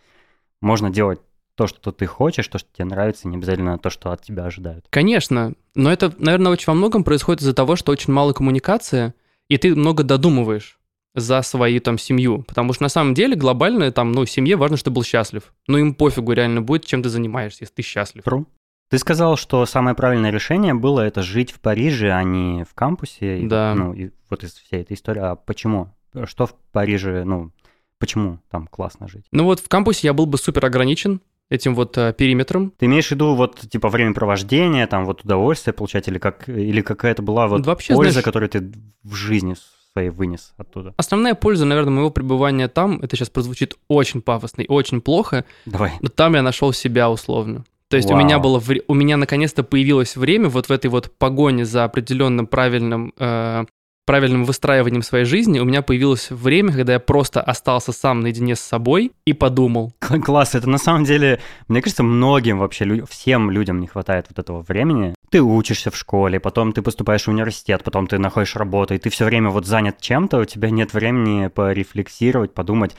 можно 0.60 0.90
делать 0.90 1.20
то, 1.54 1.68
что 1.68 1.92
ты 1.92 2.06
хочешь, 2.06 2.48
то, 2.48 2.58
что 2.58 2.70
тебе 2.74 2.86
нравится, 2.86 3.28
не 3.28 3.38
обязательно 3.38 3.78
то, 3.78 3.90
что 3.90 4.12
от 4.12 4.24
тебя 4.24 4.46
ожидают. 4.46 4.86
Конечно, 4.90 5.54
но 5.76 5.92
это, 5.92 6.12
наверное, 6.18 6.52
очень 6.52 6.68
во 6.68 6.74
многом 6.74 7.04
происходит 7.04 7.42
из-за 7.42 7.54
того, 7.54 7.76
что 7.76 7.92
очень 7.92 8.14
мало 8.14 8.34
коммуникации, 8.34 9.14
и 9.48 9.58
ты 9.58 9.76
много 9.76 10.04
додумываешь 10.04 10.79
за 11.20 11.42
свою 11.42 11.82
там 11.82 11.98
семью. 11.98 12.44
Потому 12.48 12.74
что 12.74 12.84
на 12.84 12.90
самом 12.90 13.14
деле 13.14 13.36
глобально 13.36 13.92
там, 13.92 14.12
ну, 14.12 14.26
семье 14.26 14.56
важно, 14.56 14.78
чтобы 14.78 14.96
был 14.96 15.04
счастлив. 15.04 15.54
Ну, 15.68 15.78
им 15.78 15.94
пофигу 15.94 16.32
реально 16.34 16.62
будет, 16.62 16.86
чем 16.86 17.04
ты 17.04 17.10
занимаешься, 17.10 17.64
если 17.64 17.76
ты 17.76 17.82
счастлив. 17.82 18.24
True. 18.24 18.46
Ты 18.90 18.98
сказал, 18.98 19.38
что 19.38 19.66
самое 19.66 19.96
правильное 19.96 20.32
решение 20.32 20.74
было 20.74 21.02
это 21.02 21.22
жить 21.22 21.52
в 21.52 21.60
Париже, 21.60 22.12
а 22.12 22.24
не 22.24 22.64
в 22.64 22.74
кампусе. 22.74 23.42
Да. 23.44 23.76
Ну, 23.76 23.94
и 23.94 24.10
вот 24.30 24.44
из 24.44 24.54
всей 24.54 24.82
этой 24.82 24.94
истории. 24.94 25.22
А 25.22 25.36
почему? 25.36 25.94
Что 26.26 26.48
в 26.48 26.56
Париже, 26.72 27.24
ну, 27.24 27.52
почему 28.00 28.40
там 28.50 28.66
классно 28.66 29.08
жить? 29.08 29.26
Ну 29.32 29.44
вот 29.44 29.60
в 29.60 29.68
кампусе 29.68 30.08
я 30.08 30.14
был 30.14 30.26
бы 30.26 30.40
супер 30.40 30.66
ограничен 30.66 31.22
этим 31.50 31.76
вот 31.76 31.98
э, 31.98 32.14
периметром. 32.14 32.72
Ты 32.78 32.86
имеешь 32.86 33.08
в 33.08 33.12
виду 33.12 33.36
вот 33.36 33.60
типа 33.60 33.90
времяпровождение, 33.90 34.88
там 34.88 35.06
вот 35.06 35.24
удовольствие 35.24 35.74
получать, 35.74 36.08
или 36.08 36.18
как 36.18 36.48
или 36.48 36.82
какая-то 36.82 37.22
была 37.22 37.48
вот 37.48 37.66
Вообще, 37.66 37.94
польза, 37.94 38.14
знаешь, 38.14 38.26
которую 38.26 38.50
ты 38.50 38.72
в 39.04 39.14
жизни 39.14 39.56
своей 40.00 40.10
вынес 40.10 40.54
оттуда? 40.58 40.94
Основная 40.98 41.36
польза, 41.36 41.66
наверное, 41.66 41.92
моего 41.92 42.10
пребывания 42.10 42.68
там, 42.68 43.00
это 43.02 43.16
сейчас 43.16 43.30
прозвучит 43.30 43.76
очень 43.88 44.22
пафосно 44.22 44.62
и 44.62 44.68
очень 44.68 45.02
плохо. 45.02 45.44
Давай. 45.66 45.92
Но 46.02 46.08
там 46.08 46.36
я 46.36 46.42
нашел 46.42 46.72
себя 46.74 47.10
условно. 47.10 47.66
То 47.90 47.98
есть 47.98 48.10
Вау. 48.10 48.20
у 48.20 48.24
меня 48.24 48.40
было, 48.40 48.62
у 48.88 48.94
меня 48.94 49.18
наконец-то 49.18 49.64
появилось 49.64 50.16
время 50.16 50.48
вот 50.48 50.70
в 50.70 50.72
этой 50.72 50.88
вот 50.88 51.12
погоне 51.18 51.66
за 51.66 51.84
определенным 51.84 52.48
правильным 52.48 53.14
э, 53.18 53.66
правильным 54.10 54.44
выстраиванием 54.44 55.04
своей 55.04 55.24
жизни 55.24 55.60
у 55.60 55.66
меня 55.66 55.84
появилось 55.84 56.32
время, 56.32 56.74
когда 56.74 56.94
я 56.94 57.00
просто 57.00 57.42
остался 57.42 57.92
сам 57.92 58.22
наедине 58.22 58.56
с 58.56 58.60
собой 58.60 59.12
и 59.24 59.34
подумал. 59.34 59.94
Класс, 60.26 60.56
это 60.56 60.68
на 60.68 60.80
самом 60.80 61.04
деле, 61.04 61.40
мне 61.68 61.80
кажется, 61.80 62.02
многим 62.02 62.58
вообще, 62.58 63.06
всем 63.08 63.52
людям 63.52 63.80
не 63.80 63.86
хватает 63.86 64.26
вот 64.28 64.40
этого 64.40 64.66
времени. 64.68 65.14
Ты 65.30 65.44
учишься 65.44 65.92
в 65.92 65.96
школе, 65.96 66.40
потом 66.40 66.74
ты 66.74 66.82
поступаешь 66.82 67.26
в 67.26 67.28
университет, 67.28 67.84
потом 67.84 68.08
ты 68.08 68.18
находишь 68.18 68.56
работу, 68.56 68.96
и 68.96 68.98
ты 68.98 69.12
все 69.12 69.26
время 69.26 69.52
вот 69.52 69.68
занят 69.68 70.02
чем-то, 70.02 70.40
у 70.40 70.46
тебя 70.46 70.72
нет 70.72 70.92
времени 70.92 71.46
порефлексировать, 71.46 72.56
подумать, 72.56 72.96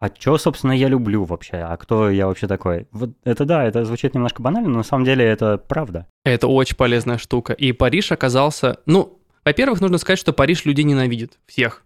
а 0.00 0.08
что, 0.18 0.38
собственно, 0.38 0.72
я 0.72 0.88
люблю 0.88 1.24
вообще? 1.24 1.58
А 1.58 1.76
кто 1.76 2.08
я 2.08 2.26
вообще 2.26 2.46
такой? 2.46 2.88
Вот 2.90 3.10
это 3.24 3.44
да, 3.44 3.64
это 3.64 3.84
звучит 3.84 4.14
немножко 4.14 4.40
банально, 4.40 4.70
но 4.70 4.78
на 4.78 4.82
самом 4.82 5.04
деле 5.04 5.26
это 5.26 5.58
правда. 5.58 6.06
Это 6.24 6.46
очень 6.46 6.76
полезная 6.76 7.18
штука. 7.18 7.52
И 7.52 7.72
Париж 7.72 8.12
оказался, 8.12 8.78
ну, 8.86 9.18
во-первых, 9.44 9.80
нужно 9.80 9.98
сказать, 9.98 10.18
что 10.18 10.32
Париж 10.32 10.64
людей 10.64 10.84
ненавидит. 10.84 11.38
Всех. 11.46 11.82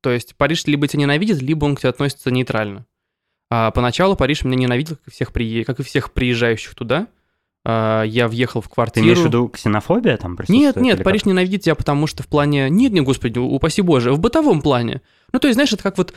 То 0.00 0.10
есть 0.10 0.34
Париж 0.36 0.64
либо 0.66 0.88
тебя 0.88 1.02
ненавидит, 1.02 1.40
либо 1.40 1.64
он 1.64 1.76
к 1.76 1.80
тебе 1.80 1.90
относится 1.90 2.30
нейтрально. 2.30 2.86
А 3.50 3.70
поначалу 3.70 4.16
Париж 4.16 4.44
меня 4.44 4.56
ненавидел, 4.56 4.96
как 4.96 5.08
и 5.08 5.10
всех, 5.10 5.32
при... 5.32 5.64
как 5.64 5.78
и 5.78 5.82
всех 5.82 6.12
приезжающих 6.12 6.74
туда. 6.74 7.08
А, 7.64 8.02
я 8.02 8.26
въехал 8.26 8.60
в 8.60 8.68
квартиру. 8.68 9.04
Ты 9.04 9.08
имеешь 9.08 9.22
в 9.22 9.26
виду 9.26 9.48
ксенофобия 9.48 10.16
там 10.16 10.38
Нет, 10.48 10.76
нет, 10.76 11.04
Париж 11.04 11.22
как? 11.22 11.28
ненавидит 11.28 11.62
тебя, 11.62 11.74
потому 11.74 12.06
что 12.06 12.22
в 12.22 12.26
плане... 12.26 12.68
Нет, 12.70 12.92
нет, 12.92 13.04
господи, 13.04 13.38
упаси 13.38 13.82
боже, 13.82 14.12
в 14.12 14.18
бытовом 14.18 14.62
плане. 14.62 15.02
Ну, 15.32 15.38
то 15.38 15.48
есть, 15.48 15.56
знаешь, 15.56 15.72
это 15.72 15.82
как 15.82 15.98
вот 15.98 16.14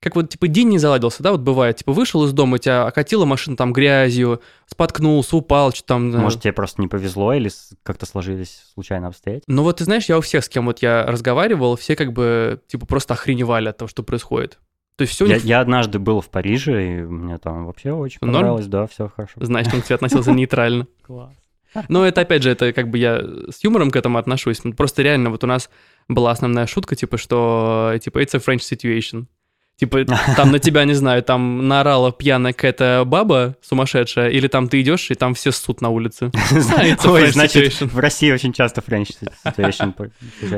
как 0.00 0.16
вот, 0.16 0.28
типа, 0.28 0.48
день 0.48 0.68
не 0.68 0.78
заладился, 0.78 1.22
да, 1.22 1.32
вот 1.32 1.40
бывает, 1.40 1.76
типа, 1.76 1.92
вышел 1.92 2.24
из 2.24 2.32
дома, 2.32 2.58
тебя 2.58 2.86
окатила 2.86 3.24
машина 3.24 3.56
там 3.56 3.72
грязью, 3.72 4.42
споткнулся, 4.66 5.36
упал, 5.36 5.72
что 5.72 5.86
там... 5.86 6.10
Может, 6.10 6.42
тебе 6.42 6.52
просто 6.52 6.82
не 6.82 6.88
повезло 6.88 7.32
или 7.32 7.50
как-то 7.82 8.04
сложились 8.04 8.64
случайно 8.74 9.08
обстоятельства? 9.08 9.50
Ну 9.50 9.62
вот, 9.62 9.78
ты 9.78 9.84
знаешь, 9.84 10.04
я 10.06 10.18
у 10.18 10.20
всех, 10.20 10.44
с 10.44 10.48
кем 10.48 10.66
вот 10.66 10.82
я 10.82 11.06
разговаривал, 11.06 11.76
все 11.76 11.96
как 11.96 12.12
бы, 12.12 12.60
типа, 12.66 12.84
просто 12.86 13.14
охреневали 13.14 13.68
от 13.68 13.78
того, 13.78 13.88
что 13.88 14.02
происходит. 14.02 14.58
То 14.96 15.02
есть 15.02 15.14
все 15.14 15.26
я, 15.26 15.34
них... 15.34 15.44
я 15.44 15.60
однажды 15.60 15.98
был 15.98 16.20
в 16.20 16.28
Париже, 16.28 16.98
и 16.98 17.00
мне 17.00 17.38
там 17.38 17.66
вообще 17.66 17.92
очень 17.92 18.18
Норм? 18.20 18.34
понравилось, 18.34 18.66
да, 18.66 18.86
все 18.86 19.08
хорошо. 19.08 19.34
Значит, 19.40 19.74
он 19.74 19.82
к 19.82 19.86
тебе 19.86 19.96
относился 19.96 20.32
нейтрально. 20.32 20.86
Класс. 21.02 21.32
Но 21.88 22.06
это, 22.06 22.20
опять 22.20 22.42
же, 22.42 22.50
это 22.50 22.72
как 22.72 22.88
бы 22.88 22.98
я 22.98 23.20
с 23.50 23.64
юмором 23.64 23.90
к 23.90 23.96
этому 23.96 24.18
отношусь. 24.18 24.60
Просто 24.76 25.02
реально 25.02 25.30
вот 25.30 25.42
у 25.42 25.46
нас 25.46 25.70
была 26.08 26.30
основная 26.30 26.66
шутка, 26.66 26.94
типа, 26.94 27.18
что, 27.18 27.94
типа, 28.00 28.22
it's 28.22 28.36
a 28.36 28.38
French 28.38 28.60
situation. 28.60 29.26
Типа, 29.76 30.04
там 30.36 30.52
на 30.52 30.60
тебя, 30.60 30.84
не 30.84 30.94
знаю, 30.94 31.22
там 31.22 31.66
наорала 31.66 32.12
пьяная 32.12 32.52
какая-то 32.52 33.02
баба 33.04 33.56
сумасшедшая, 33.60 34.30
или 34.30 34.46
там 34.46 34.68
ты 34.68 34.80
идешь, 34.80 35.10
и 35.10 35.14
там 35.14 35.34
все 35.34 35.50
ссут 35.50 35.80
на 35.80 35.88
улице. 35.88 36.30
Ой, 37.04 37.30
значит, 37.32 37.80
в 37.80 37.98
России 37.98 38.30
очень 38.30 38.52
часто 38.52 38.82
French 38.82 39.08
situation 39.44 39.94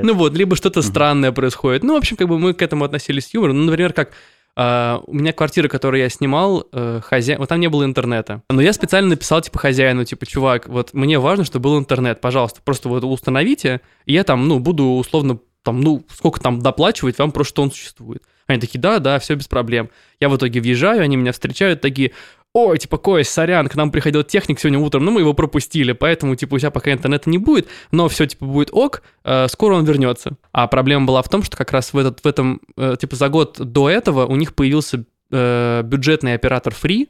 Ну 0.02 0.14
вот, 0.14 0.34
либо 0.34 0.54
что-то 0.54 0.82
странное 0.82 1.32
происходит. 1.32 1.82
Ну, 1.82 1.94
в 1.94 1.96
общем, 1.96 2.16
как 2.16 2.28
бы 2.28 2.38
мы 2.38 2.52
к 2.52 2.60
этому 2.60 2.84
относились 2.84 3.26
с 3.26 3.34
юмором. 3.34 3.58
Ну, 3.58 3.64
например, 3.64 3.92
как, 3.92 4.12
э, 4.58 5.04
у 5.06 5.12
меня 5.12 5.34
квартира, 5.34 5.68
которую 5.68 6.00
я 6.00 6.08
снимал, 6.08 6.66
э, 6.72 7.02
хозяин, 7.02 7.40
вот 7.40 7.50
там 7.50 7.60
не 7.60 7.68
было 7.68 7.84
интернета. 7.84 8.40
Но 8.48 8.62
я 8.62 8.72
специально 8.72 9.10
написал, 9.10 9.42
типа, 9.42 9.58
хозяину, 9.58 10.06
типа, 10.06 10.24
чувак, 10.24 10.66
вот 10.66 10.94
мне 10.94 11.18
важно, 11.18 11.44
чтобы 11.44 11.64
был 11.64 11.78
интернет, 11.78 12.22
пожалуйста, 12.22 12.62
просто 12.64 12.88
вот 12.88 13.04
установите, 13.04 13.82
и 14.06 14.14
я 14.14 14.24
там, 14.24 14.48
ну, 14.48 14.58
буду 14.58 14.84
условно, 14.84 15.40
там, 15.62 15.82
ну, 15.82 16.06
сколько 16.10 16.40
там 16.40 16.60
доплачивать 16.60 17.18
вам, 17.18 17.32
просто 17.32 17.50
что 17.50 17.62
он 17.64 17.70
существует. 17.70 18.22
Они 18.46 18.60
такие, 18.60 18.80
да, 18.80 18.98
да, 18.98 19.18
все 19.18 19.34
без 19.34 19.48
проблем. 19.48 19.90
Я 20.20 20.28
в 20.28 20.36
итоге 20.36 20.60
въезжаю, 20.60 21.02
они 21.02 21.16
меня 21.16 21.32
встречают, 21.32 21.80
такие, 21.80 22.12
ой, 22.56 22.78
типа, 22.78 22.96
Кость, 22.96 23.30
сорян, 23.30 23.68
к 23.68 23.74
нам 23.74 23.90
приходил 23.90 24.22
техник 24.22 24.58
сегодня 24.58 24.78
утром, 24.78 25.04
но 25.04 25.10
мы 25.10 25.20
его 25.20 25.34
пропустили, 25.34 25.92
поэтому, 25.92 26.36
типа, 26.36 26.54
у 26.54 26.58
тебя 26.58 26.70
пока 26.70 26.92
интернета 26.92 27.28
не 27.28 27.38
будет, 27.38 27.68
но 27.90 28.08
все, 28.08 28.26
типа, 28.26 28.46
будет 28.46 28.70
ок, 28.72 29.02
э, 29.24 29.46
скоро 29.48 29.74
он 29.74 29.84
вернется. 29.84 30.36
А 30.52 30.66
проблема 30.66 31.06
была 31.06 31.22
в 31.22 31.28
том, 31.28 31.42
что 31.42 31.56
как 31.56 31.72
раз 31.72 31.92
в, 31.92 31.98
этот, 31.98 32.20
в 32.20 32.26
этом, 32.26 32.60
э, 32.76 32.96
типа, 32.98 33.16
за 33.16 33.28
год 33.28 33.58
до 33.58 33.90
этого 33.90 34.26
у 34.26 34.36
них 34.36 34.54
появился 34.54 35.04
э, 35.30 35.82
бюджетный 35.84 36.34
оператор 36.34 36.72
Free, 36.72 37.08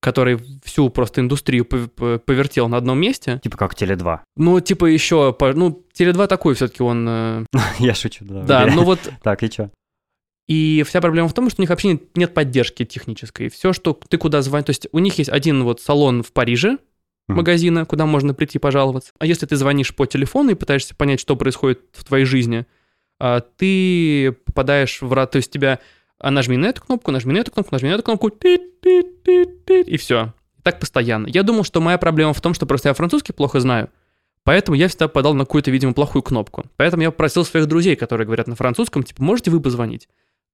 который 0.00 0.38
всю 0.64 0.88
просто 0.90 1.20
индустрию 1.20 1.66
повертел 1.66 2.68
на 2.68 2.76
одном 2.76 3.00
месте. 3.00 3.40
Типа 3.42 3.56
как 3.56 3.74
Теле2. 3.74 4.20
Ну, 4.36 4.60
типа 4.60 4.86
еще, 4.86 5.36
ну, 5.40 5.84
Теле2 5.98 6.28
такой 6.28 6.54
все-таки 6.54 6.84
он... 6.84 7.46
Я 7.80 7.94
шучу, 7.94 8.24
да. 8.24 8.42
Да, 8.42 8.66
ну 8.72 8.84
вот... 8.84 9.00
Так, 9.22 9.42
и 9.42 9.50
что? 9.50 9.70
И 10.48 10.82
вся 10.86 11.00
проблема 11.00 11.28
в 11.28 11.34
том, 11.34 11.50
что 11.50 11.60
у 11.60 11.62
них 11.62 11.70
вообще 11.70 11.88
нет, 11.88 12.16
нет 12.16 12.34
поддержки 12.34 12.84
технической. 12.84 13.50
Все, 13.50 13.72
что 13.72 13.98
ты 14.08 14.16
куда 14.16 14.42
звонишь, 14.42 14.66
то 14.66 14.70
есть 14.70 14.88
у 14.92 14.98
них 14.98 15.18
есть 15.18 15.30
один 15.30 15.62
вот 15.62 15.80
салон 15.80 16.22
в 16.22 16.32
Париже, 16.32 16.78
магазина, 17.28 17.84
куда 17.84 18.06
можно 18.06 18.32
прийти 18.32 18.58
пожаловаться. 18.58 19.12
А 19.18 19.26
если 19.26 19.44
ты 19.44 19.56
звонишь 19.56 19.94
по 19.94 20.06
телефону 20.06 20.50
и 20.50 20.54
пытаешься 20.54 20.94
понять, 20.94 21.20
что 21.20 21.36
происходит 21.36 21.82
в 21.92 22.02
твоей 22.04 22.24
жизни, 22.24 22.66
а, 23.20 23.40
ты 23.40 24.32
попадаешь 24.46 25.02
в 25.02 25.12
рад, 25.12 25.32
то 25.32 25.36
есть 25.36 25.50
тебя 25.50 25.80
а 26.18 26.30
нажми 26.30 26.56
на 26.56 26.66
эту 26.66 26.82
кнопку, 26.82 27.10
нажми 27.10 27.32
на 27.32 27.38
эту 27.38 27.52
кнопку, 27.52 27.74
нажми 27.74 27.90
на 27.90 27.94
эту 27.94 28.02
кнопку, 28.02 28.28
и 28.28 29.96
все. 29.98 30.32
Так 30.62 30.80
постоянно. 30.80 31.28
Я 31.28 31.42
думал, 31.42 31.62
что 31.62 31.80
моя 31.80 31.98
проблема 31.98 32.32
в 32.32 32.40
том, 32.40 32.54
что 32.54 32.66
просто 32.66 32.88
я 32.88 32.94
французский 32.94 33.32
плохо 33.32 33.60
знаю, 33.60 33.90
Поэтому 34.44 34.76
я 34.76 34.88
всегда 34.88 35.08
подал 35.08 35.34
на 35.34 35.44
какую-то, 35.44 35.70
видимо, 35.70 35.92
плохую 35.92 36.22
кнопку. 36.22 36.64
Поэтому 36.78 37.02
я 37.02 37.10
попросил 37.10 37.44
своих 37.44 37.66
друзей, 37.66 37.96
которые 37.96 38.24
говорят 38.24 38.46
на 38.46 38.54
французском, 38.54 39.02
типа, 39.02 39.22
можете 39.22 39.50
вы 39.50 39.60
позвонить? 39.60 40.08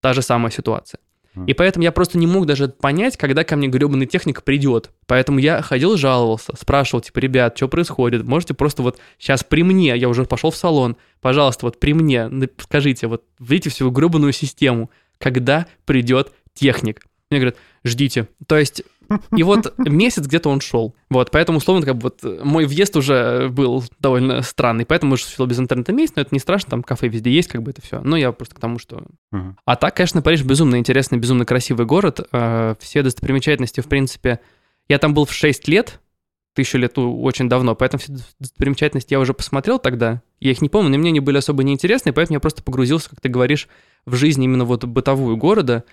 Та 0.05 0.13
же 0.13 0.21
самая 0.21 0.53
ситуация. 0.53 1.01
И 1.47 1.55
поэтому 1.55 1.83
я 1.83 1.91
просто 1.91 2.19
не 2.19 2.27
мог 2.27 2.45
даже 2.45 2.69
понять, 2.69 3.17
когда 3.17 3.43
ко 3.43 3.57
мне 3.57 3.69
гребаный 3.69 4.05
техник 4.05 4.43
придет. 4.43 4.91
Поэтому 5.07 5.39
я 5.39 5.63
ходил, 5.63 5.97
жаловался, 5.97 6.53
спрашивал, 6.61 7.01
типа, 7.01 7.21
ребят, 7.21 7.57
что 7.57 7.69
происходит? 7.69 8.23
Можете 8.23 8.53
просто 8.53 8.83
вот 8.83 8.99
сейчас 9.19 9.43
при 9.43 9.63
мне, 9.63 9.97
я 9.97 10.11
уже 10.11 10.27
пошел 10.27 10.51
в 10.51 10.57
салон, 10.57 10.99
пожалуйста, 11.23 11.65
вот 11.65 11.81
при 11.81 11.95
мне, 11.95 12.31
скажите, 12.59 13.07
вот 13.07 13.25
видите 13.39 13.71
всю 13.71 13.91
гребаную 13.91 14.35
систему, 14.35 14.91
когда 15.17 15.69
придет 15.87 16.33
техник? 16.53 17.01
Мне 17.31 17.41
говорят, 17.41 17.57
ждите. 17.83 18.29
То 18.47 18.59
есть 18.59 18.83
и 19.37 19.43
вот 19.43 19.75
месяц 19.79 20.27
где-то 20.27 20.49
он 20.49 20.61
шел. 20.61 20.95
Вот, 21.11 21.31
поэтому, 21.31 21.59
условно, 21.59 21.85
как 21.85 21.97
бы 21.97 22.03
вот 22.05 22.45
мой 22.45 22.67
въезд 22.67 22.97
уже 22.97 23.49
был 23.49 23.85
довольно 23.99 24.43
странный, 24.43 24.87
поэтому 24.87 25.15
уже 25.15 25.25
сидел 25.25 25.47
без 25.47 25.59
интернета 25.59 25.93
месяц, 25.93 26.15
но 26.17 26.23
это 26.23 26.35
не 26.35 26.41
страшно, 26.41 26.71
там 26.71 26.83
кафе 26.83 27.09
везде 27.09 27.31
есть, 27.31 27.49
как 27.49 27.63
бы 27.63 27.71
это 27.71 27.83
все. 27.83 28.01
Но 28.01 28.17
я 28.17 28.33
просто 28.33 28.55
к 28.55 28.61
тому, 28.61 28.79
что... 28.79 29.05
Uh-huh. 29.33 29.55
А 29.65 29.77
так, 29.77 29.97
конечно, 29.97 30.23
Париж 30.23 30.43
безумно 30.43 30.77
интересный, 30.77 31.19
безумно 31.19 31.45
красивый 31.45 31.87
город. 31.87 32.27
Э, 32.33 32.75
все 32.81 33.03
достопримечательности, 33.03 33.81
в 33.81 33.87
принципе... 33.87 34.41
Я 34.87 34.99
там 34.99 35.15
был 35.15 35.25
в 35.25 35.33
6 35.33 35.67
лет, 35.69 36.01
тысячу 36.55 36.79
лет 36.79 36.97
ну, 36.97 37.23
очень 37.23 37.49
давно, 37.49 37.75
поэтому 37.75 38.01
все 38.01 38.15
достопримечательности 38.39 39.13
я 39.13 39.21
уже 39.21 39.35
посмотрел 39.35 39.79
тогда. 39.79 40.23
Я 40.41 40.53
их 40.53 40.63
не 40.63 40.69
помню, 40.69 40.91
но 40.91 40.99
мне 40.99 41.11
они 41.11 41.21
были 41.21 41.39
особо 41.39 41.63
неинтересны, 41.65 42.13
поэтому 42.13 42.37
я 42.37 42.41
просто 42.41 42.63
погрузился, 42.63 43.11
как 43.11 43.21
ты 43.21 43.29
говоришь, 43.29 43.69
в 44.07 44.15
жизнь 44.15 44.43
именно 44.43 44.65
вот 44.65 44.85
бытовую 44.85 45.37
города. 45.37 45.85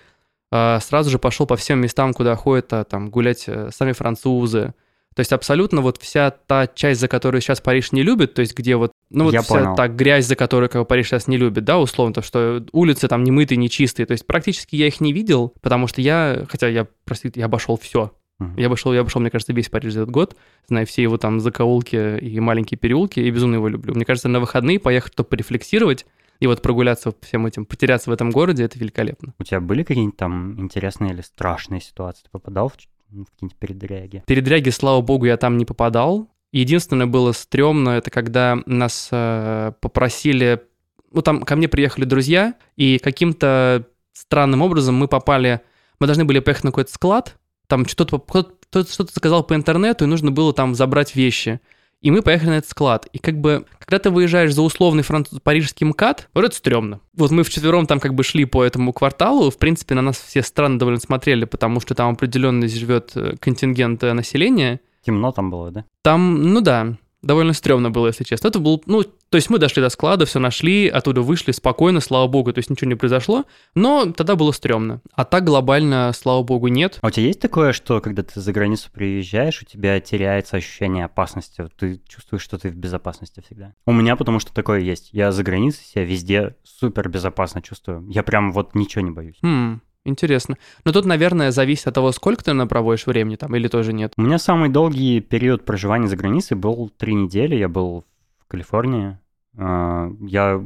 Э, 0.52 0.78
сразу 0.80 1.10
же 1.10 1.18
пошел 1.18 1.46
по 1.46 1.56
всем 1.56 1.80
местам, 1.80 2.12
куда 2.12 2.36
ходят 2.36 2.72
а, 2.72 2.84
там 2.84 3.10
гулять 3.10 3.44
э, 3.48 3.70
сами 3.72 3.92
французы. 3.92 4.74
То 5.14 5.20
есть 5.20 5.32
абсолютно 5.32 5.80
вот 5.80 5.98
вся 6.00 6.30
та 6.30 6.66
часть, 6.66 7.00
за 7.00 7.08
которую 7.08 7.42
сейчас 7.42 7.60
Париж 7.60 7.92
не 7.92 8.02
любит, 8.02 8.34
то 8.34 8.40
есть 8.40 8.56
где 8.56 8.76
вот, 8.76 8.92
ну 9.10 9.24
вот 9.24 9.34
Я 9.34 9.42
вся 9.42 9.54
понял. 9.54 9.74
та 9.74 9.88
грязь, 9.88 10.26
за 10.26 10.36
которую 10.36 10.70
как 10.70 10.82
бы, 10.82 10.86
Париж 10.86 11.08
сейчас 11.08 11.26
не 11.26 11.36
любит, 11.36 11.64
да, 11.64 11.78
условно, 11.78 12.14
то, 12.14 12.22
что 12.22 12.64
улицы 12.72 13.08
там 13.08 13.24
не 13.24 13.30
мытые, 13.30 13.58
не 13.58 13.68
чистые, 13.68 14.06
то 14.06 14.12
есть 14.12 14.26
практически 14.26 14.76
я 14.76 14.86
их 14.86 15.00
не 15.00 15.12
видел, 15.12 15.52
потому 15.60 15.86
что 15.86 16.00
я, 16.00 16.46
хотя 16.48 16.68
я, 16.68 16.86
простите, 17.04 17.40
я 17.40 17.46
обошел 17.46 17.76
все. 17.76 18.12
Я 18.56 18.66
обошел, 18.66 18.92
я 18.92 19.02
обошел, 19.02 19.20
мне 19.20 19.30
кажется, 19.30 19.52
весь 19.52 19.68
Париж 19.68 19.92
за 19.92 20.00
этот 20.00 20.10
год, 20.10 20.36
знаю 20.66 20.84
все 20.84 21.02
его 21.02 21.16
там 21.16 21.38
закоулки 21.38 22.18
и 22.18 22.40
маленькие 22.40 22.76
переулки, 22.76 23.20
и 23.20 23.30
безумно 23.30 23.54
его 23.54 23.68
люблю. 23.68 23.94
Мне 23.94 24.04
кажется, 24.04 24.28
на 24.28 24.40
выходные 24.40 24.80
поехать, 24.80 25.12
чтобы 25.12 25.28
порефлексировать, 25.28 26.06
и 26.42 26.46
вот 26.48 26.60
прогуляться 26.60 27.14
всем 27.20 27.46
этим, 27.46 27.64
потеряться 27.64 28.10
в 28.10 28.12
этом 28.12 28.32
городе, 28.32 28.64
это 28.64 28.76
великолепно. 28.76 29.32
У 29.38 29.44
тебя 29.44 29.60
были 29.60 29.84
какие-нибудь 29.84 30.16
там 30.16 30.58
интересные 30.58 31.12
или 31.12 31.20
страшные 31.20 31.80
ситуации? 31.80 32.24
Ты 32.24 32.30
попадал 32.32 32.68
в, 32.68 32.76
ч- 32.76 32.88
в 33.10 33.26
какие-нибудь 33.26 33.56
передряги? 33.60 34.24
Передряги, 34.26 34.70
слава 34.70 35.00
богу, 35.02 35.26
я 35.26 35.36
там 35.36 35.56
не 35.56 35.64
попадал. 35.64 36.28
Единственное 36.50 37.06
было 37.06 37.30
стрёмно, 37.30 37.90
это 37.90 38.10
когда 38.10 38.58
нас 38.66 39.08
э, 39.12 39.70
попросили... 39.80 40.64
Ну, 41.12 41.22
там 41.22 41.42
ко 41.42 41.54
мне 41.54 41.68
приехали 41.68 42.06
друзья, 42.06 42.54
и 42.74 42.98
каким-то 42.98 43.86
странным 44.12 44.62
образом 44.62 44.96
мы 44.96 45.06
попали... 45.06 45.60
Мы 46.00 46.08
должны 46.08 46.24
были 46.24 46.40
поехать 46.40 46.64
на 46.64 46.70
какой-то 46.72 46.92
склад, 46.92 47.36
там 47.68 47.86
что-то 47.86 48.18
кто-то 48.18 48.92
что-то 48.92 49.12
заказал 49.12 49.44
по 49.44 49.54
интернету, 49.54 50.06
и 50.06 50.08
нужно 50.08 50.32
было 50.32 50.52
там 50.52 50.74
забрать 50.74 51.14
вещи. 51.14 51.60
И 52.02 52.10
мы 52.10 52.20
поехали 52.20 52.50
на 52.50 52.58
этот 52.58 52.70
склад. 52.70 53.06
И 53.12 53.18
как 53.18 53.40
бы, 53.40 53.64
когда 53.78 53.98
ты 54.00 54.10
выезжаешь 54.10 54.52
за 54.52 54.62
условный 54.62 55.04
француз, 55.04 55.38
парижский 55.40 55.86
МКАД, 55.86 56.28
вот 56.34 56.44
это 56.44 56.54
стрёмно. 56.54 57.00
Вот 57.16 57.30
мы 57.30 57.44
вчетвером 57.44 57.86
там 57.86 58.00
как 58.00 58.14
бы 58.14 58.24
шли 58.24 58.44
по 58.44 58.62
этому 58.64 58.92
кварталу, 58.92 59.50
в 59.50 59.56
принципе, 59.56 59.94
на 59.94 60.02
нас 60.02 60.18
все 60.18 60.42
странно 60.42 60.78
довольно 60.78 61.00
смотрели, 61.00 61.44
потому 61.44 61.80
что 61.80 61.94
там 61.94 62.12
определенно 62.12 62.66
живет 62.66 63.12
э, 63.14 63.36
контингент 63.38 64.02
э, 64.02 64.12
населения. 64.12 64.80
Темно 65.06 65.32
там 65.32 65.50
было, 65.50 65.70
да? 65.70 65.84
Там, 66.02 66.42
ну 66.42 66.60
да, 66.60 66.96
довольно 67.22 67.52
стрёмно 67.52 67.90
было, 67.90 68.08
если 68.08 68.24
честно. 68.24 68.48
Это 68.48 68.58
был, 68.58 68.82
ну, 68.86 69.02
то 69.02 69.36
есть 69.36 69.48
мы 69.48 69.58
дошли 69.58 69.80
до 69.80 69.88
склада, 69.88 70.26
все 70.26 70.38
нашли, 70.38 70.88
оттуда 70.88 71.22
вышли 71.22 71.52
спокойно, 71.52 72.00
слава 72.00 72.26
богу, 72.26 72.52
то 72.52 72.58
есть 72.58 72.68
ничего 72.68 72.88
не 72.88 72.96
произошло, 72.96 73.44
но 73.74 74.12
тогда 74.12 74.34
было 74.36 74.52
стрёмно. 74.52 75.00
А 75.14 75.24
так 75.24 75.44
глобально, 75.44 76.12
слава 76.14 76.42
богу, 76.42 76.68
нет. 76.68 76.98
А 77.00 77.06
у 77.06 77.10
тебя 77.10 77.26
есть 77.26 77.40
такое, 77.40 77.72
что 77.72 78.00
когда 78.00 78.22
ты 78.22 78.40
за 78.40 78.52
границу 78.52 78.90
приезжаешь, 78.92 79.62
у 79.62 79.64
тебя 79.64 80.00
теряется 80.00 80.56
ощущение 80.56 81.04
опасности? 81.04 81.66
Ты 81.78 82.00
чувствуешь, 82.08 82.42
что 82.42 82.58
ты 82.58 82.68
в 82.68 82.76
безопасности 82.76 83.42
всегда? 83.46 83.74
У 83.86 83.92
меня 83.92 84.16
потому 84.16 84.40
что 84.40 84.52
такое 84.52 84.80
есть. 84.80 85.10
Я 85.12 85.32
за 85.32 85.42
границей 85.42 85.84
себя 85.84 86.04
везде 86.04 86.56
супер 86.64 87.08
безопасно 87.08 87.62
чувствую. 87.62 88.06
Я 88.08 88.22
прям 88.22 88.52
вот 88.52 88.74
ничего 88.74 89.02
не 89.02 89.10
боюсь. 89.10 89.38
Хм, 89.42 89.80
интересно. 90.04 90.56
Но 90.84 90.92
тут, 90.92 91.04
наверное, 91.04 91.50
зависит 91.50 91.86
от 91.88 91.94
того, 91.94 92.12
сколько 92.12 92.44
ты 92.44 92.66
проводишь 92.66 93.06
времени 93.06 93.36
там, 93.36 93.54
или 93.56 93.68
тоже 93.68 93.92
нет. 93.92 94.12
У 94.16 94.22
меня 94.22 94.38
самый 94.38 94.68
долгий 94.68 95.20
период 95.20 95.64
проживания 95.64 96.08
за 96.08 96.16
границей 96.16 96.56
был 96.56 96.90
три 96.96 97.14
недели. 97.14 97.54
Я 97.56 97.68
был 97.68 98.04
в 98.40 98.46
Калифорнии. 98.48 99.18
А, 99.56 100.10
Я 100.20 100.60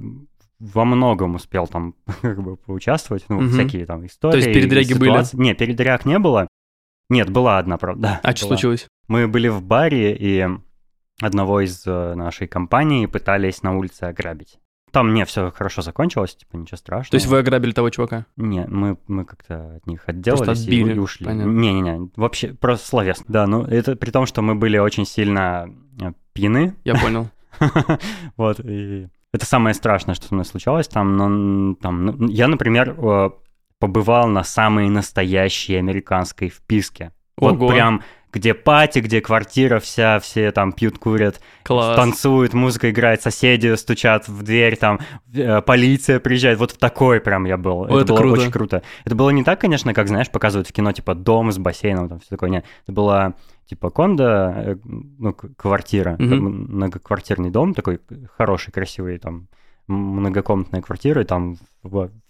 во 0.59 0.85
многом 0.85 1.35
успел 1.35 1.67
там 1.67 1.95
как 2.23 2.43
бы 2.43 2.57
поучаствовать, 2.57 3.25
ну, 3.29 3.41
Мгм. 3.41 3.51
всякие 3.51 3.85
там 3.87 4.07
истории. 4.07 4.37
есть 4.37 4.53
передряги 4.53 4.95
были? 4.95 5.11
ситуации. 5.11 5.37
Не, 5.37 5.55
передряг 5.55 6.05
не 6.07 6.19
было. 6.19 6.49
Нет, 7.09 7.31
была 7.31 7.59
одна, 7.59 7.77
правда. 7.79 8.21
А 8.23 8.33
что 8.37 8.47
была. 8.47 8.57
случилось? 8.57 8.87
Мы 9.09 9.29
были 9.29 9.49
в 9.49 9.63
баре, 9.63 10.17
и 10.17 10.47
одного 11.21 11.61
из 11.61 11.87
э, 11.87 12.15
нашей 12.15 12.47
компании 12.49 13.07
пытались 13.07 13.63
на 13.63 13.77
улице 13.77 14.05
ограбить. 14.05 14.59
Там 14.93 15.13
не 15.15 15.25
все 15.25 15.51
хорошо 15.51 15.83
закончилось, 15.83 16.37
типа 16.37 16.57
ничего 16.57 16.77
страшного. 16.77 17.11
То 17.11 17.17
есть 17.17 17.27
вы 17.27 17.39
ограбили 17.39 17.73
того 17.73 17.91
чувака? 17.91 18.27
Не, 18.37 18.67
мы, 18.67 18.99
мы 19.09 19.25
как-то 19.25 19.77
от 19.77 19.87
них 19.87 20.03
отделались 20.07 20.63
отбили, 20.63 20.95
и 20.95 20.99
ушли. 20.99 21.27
Не-не-не, 21.27 22.11
вообще 22.17 22.55
просто 22.55 22.87
словесно. 22.89 23.25
Да, 23.29 23.47
ну 23.47 23.63
это 23.63 23.97
при 23.97 24.11
том, 24.11 24.27
что 24.27 24.43
мы 24.43 24.55
были 24.55 24.79
очень 24.79 25.05
сильно 25.05 25.69
э, 26.01 26.13
пьяны. 26.33 26.75
Я 26.85 26.95
понял. 26.95 27.29
Вот, 28.37 28.61
и 28.61 29.09
это 29.33 29.47
самое 29.47 29.75
страшное, 29.75 30.15
что 30.15 30.29
со 30.29 30.35
мной 30.35 30.45
случалось 30.45 30.89
там. 30.89 31.17
Но 31.17 31.27
м, 31.27 31.77
там, 31.77 32.05
ну, 32.07 32.29
я, 32.29 32.49
например, 32.49 32.95
э, 32.99 33.31
побывал 33.79 34.29
на 34.29 34.45
самой 34.45 34.89
настоящей 34.89 35.77
американской 35.77 36.49
вписке. 36.49 37.13
Ого. 37.37 37.55
Вот 37.55 37.71
прям 37.73 38.03
где 38.37 38.53
пати, 38.53 38.99
где 38.99 39.23
квартира 39.23 39.81
вся, 39.81 40.21
все 40.21 40.53
там 40.53 40.73
пьют, 40.73 40.99
курят, 40.99 41.41
Класс. 41.63 41.97
танцуют, 41.97 42.53
музыка 42.53 42.91
играет, 42.91 43.23
соседи 43.23 43.75
стучат 43.77 44.29
в 44.29 44.43
дверь, 44.43 44.77
там 44.77 45.01
э, 45.33 45.63
полиция 45.63 46.21
приезжает. 46.21 46.59
Вот 46.59 46.73
в 46.73 46.79
такой 46.79 47.21
прям 47.21 47.47
я 47.47 47.57
был. 47.57 47.85
О, 47.85 48.01
это 48.01 48.13
было 48.13 48.19
круто. 48.19 48.41
очень 48.41 48.51
круто. 48.53 48.83
Это 49.07 49.15
было 49.15 49.31
не 49.31 49.43
так, 49.43 49.61
конечно, 49.61 49.95
как, 49.95 50.09
знаешь, 50.09 50.31
показывают 50.31 50.69
в 50.69 50.73
кино, 50.73 50.93
типа 50.93 51.15
дом 51.15 51.51
с 51.51 51.57
бассейном, 51.57 52.11
там 52.11 52.21
все 52.21 52.29
такое. 52.29 52.51
Нет, 52.51 52.67
это 52.83 52.93
была 52.93 53.35
типа 53.65 53.91
кондо, 53.91 54.53
э, 54.55 54.77
ну, 54.85 55.33
квартира, 55.33 56.17
бы 56.17 56.37
многоквартирный 56.37 57.51
дом, 57.51 57.73
такой 57.73 58.01
хороший, 58.37 58.71
красивый, 58.71 59.19
там 59.19 59.49
многокомнатная 59.89 60.83
квартира, 60.83 61.23
и 61.23 61.25
там 61.25 61.57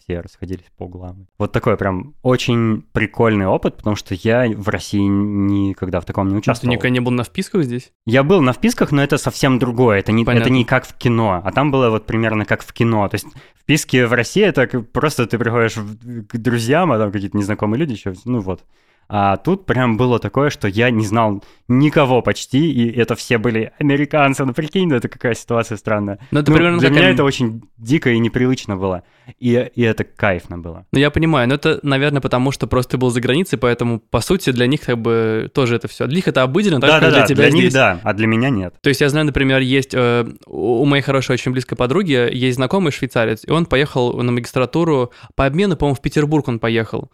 все 0.07 0.21
расходились 0.21 0.65
по 0.77 0.85
углам. 0.85 1.27
Вот 1.39 1.53
такой 1.53 1.77
прям 1.77 2.15
очень 2.23 2.83
прикольный 2.93 3.47
опыт, 3.47 3.77
потому 3.77 3.97
что 3.97 4.15
я 4.15 4.49
в 4.49 4.69
России 4.69 5.01
никогда 5.01 6.01
в 6.01 6.05
таком 6.05 6.29
не 6.29 6.35
Ты 6.35 6.39
участвовал. 6.39 6.73
никогда 6.73 6.91
не 6.91 7.01
был 7.01 7.11
на 7.11 7.25
вписках 7.25 7.65
здесь? 7.65 7.93
Я 8.05 8.23
был 8.23 8.41
на 8.41 8.53
вписках, 8.53 8.93
но 8.93 9.03
это 9.03 9.19
совсем 9.19 9.59
другое. 9.59 9.99
Это 9.99 10.13
не, 10.13 10.23
это 10.23 10.31
Понятно. 10.31 10.53
не 10.53 10.65
как 10.65 10.87
в 10.87 10.95
кино. 10.95 11.43
А 11.45 11.53
там 11.53 11.71
было 11.71 11.91
вот 11.91 12.07
примерно 12.07 12.45
как 12.45 12.63
в 12.63 12.73
кино. 12.73 13.09
То 13.09 13.17
есть 13.17 13.27
вписки 13.61 14.05
в 14.05 14.13
России 14.13 14.45
это 14.45 14.67
просто 14.81 15.27
ты 15.27 15.39
приходишь 15.39 15.75
к 15.75 16.37
друзьям, 16.37 16.93
а 16.93 16.99
там 16.99 17.11
какие-то 17.11 17.37
незнакомые 17.37 17.81
люди 17.81 17.93
еще. 17.93 18.15
Ну 18.25 18.41
вот. 18.41 18.63
А 19.09 19.37
тут 19.37 19.67
прям 19.67 19.97
было 19.97 20.19
такое, 20.19 20.51
что 20.51 20.67
я 20.67 20.91
не 20.91 21.07
знал 21.07 21.43
никого 21.69 22.23
почти, 22.23 22.73
и 22.73 22.91
это 22.91 23.15
все 23.15 23.39
были 23.39 23.73
американцы. 23.79 24.45
Ну 24.45 24.53
прикинь, 24.53 24.89
ну 24.89 24.97
это 24.97 25.09
какая 25.09 25.35
ситуация 25.35 25.77
странная. 25.77 26.19
Ну, 26.31 26.41
это 26.41 26.51
Ну, 26.51 26.57
примерно 26.57 26.79
для 26.79 26.89
как 26.89 26.99
меня 26.99 27.11
это 27.11 27.25
очень 27.25 27.63
дико 27.77 28.11
и 28.11 28.19
непривычно 28.19 28.77
было. 28.77 29.03
И, 29.39 29.71
и 29.75 29.83
это 29.83 30.05
кайфно 30.05 30.59
было. 30.59 30.87
Ну, 30.93 30.99
я 30.99 31.11
понимаю, 31.11 31.49
но 31.49 31.55
это, 31.55 31.81
наверное, 31.83 32.21
потому 32.21 32.53
что 32.53 32.67
просто 32.67 32.93
ты 32.93 32.99
был 32.99 33.11
за 33.11 33.21
границей, 33.21 33.59
поэтому, 33.59 33.99
по 33.99 34.21
сути, 34.21 34.51
для 34.51 34.67
них 34.67 34.81
как 34.83 34.99
бы 34.99 35.51
тоже 35.53 35.77
это 35.77 35.89
все. 35.89 36.07
Для 36.07 36.17
них 36.17 36.29
это 36.29 36.43
обыденно, 36.43 36.81
так 36.81 36.91
как 36.91 37.01
Да-да-да, 37.01 37.19
для 37.19 37.27
тебя 37.27 37.43
для 37.45 37.53
них 37.53 37.63
здесь. 37.63 37.75
да, 37.75 38.01
а 38.03 38.13
для 38.13 38.27
меня 38.27 38.51
нет. 38.51 38.75
То 38.81 38.89
есть 38.89 39.01
я 39.01 39.09
знаю, 39.09 39.27
например, 39.27 39.61
есть 39.61 39.95
э, 39.95 40.25
у 40.47 40.85
моей 40.85 41.03
хорошей, 41.03 41.33
очень 41.33 41.53
близкой 41.53 41.77
подруги 41.77 42.29
есть 42.33 42.57
знакомый 42.57 42.93
швейцарец, 42.93 43.45
и 43.45 43.51
он 43.51 43.67
поехал 43.67 44.13
на 44.23 44.31
магистратуру 44.33 45.13
по 45.35 45.47
обмену, 45.47 45.77
по-моему, 45.77 45.97
в 45.97 46.01
Петербург 46.01 46.47
он 46.49 46.59
поехал. 46.59 47.11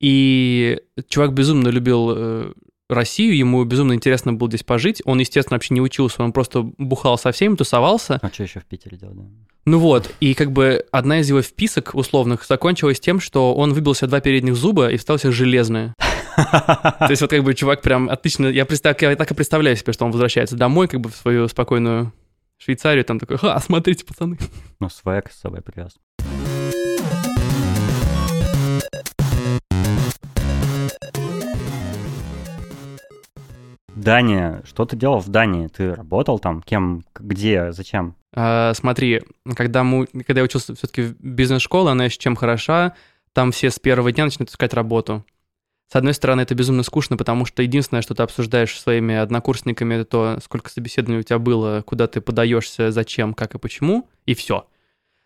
И 0.00 0.80
чувак 1.08 1.32
безумно 1.32 1.68
любил 1.68 2.12
э, 2.14 2.52
Россию, 2.88 3.36
ему 3.36 3.64
безумно 3.64 3.94
интересно 3.94 4.32
было 4.32 4.48
здесь 4.48 4.62
пожить. 4.62 5.02
Он, 5.04 5.18
естественно, 5.18 5.56
вообще 5.56 5.74
не 5.74 5.80
учился, 5.80 6.22
он 6.22 6.32
просто 6.32 6.62
бухал 6.62 7.18
со 7.18 7.32
всеми, 7.32 7.56
тусовался. 7.56 8.18
А 8.22 8.28
что 8.28 8.42
еще 8.44 8.60
в 8.60 8.64
Питере 8.64 8.96
делать? 8.96 9.16
да? 9.16 9.24
Ну 9.64 9.80
вот, 9.80 10.14
и 10.20 10.34
как 10.34 10.52
бы 10.52 10.84
одна 10.92 11.18
из 11.18 11.28
его 11.28 11.42
вписок 11.42 11.94
условных 11.94 12.44
закончилась 12.44 13.00
тем, 13.00 13.18
что 13.18 13.52
он 13.54 13.72
выбил 13.72 13.94
себе 13.94 14.06
два 14.08 14.20
передних 14.20 14.54
зуба 14.54 14.90
и 14.90 14.96
встал 14.96 15.18
себе 15.18 15.32
железные. 15.32 15.92
То 16.36 17.08
есть 17.08 17.22
вот 17.22 17.30
как 17.30 17.42
бы 17.42 17.52
чувак 17.54 17.82
прям 17.82 18.08
отлично... 18.08 18.46
Я, 18.46 18.64
представ- 18.64 19.02
я 19.02 19.16
так 19.16 19.30
и 19.30 19.34
представляю 19.34 19.76
себе, 19.76 19.92
что 19.92 20.04
он 20.04 20.12
возвращается 20.12 20.54
домой, 20.54 20.86
как 20.86 21.00
бы 21.00 21.10
в 21.10 21.16
свою 21.16 21.48
спокойную 21.48 22.12
Швейцарию, 22.58 23.04
там 23.04 23.18
такой, 23.18 23.38
ха, 23.38 23.58
смотрите, 23.60 24.04
пацаны. 24.04 24.38
Ну, 24.78 24.88
свек 24.88 25.30
с 25.32 25.40
собой 25.40 25.62
привез. 25.62 25.96
Дания. 34.06 34.62
Что 34.64 34.84
ты 34.84 34.96
делал 34.96 35.18
в 35.18 35.28
Дании? 35.28 35.66
Ты 35.66 35.92
работал 35.92 36.38
там? 36.38 36.62
Кем? 36.62 37.04
Где? 37.18 37.72
Зачем? 37.72 38.14
А, 38.32 38.72
смотри, 38.74 39.22
когда, 39.56 39.82
мы, 39.82 40.06
когда 40.06 40.40
я 40.40 40.44
учился 40.44 40.76
все-таки 40.76 41.02
в 41.02 41.20
бизнес-школе, 41.20 41.90
она 41.90 42.04
еще 42.04 42.16
чем 42.18 42.36
хороша, 42.36 42.94
там 43.32 43.50
все 43.50 43.68
с 43.68 43.80
первого 43.80 44.12
дня 44.12 44.26
начинают 44.26 44.50
искать 44.50 44.74
работу. 44.74 45.24
С 45.92 45.96
одной 45.96 46.14
стороны, 46.14 46.42
это 46.42 46.54
безумно 46.54 46.84
скучно, 46.84 47.16
потому 47.16 47.46
что 47.46 47.62
единственное, 47.62 48.00
что 48.00 48.14
ты 48.14 48.22
обсуждаешь 48.22 48.74
со 48.74 48.82
своими 48.82 49.16
однокурсниками, 49.16 49.94
это 49.96 50.04
то, 50.04 50.38
сколько 50.42 50.70
собеседований 50.70 51.20
у 51.20 51.22
тебя 51.24 51.40
было, 51.40 51.82
куда 51.84 52.06
ты 52.06 52.20
подаешься, 52.20 52.92
зачем, 52.92 53.34
как 53.34 53.56
и 53.56 53.58
почему, 53.58 54.08
и 54.24 54.34
все. 54.34 54.68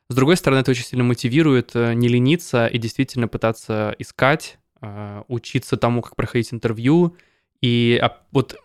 С 0.09 0.15
другой 0.15 0.37
стороны, 0.37 0.61
это 0.61 0.71
очень 0.71 0.85
сильно 0.85 1.05
мотивирует 1.05 1.73
э, 1.75 1.93
не 1.93 2.09
лениться 2.09 2.67
и 2.67 2.79
действительно 2.79 3.29
пытаться 3.29 3.95
искать, 3.99 4.59
э, 4.81 5.23
учиться 5.29 5.77
тому, 5.77 6.01
как 6.01 6.17
проходить 6.17 6.53
интервью. 6.53 7.15
И 7.61 7.99
об- 8.03 8.19
вот 8.33 8.57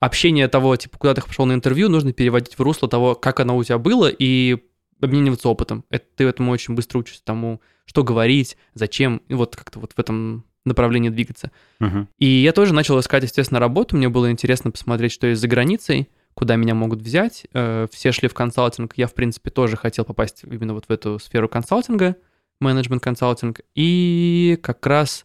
общение 0.00 0.48
того, 0.48 0.74
типа, 0.76 0.98
куда 0.98 1.14
ты 1.14 1.22
пошел 1.22 1.46
на 1.46 1.52
интервью, 1.52 1.88
нужно 1.88 2.12
переводить 2.12 2.58
в 2.58 2.62
русло 2.62 2.88
того, 2.88 3.14
как 3.14 3.40
оно 3.40 3.56
у 3.56 3.62
тебя 3.62 3.78
было, 3.78 4.08
и 4.08 4.58
обмениваться 5.00 5.48
опытом. 5.48 5.84
Это, 5.90 6.04
ты 6.16 6.24
этому 6.24 6.52
очень 6.52 6.74
быстро 6.74 6.98
учишься 6.98 7.22
тому, 7.24 7.60
что 7.84 8.02
говорить, 8.02 8.56
зачем, 8.74 9.22
и 9.28 9.34
вот 9.34 9.56
как-то 9.56 9.78
вот 9.78 9.92
в 9.94 9.98
этом 9.98 10.44
направлении 10.64 11.08
двигаться. 11.08 11.50
Мгм. 11.78 12.08
И 12.18 12.26
я 12.26 12.52
тоже 12.52 12.74
начал 12.74 12.98
искать, 13.00 13.22
естественно, 13.22 13.60
работу. 13.60 13.96
Мне 13.96 14.08
было 14.08 14.30
интересно 14.30 14.70
посмотреть, 14.70 15.12
что 15.12 15.26
есть 15.26 15.40
за 15.40 15.48
границей, 15.48 16.08
куда 16.34 16.56
меня 16.56 16.74
могут 16.74 17.00
взять. 17.00 17.46
Э, 17.54 17.86
Все 17.90 18.12
шли 18.12 18.28
в 18.28 18.34
консалтинг. 18.34 18.92
Я, 18.96 19.06
в 19.06 19.14
принципе, 19.14 19.50
тоже 19.50 19.76
хотел 19.76 20.04
попасть 20.04 20.42
именно 20.44 20.74
вот 20.74 20.86
в 20.86 20.92
эту 20.92 21.18
сферу 21.18 21.48
консалтинга. 21.48 22.16
менеджмент 22.60 23.02
консалтинг, 23.02 23.60
и 23.74 24.58
как 24.62 24.86
раз 24.86 25.24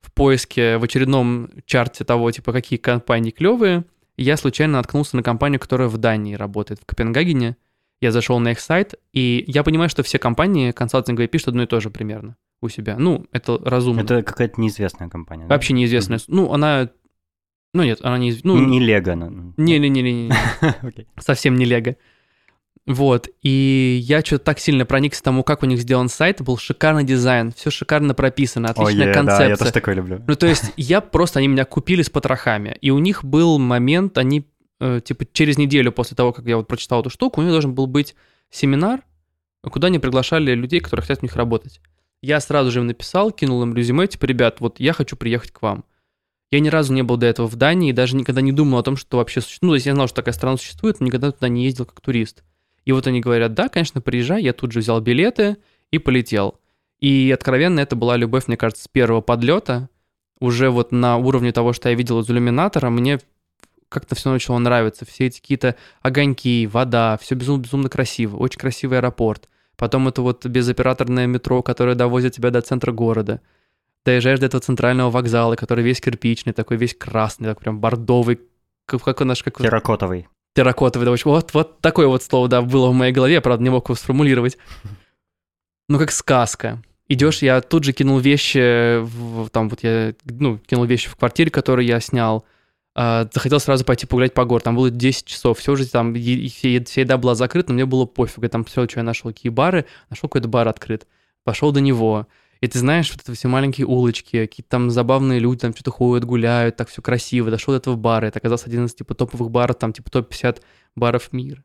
в 0.00 0.12
поиске 0.12 0.76
в 0.76 0.84
очередном 0.84 1.50
чарте 1.66 2.04
того, 2.04 2.30
типа, 2.30 2.52
какие 2.52 2.78
компании 2.78 3.30
клевые, 3.30 3.84
я 4.16 4.36
случайно 4.36 4.74
наткнулся 4.74 5.16
на 5.16 5.22
компанию, 5.22 5.60
которая 5.60 5.88
в 5.88 5.98
Дании 5.98 6.34
работает, 6.34 6.80
в 6.80 6.86
Копенгагене. 6.86 7.56
Я 8.00 8.12
зашел 8.12 8.38
на 8.38 8.52
их 8.52 8.60
сайт, 8.60 8.94
и 9.12 9.44
я 9.46 9.62
понимаю, 9.62 9.88
что 9.88 10.02
все 10.02 10.18
компании 10.18 10.72
консалтинговые 10.72 11.28
пишут 11.28 11.48
одно 11.48 11.62
и 11.62 11.66
то 11.66 11.80
же 11.80 11.90
примерно 11.90 12.36
у 12.60 12.68
себя. 12.68 12.96
Ну, 12.98 13.26
это 13.32 13.58
разумно. 13.64 14.00
Это 14.00 14.22
какая-то 14.22 14.60
неизвестная 14.60 15.08
компания. 15.08 15.46
Вообще 15.46 15.72
да? 15.72 15.78
неизвестная. 15.78 16.18
Mm-hmm. 16.18 16.24
Ну, 16.28 16.52
она... 16.52 16.90
Ну, 17.72 17.82
нет, 17.82 18.00
она 18.02 18.18
не... 18.18 18.34
Ну, 18.42 18.58
не 18.58 18.78
Лего. 18.78 19.14
Ну, 19.14 19.54
Не-не-не. 19.56 20.32
Совсем 21.18 21.56
не 21.56 21.64
Лего. 21.64 21.96
Вот, 22.86 23.28
и 23.40 23.98
я 24.02 24.20
что-то 24.20 24.44
так 24.44 24.58
сильно 24.58 24.84
проникся 24.84 25.22
тому, 25.22 25.42
как 25.42 25.62
у 25.62 25.66
них 25.66 25.80
сделан 25.80 26.10
сайт, 26.10 26.42
был 26.42 26.58
шикарный 26.58 27.04
дизайн, 27.04 27.50
все 27.52 27.70
шикарно 27.70 28.12
прописано, 28.12 28.68
отличная 28.68 29.08
Ой, 29.08 29.14
концепция. 29.14 29.46
Да, 29.46 29.50
я 29.50 29.56
тоже 29.56 29.72
такое 29.72 29.94
люблю. 29.94 30.22
Ну, 30.26 30.36
то 30.36 30.46
есть 30.46 30.64
я 30.76 31.00
просто, 31.00 31.38
они 31.38 31.48
меня 31.48 31.64
купили 31.64 32.02
с 32.02 32.10
потрохами, 32.10 32.76
и 32.82 32.90
у 32.90 32.98
них 32.98 33.24
был 33.24 33.58
момент, 33.58 34.18
они, 34.18 34.46
э, 34.80 35.00
типа, 35.02 35.24
через 35.32 35.56
неделю 35.56 35.92
после 35.92 36.14
того, 36.14 36.34
как 36.34 36.44
я 36.44 36.58
вот 36.58 36.68
прочитал 36.68 37.00
эту 37.00 37.08
штуку, 37.08 37.40
у 37.40 37.44
них 37.44 37.52
должен 37.52 37.74
был 37.74 37.86
быть 37.86 38.14
семинар, 38.50 39.00
куда 39.62 39.86
они 39.86 39.98
приглашали 39.98 40.52
людей, 40.54 40.80
которые 40.80 41.04
хотят 41.04 41.20
в 41.20 41.22
них 41.22 41.36
работать. 41.36 41.80
Я 42.20 42.38
сразу 42.40 42.70
же 42.70 42.80
им 42.80 42.86
написал, 42.86 43.30
кинул 43.30 43.62
им 43.62 43.74
резюме, 43.74 44.06
типа, 44.08 44.26
ребят, 44.26 44.60
вот 44.60 44.78
я 44.78 44.92
хочу 44.92 45.16
приехать 45.16 45.52
к 45.52 45.62
вам. 45.62 45.84
Я 46.50 46.60
ни 46.60 46.68
разу 46.68 46.92
не 46.92 47.02
был 47.02 47.16
до 47.16 47.26
этого 47.26 47.46
в 47.46 47.56
Дании, 47.56 47.92
даже 47.92 48.14
никогда 48.14 48.42
не 48.42 48.52
думал 48.52 48.78
о 48.78 48.82
том, 48.82 48.96
что 48.96 49.16
вообще 49.16 49.40
существует. 49.40 49.62
Ну, 49.62 49.70
то 49.70 49.74
есть 49.76 49.86
я 49.86 49.94
знал, 49.94 50.06
что 50.06 50.16
такая 50.16 50.34
страна 50.34 50.58
существует, 50.58 51.00
но 51.00 51.06
никогда 51.06 51.32
туда 51.32 51.48
не 51.48 51.64
ездил 51.64 51.86
как 51.86 52.00
турист. 52.02 52.43
И 52.84 52.92
вот 52.92 53.06
они 53.06 53.20
говорят, 53.20 53.54
да, 53.54 53.68
конечно, 53.68 54.00
приезжай, 54.00 54.42
я 54.42 54.52
тут 54.52 54.72
же 54.72 54.80
взял 54.80 55.00
билеты 55.00 55.56
и 55.90 55.98
полетел. 55.98 56.60
И 57.00 57.30
откровенно 57.32 57.80
это 57.80 57.96
была 57.96 58.16
любовь, 58.16 58.46
мне 58.46 58.56
кажется, 58.56 58.84
с 58.84 58.88
первого 58.88 59.20
подлета. 59.20 59.88
Уже 60.40 60.70
вот 60.70 60.92
на 60.92 61.16
уровне 61.16 61.52
того, 61.52 61.72
что 61.72 61.88
я 61.88 61.94
видел 61.94 62.20
из 62.20 62.30
иллюминатора, 62.30 62.90
мне 62.90 63.20
как-то 63.88 64.14
все 64.14 64.30
начало 64.30 64.58
нравиться. 64.58 65.06
Все 65.06 65.26
эти 65.26 65.40
какие-то 65.40 65.76
огоньки, 66.02 66.66
вода, 66.66 67.18
все 67.20 67.34
безумно, 67.34 67.62
безумно 67.62 67.88
красиво. 67.88 68.36
Очень 68.36 68.58
красивый 68.58 68.98
аэропорт. 68.98 69.48
Потом 69.76 70.08
это 70.08 70.22
вот 70.22 70.44
безоператорное 70.46 71.26
метро, 71.26 71.62
которое 71.62 71.94
довозит 71.94 72.34
тебя 72.34 72.50
до 72.50 72.60
центра 72.60 72.92
города. 72.92 73.40
Доезжаешь 74.04 74.38
до 74.38 74.46
этого 74.46 74.60
центрального 74.60 75.10
вокзала, 75.10 75.56
который 75.56 75.82
весь 75.82 76.00
кирпичный, 76.00 76.52
такой 76.52 76.76
весь 76.76 76.94
красный, 76.94 77.48
такой 77.48 77.62
прям 77.62 77.80
бордовый, 77.80 78.40
как, 78.86 79.02
как 79.02 79.20
наш... 79.20 79.42
Как... 79.42 79.58
Терракотовый 79.58 80.28
терракотовый, 80.54 81.06
да, 81.06 81.14
вот, 81.24 81.52
вот 81.52 81.80
такое 81.80 82.06
вот 82.06 82.22
слово, 82.22 82.48
да, 82.48 82.62
было 82.62 82.88
в 82.88 82.94
моей 82.94 83.12
голове, 83.12 83.40
правда, 83.40 83.62
не 83.62 83.70
мог 83.70 83.86
его 83.86 83.96
сформулировать. 83.96 84.56
Ну, 85.86 85.98
как 85.98 86.12
сказка. 86.12 86.82
Идешь, 87.08 87.42
я 87.42 87.60
тут 87.60 87.84
же 87.84 87.92
кинул 87.92 88.18
вещи, 88.18 89.00
в, 89.00 89.50
там 89.50 89.68
вот 89.68 89.82
я, 89.82 90.14
ну, 90.24 90.56
кинул 90.56 90.86
вещи 90.86 91.10
в 91.10 91.16
квартире, 91.16 91.50
которую 91.50 91.84
я 91.84 92.00
снял, 92.00 92.46
э, 92.96 93.26
захотел 93.30 93.60
сразу 93.60 93.84
пойти 93.84 94.06
погулять 94.06 94.32
по 94.32 94.46
городу, 94.46 94.64
там 94.64 94.76
было 94.76 94.88
10 94.90 95.26
часов, 95.26 95.58
все 95.58 95.72
уже 95.72 95.86
там, 95.86 96.14
вся 96.14 97.00
еда 97.02 97.18
была 97.18 97.34
закрыта, 97.34 97.68
но 97.68 97.74
мне 97.74 97.84
было 97.84 98.06
пофиг, 98.06 98.42
я 98.42 98.48
там 98.48 98.64
все, 98.64 98.88
что 98.88 99.00
я 99.00 99.04
нашел, 99.04 99.30
какие 99.30 99.50
бары, 99.50 99.84
нашел 100.08 100.30
какой-то 100.30 100.48
бар 100.48 100.66
открыт, 100.66 101.06
пошел 101.44 101.70
до 101.70 101.82
него, 101.82 102.26
и 102.64 102.66
ты 102.66 102.78
знаешь, 102.78 103.10
вот 103.10 103.20
это 103.20 103.34
все 103.34 103.46
маленькие 103.46 103.86
улочки, 103.86 104.46
какие-то 104.46 104.70
там 104.70 104.90
забавные 104.90 105.38
люди, 105.38 105.60
там 105.60 105.74
что-то 105.74 105.90
ходят, 105.90 106.24
гуляют, 106.24 106.76
так 106.76 106.88
все 106.88 107.02
красиво. 107.02 107.50
Дошел 107.50 107.74
до 107.74 107.76
этого 107.76 107.96
бара, 107.96 108.24
это 108.24 108.38
оказался 108.38 108.68
один 108.68 108.86
из 108.86 108.94
типа 108.94 109.14
топовых 109.14 109.50
баров, 109.50 109.76
там 109.76 109.92
типа 109.92 110.10
топ-50 110.10 110.62
баров 110.96 111.30
мира. 111.34 111.62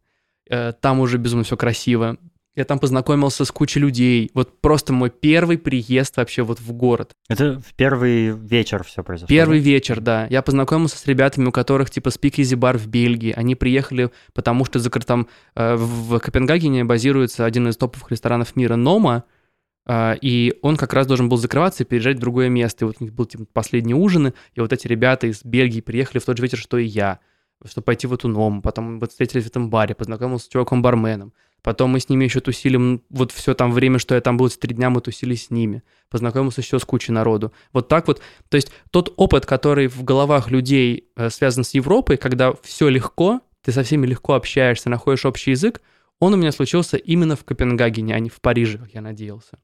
Э, 0.50 0.74
там 0.74 1.00
уже 1.00 1.18
безумно 1.18 1.46
все 1.46 1.56
красиво. 1.56 2.18
Я 2.54 2.66
там 2.66 2.80
познакомился 2.80 3.46
с 3.46 3.52
кучей 3.52 3.80
людей. 3.80 4.30
Вот 4.34 4.60
просто 4.60 4.92
мой 4.92 5.10
первый 5.10 5.58
приезд 5.58 6.18
вообще 6.18 6.42
вот 6.42 6.60
в 6.60 6.74
город. 6.74 7.12
Это 7.30 7.62
в 7.62 7.74
первый 7.76 8.32
вечер 8.32 8.84
все 8.84 9.02
произошло? 9.02 9.30
Первый 9.30 9.60
да? 9.60 9.66
вечер, 9.66 10.02
да. 10.02 10.28
Я 10.30 10.42
познакомился 10.42 10.98
с 10.98 11.06
ребятами, 11.06 11.48
у 11.48 11.54
которых 11.54 11.90
типа 11.92 12.10
Speakeasy 12.10 12.58
бар 12.58 12.78
в 12.78 12.88
Бельгии. 12.88 13.32
Они 13.32 13.56
приехали, 13.56 14.12
потому 14.34 14.66
что 14.66 14.82
там 15.00 15.30
э, 15.56 15.76
в 15.78 16.20
Копенгагене 16.20 16.84
базируется 16.84 17.46
один 17.46 17.70
из 17.70 17.78
топовых 17.78 18.12
ресторанов 18.12 18.58
мира 18.58 18.76
Нома, 18.76 19.24
и 20.22 20.54
он 20.62 20.78
как 20.78 20.94
раз 20.94 21.08
должен 21.08 21.30
был 21.30 21.38
закрываться 21.38 21.84
и 21.84 21.86
переезжать 21.86 22.18
в 22.18 22.20
другое 22.20 22.50
место. 22.50 22.86
И 22.86 22.88
вот 22.88 22.98
у 23.00 23.04
них 23.04 23.14
был 23.14 23.26
типа, 23.26 23.46
последний 23.52 23.96
ужин, 23.96 24.34
и 24.54 24.60
вот 24.60 24.72
эти 24.72 24.88
ребята 24.88 25.28
из 25.28 25.44
Бельгии 25.44 25.82
приехали 25.82 26.20
в 26.20 26.26
тот 26.26 26.38
же 26.38 26.44
вечер, 26.44 26.58
что 26.58 26.78
и 26.78 26.86
я, 26.86 27.20
чтобы 27.66 27.86
пойти 27.86 28.06
в 28.06 28.14
эту 28.14 28.28
ному. 28.28 28.62
Потом 28.62 29.00
вот 29.00 29.12
встретились 29.12 29.46
в 29.46 29.48
этом 29.48 29.70
баре, 29.70 29.96
познакомился 29.96 30.46
с 30.46 30.50
чуваком-барменом. 30.50 31.34
Потом 31.62 31.92
мы 31.92 32.00
с 32.00 32.08
ними 32.08 32.24
еще 32.24 32.40
тусили, 32.40 33.02
вот 33.10 33.32
все 33.32 33.54
там 33.54 33.72
время, 33.72 34.00
что 34.00 34.16
я 34.16 34.22
там 34.22 34.38
был, 34.38 34.48
эти 34.48 34.58
три 34.58 34.76
дня 34.76 34.90
мы 34.90 35.02
тусили 35.02 35.36
с 35.36 35.50
ними. 35.50 35.84
Познакомился 36.10 36.62
еще 36.62 36.80
с 36.80 36.86
кучей 36.86 37.12
народу. 37.12 37.52
Вот 37.74 37.88
так 37.88 38.08
вот. 38.08 38.22
То 38.50 38.56
есть 38.56 38.72
тот 38.92 39.14
опыт, 39.18 39.46
который 39.46 39.88
в 39.88 40.04
головах 40.04 40.50
людей 40.50 41.10
э, 41.16 41.30
связан 41.30 41.64
с 41.64 41.74
Европой, 41.74 42.18
когда 42.18 42.54
все 42.64 42.88
легко, 42.88 43.42
ты 43.64 43.72
со 43.72 43.84
всеми 43.84 44.08
легко 44.08 44.36
общаешься, 44.36 44.90
находишь 44.90 45.26
общий 45.26 45.52
язык, 45.52 45.82
он 46.20 46.34
у 46.34 46.38
меня 46.38 46.52
случился 46.52 46.98
именно 46.98 47.36
в 47.36 47.44
Копенгагене, 47.44 48.16
а 48.16 48.20
не 48.20 48.30
в 48.30 48.40
Париже, 48.40 48.78
как 48.78 48.94
я 48.94 49.02
надеялся. 49.02 49.60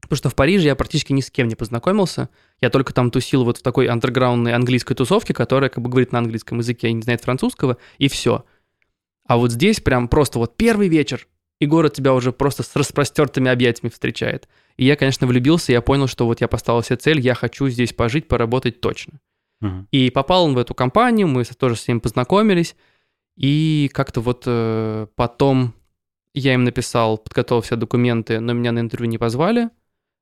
Потому 0.00 0.16
что 0.16 0.30
в 0.30 0.34
Париже 0.34 0.66
я 0.66 0.74
практически 0.74 1.12
ни 1.12 1.20
с 1.20 1.30
кем 1.30 1.48
не 1.48 1.54
познакомился. 1.54 2.28
Я 2.60 2.70
только 2.70 2.92
там 2.92 3.10
тусил 3.10 3.44
вот 3.44 3.58
в 3.58 3.62
такой 3.62 3.86
андерграундной 3.86 4.54
английской 4.54 4.94
тусовке, 4.94 5.34
которая 5.34 5.70
как 5.70 5.82
бы 5.82 5.90
говорит 5.90 6.12
на 6.12 6.18
английском 6.18 6.58
языке, 6.58 6.88
и 6.88 6.92
не 6.92 7.02
знает 7.02 7.22
французского, 7.22 7.76
и 7.98 8.08
все. 8.08 8.44
А 9.26 9.36
вот 9.36 9.52
здесь 9.52 9.80
прям 9.80 10.08
просто 10.08 10.38
вот 10.38 10.56
первый 10.56 10.88
вечер, 10.88 11.28
и 11.60 11.66
город 11.66 11.92
тебя 11.94 12.14
уже 12.14 12.32
просто 12.32 12.62
с 12.62 12.74
распростертыми 12.74 13.50
объятиями 13.50 13.90
встречает. 13.90 14.48
И 14.76 14.84
я, 14.84 14.96
конечно, 14.96 15.26
влюбился, 15.26 15.72
я 15.72 15.82
понял, 15.82 16.06
что 16.06 16.26
вот 16.26 16.40
я 16.40 16.48
поставил 16.48 16.82
себе 16.82 16.96
цель, 16.96 17.20
я 17.20 17.34
хочу 17.34 17.68
здесь 17.68 17.92
пожить, 17.92 18.26
поработать 18.26 18.80
точно. 18.80 19.20
Uh-huh. 19.62 19.84
И 19.92 20.10
попал 20.10 20.46
он 20.46 20.54
в 20.54 20.58
эту 20.58 20.74
компанию, 20.74 21.28
мы 21.28 21.44
тоже 21.44 21.76
с 21.76 21.86
ним 21.86 22.00
познакомились, 22.00 22.74
и 23.36 23.90
как-то 23.92 24.20
вот 24.22 24.44
э, 24.46 25.06
потом 25.16 25.74
я 26.34 26.54
им 26.54 26.64
написал, 26.64 27.18
подготовил 27.18 27.62
все 27.62 27.76
документы, 27.76 28.40
но 28.40 28.52
меня 28.52 28.72
на 28.72 28.80
интервью 28.80 29.10
не 29.10 29.18
позвали, 29.18 29.68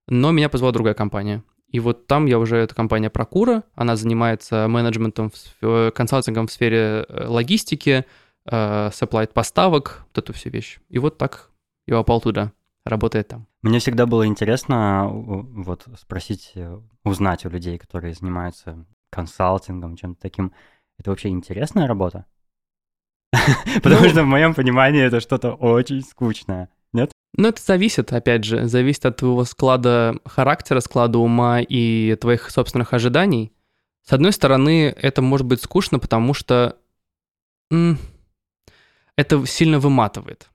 но 0.09 0.33
меня 0.33 0.49
позвала 0.49 0.73
другая 0.73 0.95
компания. 0.95 1.43
И 1.69 1.81
вот 1.81 2.07
там 2.07 2.27
я 2.27 2.39
уже, 2.39 2.57
это 2.57 2.75
компания 2.75 3.11
Прокура, 3.11 3.63
она 3.75 3.95
занимается 3.97 4.69
менеджментом, 4.69 5.31
э, 5.61 5.91
консалтингом 5.95 6.47
в 6.47 6.53
сфере 6.53 7.05
э, 7.09 7.27
логистики, 7.27 8.07
э, 8.47 8.89
supply 8.89 9.27
поставок, 9.27 10.07
вот 10.09 10.25
эту 10.25 10.33
всю 10.33 10.49
вещь. 10.49 10.79
И 10.89 10.99
вот 10.99 11.19
так 11.19 11.51
я 11.87 11.97
попал 11.97 12.23
туда, 12.23 12.53
работает 12.87 13.29
там. 13.29 13.47
Мне 13.61 13.81
всегда 13.81 14.07
было 14.07 14.27
интересно 14.27 15.09
вот 15.11 15.87
спросить, 15.99 16.55
узнать 17.05 17.45
у 17.45 17.51
людей, 17.51 17.77
которые 17.77 18.15
занимаются 18.15 18.87
консалтингом, 19.11 19.97
чем-то 19.97 20.21
таким. 20.23 20.53
Это 20.99 21.11
вообще 21.11 21.29
интересная 21.29 21.87
работа? 21.87 22.25
Потому 23.83 24.03
ну 24.03 24.09
что 24.09 24.23
в 24.23 24.27
моем 24.27 24.55
понимании 24.55 25.03
это 25.03 25.21
что-то 25.21 25.53
очень 25.53 26.03
скучное. 26.03 26.71
Нет? 27.35 27.43
Ну, 27.45 27.49
это 27.49 27.63
зависит, 27.63 28.13
опять 28.13 28.45
же, 28.45 28.67
зависит 28.67 29.07
от 29.07 29.19
твоего 29.19 29.45
склада 29.45 30.17
характера, 30.25 30.81
склада 30.81 31.19
ума 31.19 31.61
и 31.61 32.17
твоих 32.17 32.51
собственных 32.51 32.93
ожиданий. 32.95 33.53
С 34.03 34.13
одной 34.13 34.33
стороны, 34.33 34.95
это 34.97 35.21
может 35.21 35.47
быть 35.47 35.63
скучно, 35.63 35.99
потому 35.99 36.35
что 36.35 36.79
это 37.71 39.47
сильно 39.47 39.79
выматывает. 39.79 40.49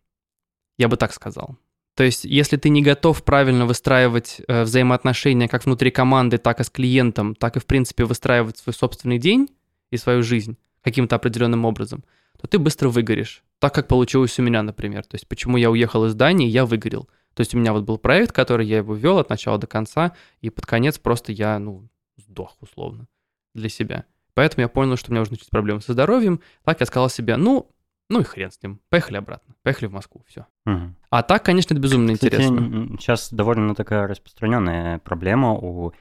Я 0.78 0.88
бы 0.88 0.98
так 0.98 1.14
сказал. 1.14 1.58
То 1.96 2.04
есть, 2.04 2.26
если 2.26 2.58
ты 2.58 2.70
не 2.70 2.82
готов 2.82 3.24
правильно 3.24 3.68
выстраивать 3.68 4.42
э, 4.48 4.64
взаимоотношения 4.64 5.48
как 5.48 5.66
внутри 5.66 5.92
команды, 5.92 6.40
так 6.40 6.60
и 6.60 6.64
с 6.64 6.70
клиентом, 6.72 7.36
так 7.36 7.56
и, 7.56 7.60
в 7.60 7.68
принципе, 7.68 8.06
выстраивать 8.06 8.58
свой 8.58 8.74
собственный 8.74 9.20
день 9.20 9.50
и 9.92 9.98
свою 9.98 10.24
жизнь 10.24 10.58
каким-то 10.82 11.16
определенным 11.16 11.66
образом, 11.66 12.04
то 12.40 12.48
ты 12.48 12.60
быстро 12.60 12.90
выгоришь. 12.90 13.44
Так, 13.60 13.74
как 13.74 13.88
получилось 13.88 14.38
у 14.40 14.44
меня, 14.44 14.62
например. 14.64 15.06
То 15.06 15.16
есть, 15.16 15.28
почему 15.28 15.58
я 15.58 15.72
уехал 15.72 16.06
из 16.06 16.16
Дании, 16.16 16.48
я 16.48 16.66
выгорел. 16.66 17.10
То 17.34 17.42
есть, 17.42 17.56
у 17.56 17.58
меня 17.58 17.74
вот 17.74 17.84
был 17.84 17.98
проект, 17.98 18.32
который 18.32 18.68
я 18.68 18.78
его 18.78 18.96
вел 18.96 19.20
от 19.20 19.30
начала 19.30 19.58
до 19.58 19.68
конца, 19.68 20.14
и 20.42 20.50
под 20.50 20.66
конец 20.66 21.00
просто 21.00 21.32
я, 21.32 21.58
ну, 21.60 21.88
сдох 22.18 22.58
условно 22.62 23.08
для 23.54 23.70
себя. 23.70 24.06
Поэтому 24.34 24.62
я 24.62 24.68
понял, 24.68 24.98
что 24.98 25.12
у 25.12 25.14
меня 25.14 25.22
уже 25.22 25.32
начались 25.32 25.50
проблемы 25.50 25.82
со 25.82 25.94
здоровьем. 25.94 26.42
Так 26.64 26.80
я 26.80 26.86
сказал 26.86 27.10
себе, 27.10 27.38
ну, 27.38 27.70
ну 28.10 28.20
и 28.20 28.24
хрен 28.24 28.52
с 28.52 28.62
ним. 28.62 28.82
Поехали 28.90 29.18
обратно. 29.18 29.56
Поехали 29.64 29.88
в 29.88 29.94
Москву. 29.94 30.24
Все. 30.28 30.46
Угу. 30.66 30.96
А 31.10 31.24
так, 31.24 31.44
конечно, 31.44 31.74
это 31.74 31.82
безумно 31.82 32.14
Кстати, 32.14 32.36
интересно. 32.36 32.98
Сейчас 33.00 33.32
довольно 33.32 33.76
такая 33.76 34.08
распространенная 34.08 35.00
проблема 35.00 35.54
у, 35.54 35.94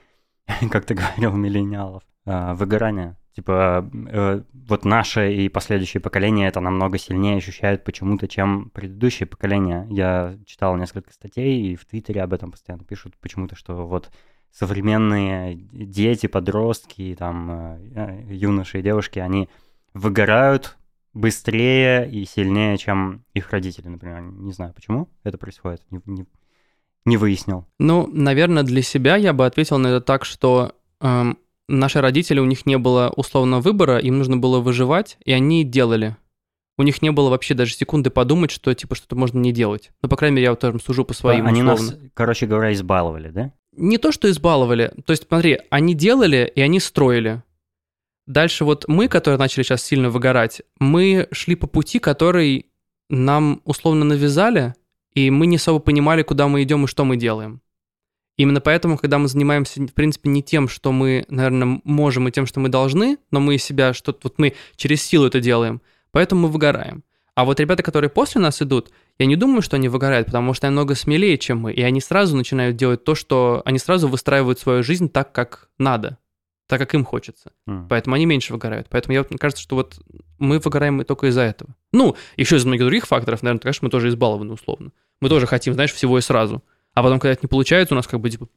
как 0.71 0.85
ты 0.85 0.95
говорил, 0.95 1.33
миллениалов. 1.35 2.03
А, 2.25 2.55
выгорания. 2.55 3.17
Типа, 3.35 3.89
э, 3.93 4.43
вот 4.53 4.85
наше 4.85 5.33
и 5.33 5.49
последующие 5.49 6.03
поколения 6.03 6.49
это 6.49 6.61
намного 6.61 6.99
сильнее 6.99 7.39
ощущают 7.39 7.83
почему-то, 7.83 8.29
чем 8.29 8.71
предыдущие 8.71 9.27
поколения. 9.27 9.87
Я 9.89 10.37
читал 10.45 10.77
несколько 10.77 11.13
статей, 11.15 11.73
и 11.73 11.77
в 11.77 11.87
Твиттере 11.87 12.23
об 12.23 12.35
этом 12.35 12.51
постоянно 12.51 12.85
пишут 12.85 13.15
почему-то, 13.19 13.57
что 13.57 13.87
вот 13.87 14.11
современные 14.51 15.55
дети, 15.73 16.27
подростки, 16.27 17.17
там, 17.19 17.51
э, 17.51 18.27
юноши 18.29 18.81
и 18.81 18.83
девушки, 18.83 19.19
они 19.19 19.49
выгорают 19.95 20.77
быстрее 21.15 22.11
и 22.11 22.27
сильнее, 22.27 22.77
чем 22.77 23.25
их 23.33 23.51
родители, 23.51 23.89
например. 23.89 24.21
Не 24.21 24.53
знаю, 24.53 24.75
почему 24.75 25.09
это 25.25 25.39
происходит. 25.39 25.83
Не, 25.91 26.01
не, 26.05 26.27
Не 27.07 27.17
выяснил. 27.17 27.67
Ну, 27.79 28.07
наверное, 28.07 28.63
для 28.63 28.83
себя 28.83 29.17
я 29.17 29.33
бы 29.33 29.47
ответил 29.47 29.79
на 29.79 29.89
это 29.89 30.01
так, 30.01 30.25
что 30.25 30.75
эм, 31.01 31.39
наши 31.73 32.01
родители, 32.01 32.41
у 32.41 32.45
них 32.45 32.67
не 32.67 32.79
было 32.79 33.13
условного 33.17 33.61
выбора, 33.61 33.99
им 33.99 34.19
нужно 34.19 34.37
было 34.37 34.61
выживать, 34.61 35.17
и 35.25 35.33
они 35.33 35.65
делали. 35.65 36.17
У 36.79 36.83
них 36.83 37.03
не 37.03 37.11
было 37.11 37.29
вообще 37.29 37.55
даже 37.55 37.75
секунды 37.75 38.11
подумать, 38.11 38.51
что 38.51 38.73
типа 38.73 38.95
что-то 38.95 39.15
можно 39.17 39.39
не 39.39 39.53
делать. 39.53 39.91
Ну, 40.03 40.09
по 40.09 40.17
крайней 40.17 40.37
мере, 40.37 40.45
я 40.45 40.51
вот 40.51 40.61
тоже 40.61 40.79
сужу 40.79 41.05
по 41.05 41.15
своим 41.15 41.47
Они 41.47 41.63
условно. 41.63 41.85
нас, 41.85 42.11
короче 42.15 42.47
говоря, 42.47 42.73
избаловали, 42.73 43.31
да? 43.31 43.53
Не 43.77 43.99
то, 43.99 44.13
что 44.13 44.31
избаловали. 44.31 44.93
То 45.05 45.13
есть, 45.13 45.27
смотри, 45.29 45.61
они 45.71 45.95
делали, 45.95 46.51
и 46.55 46.61
они 46.61 46.81
строили. 46.81 47.43
Дальше 48.27 48.65
вот 48.65 48.87
мы, 48.89 49.09
которые 49.09 49.39
начали 49.39 49.65
сейчас 49.65 49.83
сильно 49.83 50.09
выгорать, 50.09 50.63
мы 50.79 51.29
шли 51.33 51.57
по 51.57 51.67
пути, 51.67 51.99
который 51.99 52.67
нам 53.09 53.61
условно 53.65 54.05
навязали, 54.05 54.75
и 55.15 55.31
мы 55.31 55.47
не 55.47 55.57
особо 55.57 55.79
понимали, 55.81 56.23
куда 56.23 56.49
мы 56.49 56.63
идем 56.63 56.85
и 56.85 56.89
что 56.89 57.05
мы 57.05 57.17
делаем. 57.17 57.61
Именно 58.37 58.61
поэтому, 58.61 58.97
когда 58.97 59.19
мы 59.19 59.29
занимаемся, 59.29 59.81
в 59.83 59.93
принципе, 59.93 60.31
не 60.31 60.43
тем, 60.43 60.69
что 60.69 60.91
мы, 60.91 61.25
наверное, 61.29 61.81
можем, 61.85 62.29
и 62.29 62.33
тем, 62.33 62.47
что 62.47 62.61
мы 62.61 62.69
должны, 62.69 63.19
но 63.31 63.41
мы 63.41 63.59
себя 63.59 63.93
что-то, 63.93 64.21
вот 64.25 64.39
мы 64.39 64.55
через 64.77 65.03
силу 65.03 65.27
это 65.27 65.41
делаем, 65.41 65.83
поэтому 66.13 66.43
мы 66.43 66.49
выгораем. 66.49 67.05
А 67.35 67.45
вот 67.45 67.61
ребята, 67.61 67.83
которые 67.83 68.11
после 68.11 68.41
нас 68.41 68.61
идут, 68.61 68.91
я 69.19 69.27
не 69.27 69.37
думаю, 69.37 69.63
что 69.63 69.77
они 69.77 69.89
выгорают, 69.89 70.27
потому 70.27 70.53
что 70.55 70.67
они 70.67 70.73
много 70.75 70.95
смелее, 70.95 71.39
чем 71.39 71.61
мы, 71.61 71.73
и 71.73 71.83
они 71.83 72.01
сразу 72.01 72.37
начинают 72.37 72.77
делать 72.77 73.05
то, 73.05 73.15
что... 73.15 73.63
Они 73.65 73.79
сразу 73.79 74.09
выстраивают 74.09 74.59
свою 74.59 74.83
жизнь 74.83 75.09
так, 75.09 75.33
как 75.33 75.69
надо, 75.79 76.19
так, 76.69 76.79
как 76.79 76.95
им 76.95 77.05
хочется. 77.05 77.53
М. 77.67 77.87
Поэтому 77.89 78.17
они 78.17 78.27
меньше 78.27 78.53
выгорают. 78.53 78.89
Поэтому 78.91 79.15
я, 79.15 79.21
вот- 79.21 79.31
мне 79.31 79.39
кажется, 79.39 79.63
что 79.63 79.77
вот 79.77 79.99
мы 80.39 80.59
выгораем 80.59 81.01
и 81.01 81.05
только 81.05 81.29
из-за 81.29 81.43
этого. 81.43 81.75
Ну, 81.93 82.17
еще 82.37 82.57
из 82.57 82.65
многих 82.67 82.83
других 82.83 83.07
факторов, 83.07 83.43
наверное, 83.43 83.61
конечно, 83.61 83.87
мы 83.87 83.91
тоже 83.91 84.09
избалованы 84.09 84.53
условно. 84.53 84.93
Мы 85.21 85.29
тоже 85.31 85.47
хотим, 85.47 85.73
знаешь, 85.73 85.93
всего 85.93 86.19
и 86.19 86.23
сразу. 86.23 86.63
А 86.95 87.03
потом, 87.03 87.19
когда 87.21 87.33
это 87.33 87.43
не 87.43 87.49
получается, 87.49 87.95
у 87.95 87.97
нас 87.97 88.07
как 88.07 88.21
бы 88.21 88.31
типа, 88.31 88.49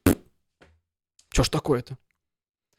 что 1.30 1.42
ж 1.42 1.48
такое-то? 1.48 1.98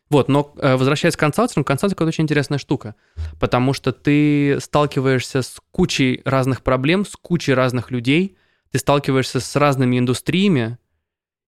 Вот, 0.09 0.29
но 0.29 0.53
э, 0.57 0.75
возвращаясь 0.77 1.17
к 1.17 1.19
консалтингу, 1.19 1.65
консалтинг 1.65 1.99
это 1.99 2.07
очень 2.07 2.23
интересная 2.23 2.59
штука, 2.59 2.95
потому 3.39 3.73
что 3.73 3.91
ты 3.91 4.57
сталкиваешься 4.61 5.41
с 5.41 5.59
кучей 5.71 6.21
разных 6.23 6.63
проблем, 6.63 7.05
с 7.05 7.15
кучей 7.17 7.53
разных 7.53 7.91
людей, 7.91 8.37
ты 8.71 8.79
сталкиваешься 8.79 9.39
с 9.41 9.55
разными 9.57 9.99
индустриями, 9.99 10.77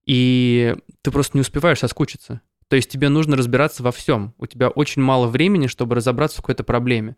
и 0.06 0.76
ты 1.02 1.12
просто 1.12 1.38
не 1.38 1.42
успеваешь 1.42 1.80
соскучиться. 1.80 2.42
То 2.68 2.76
есть 2.76 2.90
тебе 2.90 3.10
нужно 3.10 3.36
разбираться 3.38 3.82
во 3.82 3.92
всем. 3.92 4.34
У 4.38 4.46
тебя 4.46 4.70
очень 4.70 5.02
мало 5.02 5.28
времени, 5.28 5.68
чтобы 5.68 5.96
разобраться 5.96 6.38
в 6.38 6.42
какой-то 6.42 6.64
проблеме. 6.64 7.16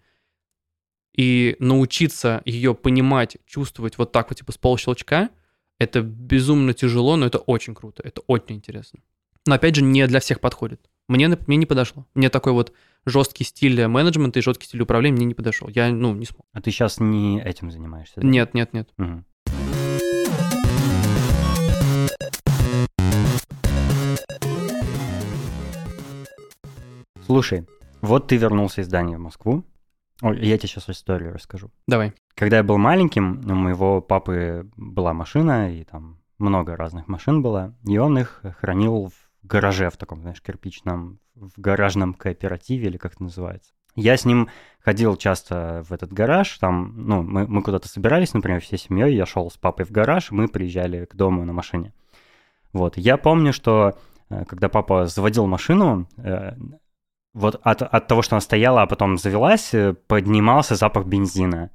И 1.15 1.57
научиться 1.59 2.41
ее 2.45 2.73
понимать, 2.73 3.37
чувствовать 3.45 3.97
вот 3.97 4.11
так 4.11 4.29
вот, 4.29 4.37
типа 4.37 4.51
с 4.53 4.57
полщелчка, 4.57 5.29
это 5.81 6.01
безумно 6.01 6.75
тяжело, 6.75 7.15
но 7.15 7.25
это 7.25 7.39
очень 7.39 7.73
круто, 7.73 8.03
это 8.05 8.21
очень 8.27 8.57
интересно. 8.57 8.99
Но 9.47 9.55
опять 9.55 9.73
же, 9.73 9.81
не 9.81 10.05
для 10.05 10.19
всех 10.19 10.39
подходит. 10.39 10.79
Мне, 11.07 11.27
мне 11.47 11.57
не 11.57 11.65
подошло. 11.65 12.05
Мне 12.13 12.29
такой 12.29 12.53
вот 12.53 12.71
жесткий 13.07 13.43
стиль 13.43 13.87
менеджмента 13.87 14.37
и 14.37 14.43
жесткий 14.43 14.67
стиль 14.67 14.83
управления 14.83 15.15
мне 15.15 15.25
не 15.25 15.33
подошел. 15.33 15.67
Я, 15.69 15.89
ну, 15.89 16.13
не 16.13 16.27
смог. 16.27 16.45
А 16.53 16.61
ты 16.61 16.69
сейчас 16.69 16.99
не 16.99 17.41
этим 17.41 17.71
занимаешься? 17.71 18.21
да? 18.21 18.27
Нет, 18.27 18.53
нет, 18.53 18.73
нет. 18.73 18.89
Мгм. 18.97 19.25
Слушай, 27.25 27.65
вот 28.01 28.27
ты 28.27 28.37
вернулся 28.37 28.81
из 28.81 28.87
Дании 28.87 29.15
в 29.15 29.19
Москву. 29.19 29.65
Ой, 30.21 30.39
я 30.45 30.57
тебе 30.57 30.67
сейчас 30.67 30.89
историю 30.89 31.33
расскажу. 31.33 31.71
Давай. 31.87 32.13
Когда 32.35 32.57
я 32.57 32.63
был 32.63 32.77
маленьким, 32.77 33.41
у 33.45 33.55
моего 33.55 34.01
папы 34.01 34.69
была 34.77 35.13
машина, 35.13 35.73
и 35.73 35.83
там 35.83 36.19
много 36.37 36.75
разных 36.75 37.07
машин 37.07 37.41
было, 37.41 37.75
и 37.85 37.97
он 37.97 38.17
их 38.17 38.41
хранил 38.59 39.07
в 39.07 39.47
гараже, 39.47 39.89
в 39.89 39.97
таком, 39.97 40.21
знаешь, 40.21 40.41
кирпичном, 40.41 41.19
в 41.35 41.59
гаражном 41.59 42.13
кооперативе, 42.13 42.87
или 42.87 42.97
как 42.97 43.13
это 43.13 43.23
называется. 43.23 43.73
Я 43.95 44.15
с 44.15 44.23
ним 44.23 44.49
ходил 44.79 45.17
часто 45.17 45.83
в 45.87 45.91
этот 45.91 46.13
гараж, 46.13 46.57
там, 46.59 46.93
ну, 46.95 47.23
мы, 47.23 47.45
мы 47.47 47.61
куда-то 47.61 47.89
собирались, 47.89 48.33
например, 48.33 48.61
всей 48.61 48.77
семьей, 48.77 49.15
я 49.15 49.25
шел 49.25 49.49
с 49.49 49.57
папой 49.57 49.85
в 49.85 49.91
гараж, 49.91 50.31
мы 50.31 50.47
приезжали 50.47 51.05
к 51.05 51.15
дому 51.15 51.43
на 51.43 51.51
машине. 51.51 51.93
Вот, 52.71 52.97
я 52.97 53.17
помню, 53.17 53.51
что 53.51 53.97
э, 54.29 54.45
когда 54.45 54.69
папа 54.69 55.07
заводил 55.07 55.45
машину, 55.45 56.07
э, 56.17 56.53
вот 57.33 57.59
от, 57.63 57.81
от 57.81 58.07
того, 58.07 58.21
что 58.21 58.35
она 58.35 58.41
стояла, 58.41 58.81
а 58.81 58.87
потом 58.87 59.17
завелась, 59.17 59.73
э, 59.73 59.93
поднимался 60.07 60.75
запах 60.75 61.05
бензина. 61.05 61.69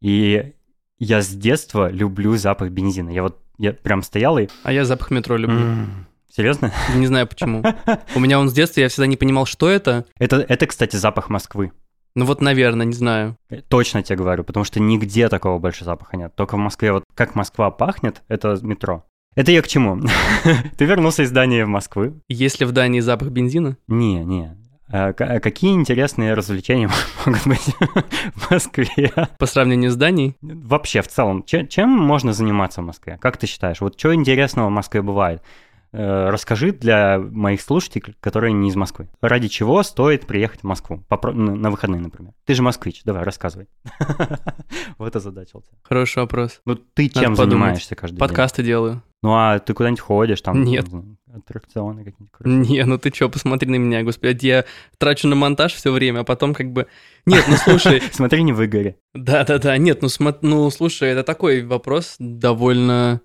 И 0.00 0.52
я 0.98 1.22
с 1.22 1.28
детства 1.28 1.90
люблю 1.90 2.36
запах 2.36 2.70
бензина. 2.70 3.10
Я 3.10 3.22
вот 3.22 3.40
я 3.58 3.72
прям 3.72 4.02
стоял 4.02 4.38
и... 4.38 4.48
А 4.62 4.72
я 4.72 4.84
запах 4.84 5.10
метро 5.10 5.36
люблю. 5.36 5.58
М, 5.58 6.06
Серьезно? 6.30 6.72
Не 6.94 7.06
знаю 7.06 7.26
почему. 7.26 7.64
У 8.14 8.20
меня 8.20 8.38
он 8.38 8.48
с 8.48 8.52
детства, 8.52 8.80
я 8.80 8.88
всегда 8.88 9.06
не 9.06 9.16
понимал, 9.16 9.46
что 9.46 9.68
это. 9.68 10.04
Это, 10.18 10.36
это, 10.36 10.66
кстати, 10.66 10.96
запах 10.96 11.28
Москвы. 11.28 11.72
Ну 12.14 12.24
вот, 12.24 12.40
наверное, 12.40 12.86
не 12.86 12.92
знаю. 12.92 13.36
Э, 13.50 13.60
Точно 13.62 14.02
тебе 14.02 14.16
говорю, 14.16 14.44
потому 14.44 14.64
что 14.64 14.80
нигде 14.80 15.28
такого 15.28 15.58
больше 15.58 15.84
запаха 15.84 16.16
нет. 16.16 16.34
Только 16.36 16.54
в 16.56 16.58
Москве, 16.58 16.92
вот 16.92 17.04
как 17.14 17.34
Москва 17.34 17.70
пахнет, 17.70 18.22
это 18.28 18.56
метро. 18.62 19.04
Это 19.36 19.52
я 19.52 19.62
к 19.62 19.68
чему? 19.68 20.00
Ты 20.76 20.84
вернулся 20.84 21.22
из 21.22 21.30
Дании 21.30 21.62
в 21.62 21.68
Москву? 21.68 22.20
Есть 22.28 22.60
ли 22.60 22.66
в 22.66 22.72
Дании 22.72 23.00
запах 23.00 23.28
бензина? 23.28 23.76
Не, 23.86 24.24
не. 24.24 24.56
К- 24.90 25.14
а 25.20 25.40
какие 25.40 25.72
интересные 25.74 26.34
развлечения 26.34 26.88
могут 27.26 27.46
быть 27.46 27.60
в 28.34 28.50
Москве? 28.50 29.12
По 29.38 29.46
сравнению 29.46 29.90
с 29.90 29.96
Данией? 29.96 30.36
Вообще, 30.40 31.02
в 31.02 31.08
целом, 31.08 31.42
че- 31.44 31.66
чем 31.66 31.90
можно 31.90 32.32
заниматься 32.32 32.80
в 32.82 32.84
Москве? 32.86 33.18
Как 33.20 33.36
ты 33.36 33.46
считаешь? 33.46 33.80
Вот 33.80 33.98
что 33.98 34.14
интересного 34.14 34.68
в 34.68 34.72
Москве 34.72 35.02
бывает? 35.02 35.42
Э, 35.92 36.28
Расскажи 36.30 36.72
для 36.72 37.18
моих 37.18 37.60
слушателей, 37.60 38.14
которые 38.20 38.52
не 38.52 38.68
из 38.68 38.76
Москвы. 38.76 39.08
Ради 39.20 39.48
чего 39.48 39.82
стоит 39.82 40.26
приехать 40.26 40.60
в 40.60 40.64
Москву? 40.64 41.02
Попро- 41.08 41.32
на 41.32 41.70
выходные, 41.70 42.00
например. 42.00 42.32
Ты 42.44 42.54
же 42.54 42.62
москвич, 42.62 43.02
давай, 43.04 43.22
рассказывай. 43.22 43.68
Вот 44.98 45.14
озадачил 45.14 45.62
тебя. 45.62 45.76
Хороший 45.82 46.18
вопрос. 46.18 46.60
Ну, 46.64 46.74
ты 46.74 47.08
чем 47.08 47.36
занимаешься 47.36 47.94
каждый 47.94 48.14
день? 48.14 48.20
Подкасты 48.20 48.62
делаю. 48.62 49.02
Ну, 49.22 49.34
а 49.34 49.58
ты 49.58 49.74
куда-нибудь 49.74 50.00
ходишь, 50.00 50.40
там, 50.42 50.62
Нет. 50.62 50.86
аттракционы 51.34 52.04
какие-нибудь? 52.04 52.68
Не, 52.70 52.84
ну 52.84 52.98
ты 52.98 53.10
чё, 53.10 53.28
посмотри 53.28 53.68
на 53.68 53.74
меня, 53.74 54.04
господи, 54.04 54.46
я 54.46 54.64
трачу 54.98 55.26
на 55.26 55.34
монтаж 55.34 55.74
все 55.74 55.90
время, 55.90 56.20
а 56.20 56.24
потом 56.24 56.54
как 56.54 56.72
бы... 56.72 56.86
Нет, 57.26 57.44
ну 57.48 57.56
слушай, 57.56 58.00
Смотри, 58.12 58.44
не 58.44 58.52
выгори. 58.52 58.96
да-да-да, 59.14 59.76
нет, 59.76 60.02
ну, 60.02 60.08
ну 60.42 60.70
слушай, 60.70 61.08
это 61.10 61.24
такой 61.24 61.64
вопрос 61.64 62.14
довольно... 62.20 63.20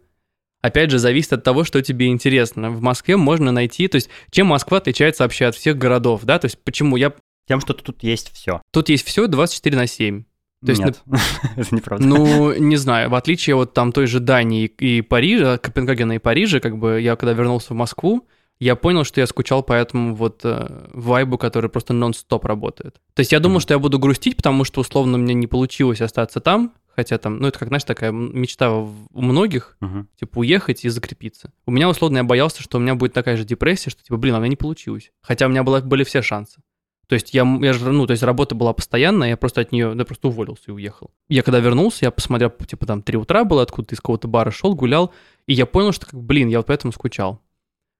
Опять 0.63 0.91
же, 0.91 0.97
зависит 0.97 1.33
от 1.33 1.43
того, 1.43 1.65
что 1.65 1.81
тебе 1.81 2.07
интересно. 2.07 2.71
В 2.71 2.81
Москве 2.81 3.17
можно 3.17 3.51
найти, 3.51 3.89
то 3.89 3.97
есть, 3.97 4.09
чем 4.31 4.47
Москва 4.47 4.77
отличается 4.77 5.23
вообще 5.23 5.47
от 5.47 5.55
всех 5.55 5.77
городов, 5.77 6.21
да, 6.23 6.39
то 6.39 6.45
есть, 6.45 6.57
почему 6.63 6.95
я... 6.95 7.13
Тем, 7.49 7.59
что 7.59 7.73
тут 7.73 8.01
есть 8.01 8.31
все. 8.33 8.61
Тут 8.71 8.87
есть 8.87 9.05
все 9.05 9.27
24 9.27 9.75
на 9.75 9.87
7. 9.87 10.23
То 10.65 10.69
есть, 10.69 10.81
Нет, 10.81 11.01
это 11.57 11.75
неправда. 11.75 12.05
Ну, 12.05 12.53
не 12.57 12.77
знаю, 12.77 13.09
в 13.09 13.15
отличие 13.15 13.57
от 13.57 13.73
там 13.73 13.91
той 13.91 14.07
же 14.07 14.21
Дании 14.21 14.67
и 14.67 15.01
Парижа, 15.01 15.57
Копенгагена 15.57 16.13
и 16.13 16.19
Парижа, 16.19 16.61
как 16.61 16.77
бы 16.77 17.01
я 17.01 17.17
когда 17.17 17.33
вернулся 17.33 17.73
в 17.73 17.75
Москву, 17.75 18.25
я 18.63 18.75
понял, 18.75 19.03
что 19.03 19.19
я 19.21 19.27
скучал 19.27 19.63
по 19.63 19.73
этому 19.73 20.15
вот 20.15 20.41
э, 20.43 20.87
вайбу, 20.93 21.37
который 21.37 21.69
просто 21.69 21.93
нон-стоп 21.93 22.45
работает. 22.45 22.95
То 23.13 23.19
есть 23.19 23.31
я 23.31 23.39
думал, 23.39 23.55
Мгм. 23.55 23.61
что 23.61 23.73
я 23.73 23.79
буду 23.79 23.99
грустить, 23.99 24.35
потому 24.37 24.63
что 24.63 24.81
условно 24.81 25.17
мне 25.17 25.33
не 25.33 25.47
получилось 25.47 26.01
остаться 26.01 26.39
там, 26.39 26.73
хотя 26.95 27.17
там, 27.17 27.37
ну 27.39 27.47
это 27.47 27.59
как, 27.59 27.67
знаешь, 27.69 27.83
такая 27.83 28.11
мечта 28.11 28.71
у 28.71 28.91
многих, 29.13 29.77
Мгм. 29.81 30.07
типа 30.19 30.39
уехать 30.39 30.85
и 30.85 30.89
закрепиться. 30.89 31.51
У 31.65 31.71
меня 31.71 31.89
условно 31.89 32.17
я 32.17 32.23
боялся, 32.23 32.61
что 32.61 32.77
у 32.77 32.81
меня 32.81 32.95
будет 32.95 33.13
такая 33.13 33.37
же 33.37 33.43
депрессия, 33.45 33.89
что 33.89 34.03
типа, 34.03 34.17
блин, 34.17 34.35
а 34.35 34.37
у 34.37 34.41
меня 34.41 34.49
не 34.49 34.55
получилось. 34.55 35.11
Хотя 35.21 35.45
у 35.47 35.49
меня 35.49 35.63
была, 35.63 35.81
были 35.81 36.03
все 36.03 36.21
шансы. 36.21 36.61
То 37.07 37.15
есть 37.15 37.33
я, 37.33 37.43
я 37.61 37.73
же, 37.73 37.91
ну, 37.91 38.07
то 38.07 38.11
есть 38.11 38.23
работа 38.23 38.55
была 38.55 38.71
постоянная, 38.73 39.29
я 39.29 39.37
просто 39.37 39.59
от 39.61 39.71
нее, 39.73 39.93
да, 39.93 40.05
просто 40.05 40.29
уволился 40.29 40.63
и 40.67 40.71
уехал. 40.71 41.11
Я 41.27 41.43
когда 41.43 41.59
вернулся, 41.59 42.05
я 42.05 42.11
посмотрел, 42.11 42.49
типа 42.49 42.85
там 42.85 43.03
3 43.03 43.17
утра 43.17 43.43
было, 43.43 43.61
откуда-то 43.61 43.93
из 43.93 43.99
какого-то 43.99 44.27
бара 44.29 44.51
шел, 44.51 44.73
гулял, 44.73 45.11
и 45.45 45.53
я 45.53 45.65
понял, 45.65 45.91
что, 45.91 46.05
как, 46.05 46.19
блин, 46.23 46.47
я 46.47 46.59
вот 46.59 46.67
поэтому 46.67 46.93
скучал. 46.93 47.41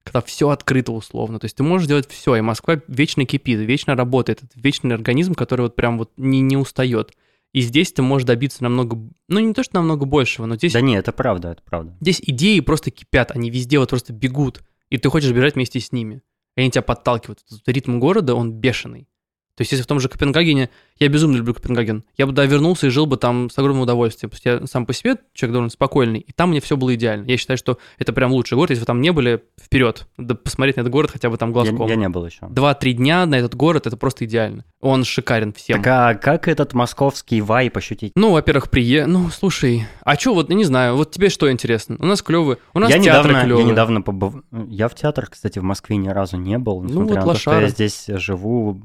Когда 0.04 0.20
все 0.20 0.50
открыто 0.50 0.92
условно. 0.92 1.38
То 1.38 1.46
есть 1.46 1.56
ты 1.56 1.62
можешь 1.62 1.88
делать 1.88 2.10
все, 2.10 2.36
и 2.36 2.40
Москва 2.40 2.80
вечно 2.88 3.24
кипит, 3.24 3.58
вечно 3.60 3.96
работает. 3.96 4.42
Это 4.42 4.52
вечный 4.54 4.94
организм, 4.94 5.34
который 5.34 5.62
вот 5.62 5.76
прям 5.76 5.98
вот 5.98 6.12
не, 6.16 6.40
не 6.40 6.56
устает. 6.56 7.12
И 7.54 7.60
здесь 7.60 7.92
ты 7.92 8.02
можешь 8.02 8.26
добиться 8.26 8.64
намного, 8.64 8.98
ну 9.28 9.38
не 9.38 9.54
то, 9.54 9.62
что 9.62 9.76
намного 9.76 10.06
большего, 10.06 10.44
но 10.44 10.56
здесь 10.56 10.72
Да 10.72 10.80
не, 10.80 10.96
это 10.96 11.12
правда, 11.12 11.52
это 11.52 11.62
правда. 11.62 11.96
Здесь 12.00 12.20
идеи 12.20 12.58
просто 12.58 12.90
кипят, 12.90 13.30
они 13.30 13.48
везде 13.48 13.78
вот 13.78 13.90
просто 13.90 14.12
бегут, 14.12 14.62
и 14.90 14.98
ты 14.98 15.08
хочешь 15.08 15.30
бежать 15.30 15.54
вместе 15.54 15.78
с 15.78 15.92
ними. 15.92 16.22
И 16.56 16.60
они 16.60 16.70
тебя 16.72 16.82
подталкивают. 16.82 17.44
Этот 17.46 17.68
ритм 17.68 18.00
города, 18.00 18.34
он 18.34 18.52
бешеный. 18.52 19.08
То 19.56 19.60
есть, 19.60 19.70
если 19.70 19.84
в 19.84 19.86
том 19.86 20.00
же 20.00 20.08
Копенгагене, 20.08 20.68
я 20.98 21.08
безумно 21.08 21.36
люблю 21.36 21.54
Копенгаген, 21.54 22.04
я 22.16 22.26
бы 22.26 22.32
туда 22.32 22.44
вернулся 22.44 22.86
и 22.86 22.90
жил 22.90 23.06
бы 23.06 23.16
там 23.16 23.50
с 23.50 23.58
огромным 23.58 23.82
удовольствием. 23.82 24.30
Потому 24.30 24.40
что 24.40 24.64
я 24.64 24.66
сам 24.66 24.84
по 24.84 24.92
себе 24.92 25.16
человек 25.32 25.52
довольно 25.52 25.70
спокойный, 25.70 26.20
и 26.20 26.32
там 26.32 26.50
мне 26.50 26.60
все 26.60 26.76
было 26.76 26.94
идеально. 26.94 27.26
Я 27.26 27.36
считаю, 27.36 27.56
что 27.56 27.78
это 27.98 28.12
прям 28.12 28.32
лучший 28.32 28.56
город. 28.56 28.70
Если 28.70 28.80
вы 28.80 28.86
там 28.86 29.00
не 29.00 29.12
были, 29.12 29.42
вперед, 29.60 30.06
да 30.16 30.34
посмотреть 30.34 30.76
на 30.76 30.80
этот 30.80 30.92
город 30.92 31.10
хотя 31.12 31.30
бы 31.30 31.36
там 31.36 31.52
глазком. 31.52 31.86
Я, 31.86 31.94
я 31.94 31.96
не 31.96 32.08
был 32.08 32.26
еще. 32.26 32.46
Два-три 32.48 32.94
дня 32.94 33.26
на 33.26 33.36
этот 33.36 33.54
город, 33.54 33.86
это 33.86 33.96
просто 33.96 34.24
идеально. 34.24 34.64
Он 34.80 35.04
шикарен 35.04 35.52
всем. 35.52 35.82
Так 35.82 35.86
а 35.86 36.14
как 36.14 36.48
этот 36.48 36.74
московский 36.74 37.40
вайп 37.40 37.76
ощутить? 37.76 38.12
Ну, 38.16 38.32
во-первых, 38.32 38.70
прие... 38.70 39.06
Ну, 39.06 39.30
слушай, 39.30 39.86
а 40.02 40.16
что, 40.16 40.34
вот, 40.34 40.50
я 40.50 40.56
не 40.56 40.64
знаю, 40.64 40.96
вот 40.96 41.12
тебе 41.12 41.28
что 41.28 41.50
интересно? 41.50 41.96
У 41.98 42.06
нас 42.06 42.22
клевый, 42.22 42.58
у 42.72 42.78
нас 42.78 42.90
я 42.90 42.98
театры 42.98 43.30
недавно, 43.30 43.44
клевые. 43.44 43.64
Я 43.66 43.70
недавно 43.70 44.02
побыв... 44.02 44.34
Я 44.68 44.88
в 44.88 44.94
театр, 44.94 45.28
кстати, 45.30 45.58
в 45.58 45.62
Москве 45.62 45.96
ни 45.96 46.08
разу 46.08 46.36
не 46.36 46.58
был, 46.58 46.82
Ну, 46.82 46.88
несмотря 46.88 47.20
вот 47.20 47.26
на 47.26 47.32
то, 47.32 47.38
что 47.38 47.60
я 47.60 47.68
здесь 47.68 48.06
живу 48.08 48.80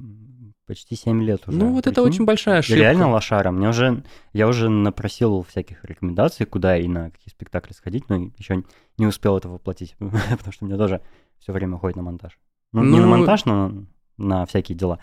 почти 0.70 0.96
7 0.96 1.22
лет 1.24 1.48
уже. 1.48 1.58
Ну, 1.58 1.74
вот 1.74 1.88
это 1.88 2.02
Прикинь? 2.02 2.10
очень 2.14 2.26
большая 2.26 2.60
ошибка. 2.60 2.80
Реально 2.80 3.10
лошара. 3.12 3.52
Мне 3.52 3.68
уже, 3.70 4.04
я 4.34 4.48
уже 4.48 4.70
напросил 4.70 5.44
всяких 5.44 5.84
рекомендаций, 5.84 6.46
куда 6.46 6.78
и 6.78 6.88
на 6.88 7.10
какие 7.12 7.30
спектакли 7.32 7.74
сходить, 7.74 8.08
но 8.08 8.30
еще 8.38 8.64
не 8.98 9.08
успел 9.08 9.36
это 9.38 9.50
воплотить, 9.50 9.96
потому 10.00 10.52
что 10.52 10.66
мне 10.66 10.78
тоже 10.78 11.02
все 11.40 11.52
время 11.52 11.76
уходит 11.76 11.98
на 11.98 12.04
монтаж. 12.04 12.38
Ну, 12.72 12.84
не 12.84 13.00
на 13.00 13.06
Ну, 13.08 13.18
монтаж, 13.18 13.46
но 13.46 13.74
на 14.18 14.46
всякие 14.46 14.78
дела. 14.78 15.00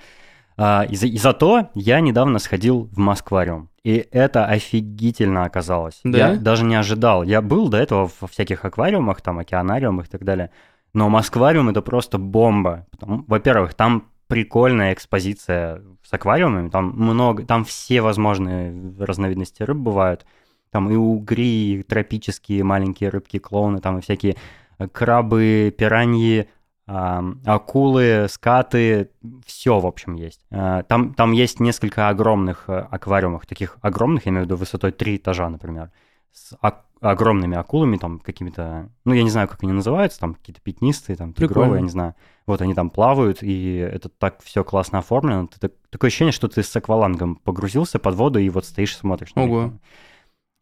А, 0.59 0.87
и, 0.89 0.97
за- 0.97 1.07
и 1.09 1.19
зато 1.19 1.69
я 1.75 2.01
недавно 2.01 2.39
сходил 2.39 2.89
в 2.93 2.99
Москвариум. 2.99 3.69
И 3.85 4.07
это 4.11 4.47
офигительно 4.47 5.45
оказалось. 5.45 6.01
Да? 6.05 6.19
Я 6.31 6.37
даже 6.37 6.65
не 6.65 6.77
ожидал. 6.77 7.25
Я 7.25 7.43
был 7.43 7.69
до 7.69 7.77
этого 7.77 8.11
во 8.21 8.27
всяких 8.29 8.65
аквариумах, 8.65 9.21
там, 9.21 9.39
океанариумах 9.39 10.07
и 10.07 10.09
так 10.09 10.25
далее. 10.25 10.51
Но 10.95 11.11
Москвариум 11.11 11.69
это 11.69 11.83
просто 11.83 12.17
бомба. 12.19 12.87
Во-первых, 13.01 13.75
там 13.75 14.05
прикольная 14.29 14.93
экспозиция 14.93 15.83
с 16.03 16.13
аквариумами. 16.13 16.69
Там 16.69 16.93
много, 16.97 17.45
там 17.45 17.65
все 17.65 18.01
возможные 18.01 18.95
разновидности 18.99 19.63
рыб 19.63 19.79
бывают. 19.79 20.27
Там 20.71 20.91
и 20.91 20.97
угри, 20.97 21.75
и 21.81 21.83
тропические 21.83 22.65
маленькие 22.65 23.11
рыбки, 23.11 23.39
клоуны, 23.39 23.81
там 23.81 23.99
и 23.99 24.03
всякие 24.03 24.37
э, 24.79 24.89
крабы, 24.89 25.75
пираньи, 25.77 26.49
акулы, 26.87 28.27
скаты, 28.29 29.11
все, 29.45 29.81
в 29.81 29.87
общем, 29.87 30.15
есть. 30.15 30.41
Э, 30.51 30.83
Там, 30.89 31.15
там 31.15 31.33
есть 31.33 31.59
несколько 31.59 32.09
огромных 32.09 32.65
э, 32.69 32.79
аквариумов, 32.79 33.47
таких 33.47 33.77
огромных, 33.81 34.27
я 34.27 34.31
имею 34.31 34.45
в 34.45 34.47
виду 34.47 34.57
высотой 34.57 34.93
3 34.93 35.17
этажа, 35.17 35.49
например, 35.49 35.91
с 36.37 36.55
огромными 37.01 37.57
акулами, 37.57 37.97
там 37.97 38.19
какими-то, 38.19 38.91
ну, 39.05 39.15
я 39.15 39.23
не 39.23 39.31
знаю, 39.31 39.49
как 39.49 39.63
они 39.63 39.73
называются, 39.73 40.21
там 40.21 40.35
какие-то 40.35 40.61
пятнистые, 40.61 41.17
там 41.17 41.33
тигровые, 41.33 41.49
Прикольно. 41.55 41.75
я 41.77 41.83
не 41.83 41.89
знаю. 41.89 42.15
Вот 42.47 42.61
они 42.61 42.75
там 42.75 42.91
плавают, 42.91 43.43
и 43.43 43.77
это 43.77 44.09
так 44.09 44.43
все 44.43 44.63
классно 44.63 44.99
оформлено. 44.99 45.47
Ты 45.47 45.59
так- 45.59 45.73
такое 45.91 46.09
ощущение, 46.09 46.33
что 46.33 46.49
ты 46.49 46.63
с 46.63 46.77
аквалангом 46.77 47.37
погрузился 47.37 47.99
под 47.99 48.15
воду 48.17 48.39
и 48.39 48.49
вот 48.51 48.65
стоишь, 48.67 48.97
смотришь. 48.97 49.33
Ого. 49.35 49.73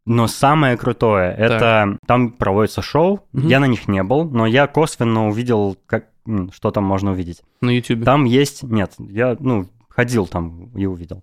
Но 0.07 0.27
самое 0.29 0.77
крутое, 0.77 1.33
это 1.35 1.99
там 2.07 2.31
проводится 2.33 2.83
шоу. 2.83 3.27
Мгм. 3.33 3.49
Я 3.49 3.59
на 3.61 3.66
них 3.66 3.89
не 3.89 4.03
был, 4.03 4.25
но 4.29 4.47
я 4.47 4.66
косвенно 4.66 5.29
увидел, 5.29 5.77
как, 5.87 6.09
что 6.53 6.70
там 6.70 6.85
можно 6.85 7.12
увидеть. 7.12 7.43
На 7.61 7.70
Ютубе. 7.70 8.05
Там 8.05 8.25
есть, 8.25 8.62
нет, 8.62 8.93
я, 8.99 9.37
ну, 9.41 9.68
ходил 9.89 10.27
там 10.27 10.70
и 10.77 10.87
увидел. 10.87 11.22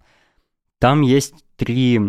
Там 0.80 1.02
есть 1.02 1.46
три 1.58 2.00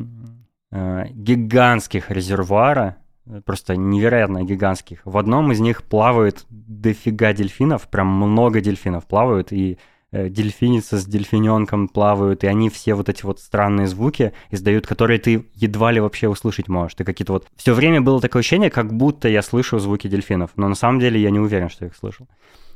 гигантских 0.72 2.10
резервуара, 2.10 2.96
э, 3.26 3.40
просто 3.44 3.76
невероятно 3.76 4.42
гигантских. 4.42 5.00
В 5.04 5.18
одном 5.18 5.52
из 5.52 5.60
них 5.60 5.82
плавает 5.82 6.46
дофига 6.48 7.32
дельфинов, 7.32 7.88
прям 7.88 8.08
много 8.08 8.60
дельфинов 8.60 9.06
плавают, 9.06 9.52
и 9.52 9.78
э, 10.12 10.28
дельфиница 10.30 10.98
с 10.98 11.04
дельфиненком 11.04 11.88
плавают, 11.88 12.42
и 12.44 12.46
они 12.46 12.70
все 12.70 12.94
вот 12.94 13.08
эти 13.08 13.24
вот 13.24 13.40
странные 13.40 13.86
звуки 13.86 14.32
издают, 14.50 14.86
которые 14.86 15.18
ты 15.18 15.46
едва 15.54 15.92
ли 15.92 16.00
вообще 16.00 16.28
услышать 16.28 16.68
можешь. 16.68 16.94
Ты 16.94 17.04
какие-то 17.04 17.34
вот... 17.34 17.46
Все 17.56 17.74
время 17.74 18.00
было 18.00 18.20
такое 18.20 18.40
ощущение, 18.40 18.70
как 18.70 18.94
будто 18.94 19.28
я 19.28 19.42
слышу 19.42 19.78
звуки 19.78 20.08
дельфинов, 20.08 20.50
но 20.56 20.68
на 20.68 20.74
самом 20.74 21.00
деле 21.00 21.20
я 21.20 21.30
не 21.30 21.38
уверен, 21.38 21.68
что 21.68 21.84
я 21.84 21.90
их 21.90 21.96
слышал. 21.96 22.26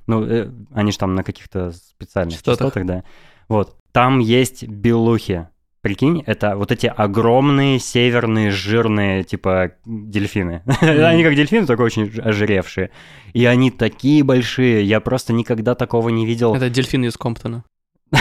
Ну, 0.06 0.22
э, 0.24 0.50
они 0.72 0.92
же 0.92 0.98
там 0.98 1.14
на 1.14 1.24
каких-то 1.24 1.72
специальных 1.72 2.34
Частотах. 2.34 2.74
частотах, 2.74 2.86
да. 2.86 3.04
Вот. 3.48 3.76
Там 3.92 4.18
есть 4.18 4.68
белухи. 4.68 5.48
Прикинь, 5.86 6.24
это 6.26 6.56
вот 6.56 6.72
эти 6.72 6.88
огромные 6.88 7.78
северные 7.78 8.50
жирные, 8.50 9.22
типа, 9.22 9.74
дельфины. 9.84 10.64
Они 10.80 11.22
как 11.22 11.36
дельфины, 11.36 11.64
только 11.64 11.82
очень 11.82 12.10
ожиревшие. 12.18 12.90
И 13.34 13.44
они 13.44 13.70
такие 13.70 14.24
большие, 14.24 14.82
я 14.82 14.98
просто 14.98 15.32
никогда 15.32 15.76
такого 15.76 16.08
не 16.08 16.26
видел. 16.26 16.56
Это 16.56 16.70
дельфины 16.70 17.06
из 17.06 17.16
Комптона. 17.16 17.62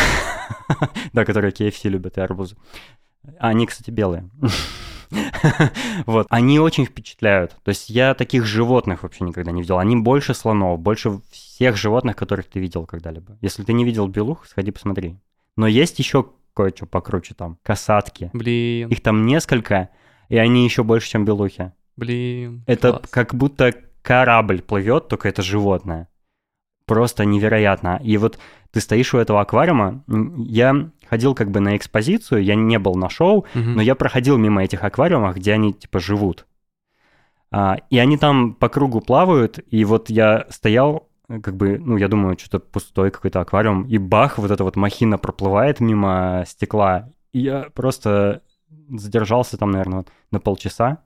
Да, 1.14 1.26
которые 1.26 1.52
KFC 1.52 1.90
любят 1.90 2.20
и 2.20 2.22
арбузы. 2.22 2.56
Они, 3.40 3.66
кстати, 3.66 3.90
белые. 3.90 4.30
Вот. 6.06 6.28
Они 6.30 6.60
очень 6.60 6.86
впечатляют. 6.86 7.56
То 7.64 7.70
есть 7.70 7.90
я 7.90 8.14
таких 8.14 8.46
животных 8.46 9.02
вообще 9.02 9.24
никогда 9.24 9.52
не 9.52 9.62
видел. 9.62 9.80
Они 9.80 9.96
больше 9.96 10.36
слонов, 10.36 10.80
больше 10.80 11.20
всех 11.32 11.78
животных, 11.78 12.16
которых 12.16 12.48
ты 12.48 12.60
видел 12.60 12.86
когда-либо. 12.86 13.40
Если 13.42 13.64
ты 13.64 13.74
не 13.74 13.86
видел 13.86 14.08
белух, 14.08 14.46
сходи 14.46 14.70
посмотри. 14.70 15.16
Но 15.58 15.68
есть 15.68 15.98
еще 15.98 16.26
кое-что 16.56 16.86
покруче 16.86 17.34
там. 17.36 17.58
Касатки. 17.64 18.30
Блин, 18.34 18.90
Их 18.90 19.02
там 19.02 19.26
несколько, 19.26 19.90
и 20.30 20.38
они 20.38 20.64
еще 20.66 20.84
больше, 20.84 21.10
чем 21.10 21.26
белухи. 21.26 21.72
блин. 21.98 22.64
Это 22.68 22.92
класс. 22.94 23.10
как 23.12 23.36
будто 23.36 23.74
корабль 24.02 24.62
плывет, 24.62 25.08
только 25.08 25.30
это 25.30 25.42
животное. 25.42 26.08
Просто 26.88 27.26
невероятно. 27.26 28.00
И 28.04 28.18
вот 28.18 28.38
ты 28.72 28.80
стоишь 28.80 29.14
у 29.14 29.18
этого 29.18 29.42
аквариума. 29.42 30.04
Я 30.38 30.90
ходил 31.10 31.34
как 31.34 31.50
бы 31.50 31.60
на 31.60 31.76
экспозицию, 31.78 32.44
я 32.44 32.54
не 32.56 32.78
был 32.78 32.96
на 32.96 33.10
шоу, 33.10 33.46
Мгм. 33.56 33.76
но 33.76 33.82
я 33.82 33.96
проходил 33.96 34.38
мимо 34.38 34.64
этих 34.64 34.84
аквариумов, 34.84 35.36
где 35.36 35.54
они 35.54 35.74
типа 35.74 36.00
живут. 36.00 36.46
А, 37.52 37.78
и 37.90 37.98
они 37.98 38.18
там 38.18 38.54
по 38.54 38.70
кругу 38.70 39.02
плавают, 39.02 39.60
и 39.72 39.84
вот 39.86 40.10
я 40.10 40.46
стоял, 40.50 41.10
как 41.28 41.56
бы, 41.56 41.78
ну, 41.80 41.98
я 41.98 42.08
думаю, 42.08 42.38
что-то 42.38 42.60
пустой 42.60 43.12
какой-то 43.12 43.42
аквариум, 43.42 43.88
и 43.88 43.98
бах, 43.98 44.38
вот 44.38 44.52
эта 44.52 44.64
вот 44.64 44.76
махина 44.76 45.18
проплывает 45.18 45.80
мимо 45.80 46.44
стекла, 46.48 47.10
и 47.32 47.40
я 47.40 47.68
просто 47.74 48.42
задержался 48.90 49.58
там, 49.58 49.72
наверное, 49.72 50.06
на 50.32 50.40
полчаса, 50.40 51.04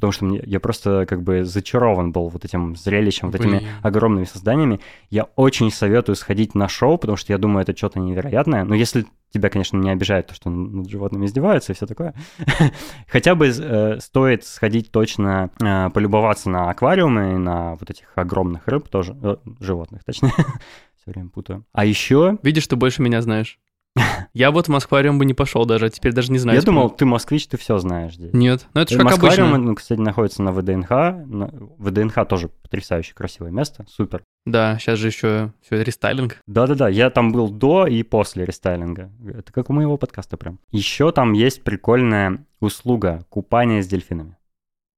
потому 0.00 0.12
что 0.12 0.24
мне, 0.24 0.42
я 0.46 0.60
просто 0.60 1.04
как 1.06 1.22
бы 1.22 1.44
зачарован 1.44 2.10
был 2.10 2.28
вот 2.28 2.44
этим 2.44 2.74
зрелищем, 2.74 3.30
вот 3.30 3.38
этими 3.38 3.68
огромными 3.82 4.24
созданиями. 4.24 4.80
Я 5.10 5.24
очень 5.36 5.70
советую 5.70 6.16
сходить 6.16 6.54
на 6.54 6.68
шоу, 6.68 6.96
потому 6.96 7.18
что 7.18 7.32
я 7.34 7.38
думаю, 7.38 7.62
это 7.62 7.76
что-то 7.76 8.00
невероятное. 8.00 8.64
Но 8.64 8.74
если 8.74 9.04
тебя, 9.30 9.50
конечно, 9.50 9.76
не 9.76 9.90
обижает 9.90 10.28
то, 10.28 10.34
что 10.34 10.48
над 10.48 10.88
животными 10.88 11.26
издеваются 11.26 11.72
и 11.72 11.74
все 11.74 11.86
такое, 11.86 12.14
хотя 13.08 13.34
бы 13.34 13.48
э, 13.48 14.00
стоит 14.00 14.44
сходить 14.44 14.90
точно, 14.90 15.50
э, 15.62 15.90
полюбоваться 15.90 16.48
на 16.48 16.70
аквариумы, 16.70 17.38
на 17.38 17.74
вот 17.76 17.90
этих 17.90 18.06
огромных 18.16 18.66
рыб 18.68 18.88
тоже, 18.88 19.14
э, 19.22 19.36
животных, 19.60 20.02
точнее. 20.04 20.32
Все 20.96 21.12
время 21.12 21.28
путаю. 21.28 21.64
А 21.72 21.84
еще 21.84 22.38
Видишь, 22.42 22.66
ты 22.66 22.76
больше 22.76 23.02
меня 23.02 23.20
знаешь. 23.22 23.58
Я 24.34 24.50
вот 24.52 24.66
в 24.66 24.70
Москвариум 24.70 25.18
бы 25.18 25.24
не 25.24 25.34
пошел 25.34 25.64
даже, 25.64 25.86
а 25.86 25.90
теперь 25.90 26.12
даже 26.12 26.30
не 26.30 26.38
знаю. 26.38 26.58
я 26.58 26.62
думал, 26.64 26.90
ты 26.90 27.04
москвич, 27.04 27.48
ты 27.48 27.56
все 27.56 27.78
знаешь 27.78 28.14
здесь. 28.14 28.32
Нет, 28.32 28.66
ну 28.74 28.80
это 28.82 28.92
же 28.92 29.00
Э, 29.00 29.02
как 29.02 29.10
Москвариум, 29.12 29.48
обычно. 29.50 29.64
ну, 29.66 29.74
кстати, 29.74 30.00
находится 30.00 30.42
на 30.42 30.52
ВДНХ. 30.52 30.90
На- 30.90 31.50
ВДНХ 31.78 32.26
тоже 32.28 32.48
потрясающе 32.48 33.14
красивое 33.14 33.50
место, 33.50 33.84
супер. 33.88 34.22
Да, 34.46 34.78
сейчас 34.78 34.98
же 34.98 35.08
еще 35.08 35.52
все 35.60 35.82
рестайлинг. 35.82 36.38
Да-да-да, 36.46 36.88
я 36.88 37.10
там 37.10 37.32
был 37.32 37.50
до 37.50 37.86
и 37.86 38.02
после 38.04 38.44
рестайлинга. 38.46 39.10
Это 39.26 39.52
как 39.52 39.68
у 39.70 39.72
моего 39.72 39.96
подкаста 39.98 40.36
прям. 40.36 40.60
Еще 40.70 41.10
там 41.12 41.32
есть 41.32 41.62
прикольная 41.64 42.46
услуга 42.60 43.26
купания 43.28 43.82
с 43.82 43.86
дельфинами. 43.88 44.36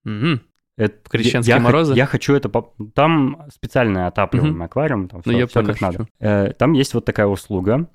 Мгм. 0.04 0.42
Это, 0.76 0.96
крещенские 1.08 1.56
я, 1.56 1.60
морозы? 1.62 1.94
Я 1.94 2.06
хочу 2.06 2.34
это... 2.34 2.50
Там 2.94 3.44
специальный 3.52 4.06
отапливаемый 4.06 4.66
аквариум, 4.66 5.08
там 5.08 5.22
Ну, 5.24 5.32
все, 5.32 5.38
я 5.40 5.46
понял, 5.46 5.66
как 5.66 5.80
надо. 5.80 6.06
Э, 6.18 6.52
Там 6.52 6.72
есть 6.72 6.94
вот 6.94 7.04
такая 7.04 7.26
услуга. 7.26 7.88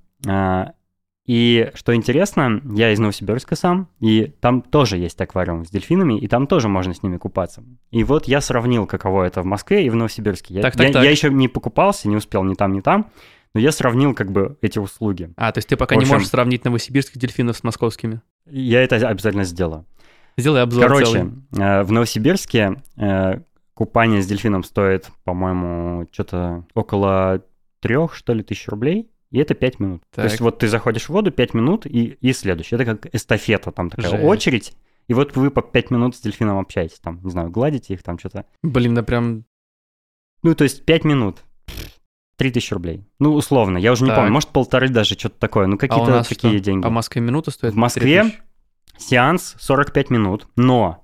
И 1.28 1.72
что 1.74 1.94
интересно, 1.94 2.62
я 2.74 2.92
из 2.94 3.00
Новосибирска 3.00 3.56
сам, 3.58 3.90
и 4.00 4.34
там 4.40 4.62
тоже 4.62 4.98
есть 4.98 5.20
аквариум 5.20 5.66
с 5.66 5.70
дельфинами, 5.70 6.18
и 6.18 6.28
там 6.30 6.48
тоже 6.48 6.70
можно 6.70 6.94
с 6.94 7.04
ними 7.04 7.18
купаться. 7.18 7.64
И 7.92 8.04
вот 8.06 8.30
я 8.30 8.40
сравнил, 8.40 8.88
каково 8.88 9.24
это 9.26 9.42
в 9.42 9.46
Москве 9.46 9.86
и 9.86 9.90
в 9.90 9.96
Новосибирске. 9.96 10.54
Я, 10.56 10.62
Так, 10.62 10.78
так, 10.78 10.88
я- 10.88 10.94
так. 10.94 11.04
я 11.04 11.12
еще 11.12 11.30
не 11.30 11.50
покупался, 11.50 12.08
не 12.08 12.16
успел 12.16 12.46
ни 12.46 12.54
там, 12.54 12.72
ни 12.72 12.80
там, 12.80 13.12
но 13.54 13.60
я 13.60 13.74
сравнил 13.74 14.14
как 14.14 14.32
бы 14.32 14.58
эти 14.62 14.80
услуги. 14.80 15.34
А, 15.36 15.52
то 15.52 15.58
есть 15.58 15.68
ты 15.68 15.76
пока 15.76 15.96
В 15.96 15.98
не 15.98 16.04
общем- 16.04 16.14
можешь 16.16 16.30
сравнить 16.30 16.64
новосибирских 16.64 17.18
дельфинов 17.18 17.58
с 17.58 17.64
московскими. 17.64 18.22
Я 18.50 18.82
это 18.82 18.96
обязательно 18.96 19.44
сделаю. 19.44 19.86
Сделай 20.38 20.62
обзор 20.62 20.84
Короче, 20.84 21.06
целый. 21.12 21.32
э, 21.58 21.84
в 21.84 21.92
Новосибирске 21.92 22.82
э, 22.96 23.42
купание 23.74 24.22
с 24.22 24.28
дельфином 24.28 24.64
стоит, 24.64 25.10
по-моему, 25.26 26.08
что-то 26.14 26.64
около 26.74 27.42
трех, 27.82 28.14
что 28.16 28.34
ли, 28.34 28.44
тысяч 28.44 28.68
рублей. 28.70 29.10
И 29.32 29.40
это 29.40 29.54
5 29.56 29.80
минут. 29.80 30.02
То 30.12 30.22
Так. 30.22 30.26
есть 30.26 30.40
вот 30.42 30.60
ты 30.60 30.68
заходишь 30.68 31.06
в 31.06 31.10
воду 31.10 31.32
5 31.32 31.54
минут 31.54 31.86
и, 31.86 32.18
и 32.22 32.34
следующий. 32.34 32.76
Это 32.76 32.86
как 32.86 33.14
эстафета, 33.14 33.72
там 33.72 33.90
такая 33.90 34.10
Жесть. 34.12 34.24
очередь. 34.24 34.74
И 35.08 35.14
вот 35.14 35.36
вы 35.36 35.52
по 35.52 35.62
5 35.62 35.92
минут 35.92 36.16
с 36.16 36.20
дельфином 36.22 36.58
общаетесь, 36.60 37.00
там, 37.00 37.20
не 37.24 37.32
знаю, 37.32 37.50
гладите 37.50 37.94
их, 37.94 38.04
там 38.04 38.18
что-то. 38.20 38.46
Блин, 38.64 38.94
да 38.96 39.04
прям... 39.04 39.46
Ну, 40.44 40.54
то 40.56 40.64
есть 40.64 40.86
5 40.86 41.04
минут. 41.06 41.44
3000 42.38 42.74
рублей. 42.74 43.04
Ну, 43.20 43.34
условно, 43.34 43.78
я 43.80 43.92
уже 43.92 44.04
не 44.04 44.10
Так. 44.12 44.18
помню, 44.20 44.32
может, 44.32 44.50
полторы 44.50 44.90
даже, 44.90 45.16
что-то 45.16 45.40
такое. 45.40 45.66
Ну, 45.68 45.76
А 45.76 45.78
какие-то 45.78 46.12
нас 46.12 46.28
такие 46.28 46.54
что? 46.58 46.64
деньги. 46.66 46.86
А 46.86 46.90
в 46.90 46.92
Москве 46.92 47.22
минута 47.22 47.50
стоит? 47.52 47.74
В 47.74 47.78
Москве 47.78 48.22
3000? 48.22 48.42
Сеанс 49.00 49.56
45 49.60 50.10
минут, 50.12 50.48
но 50.56 51.04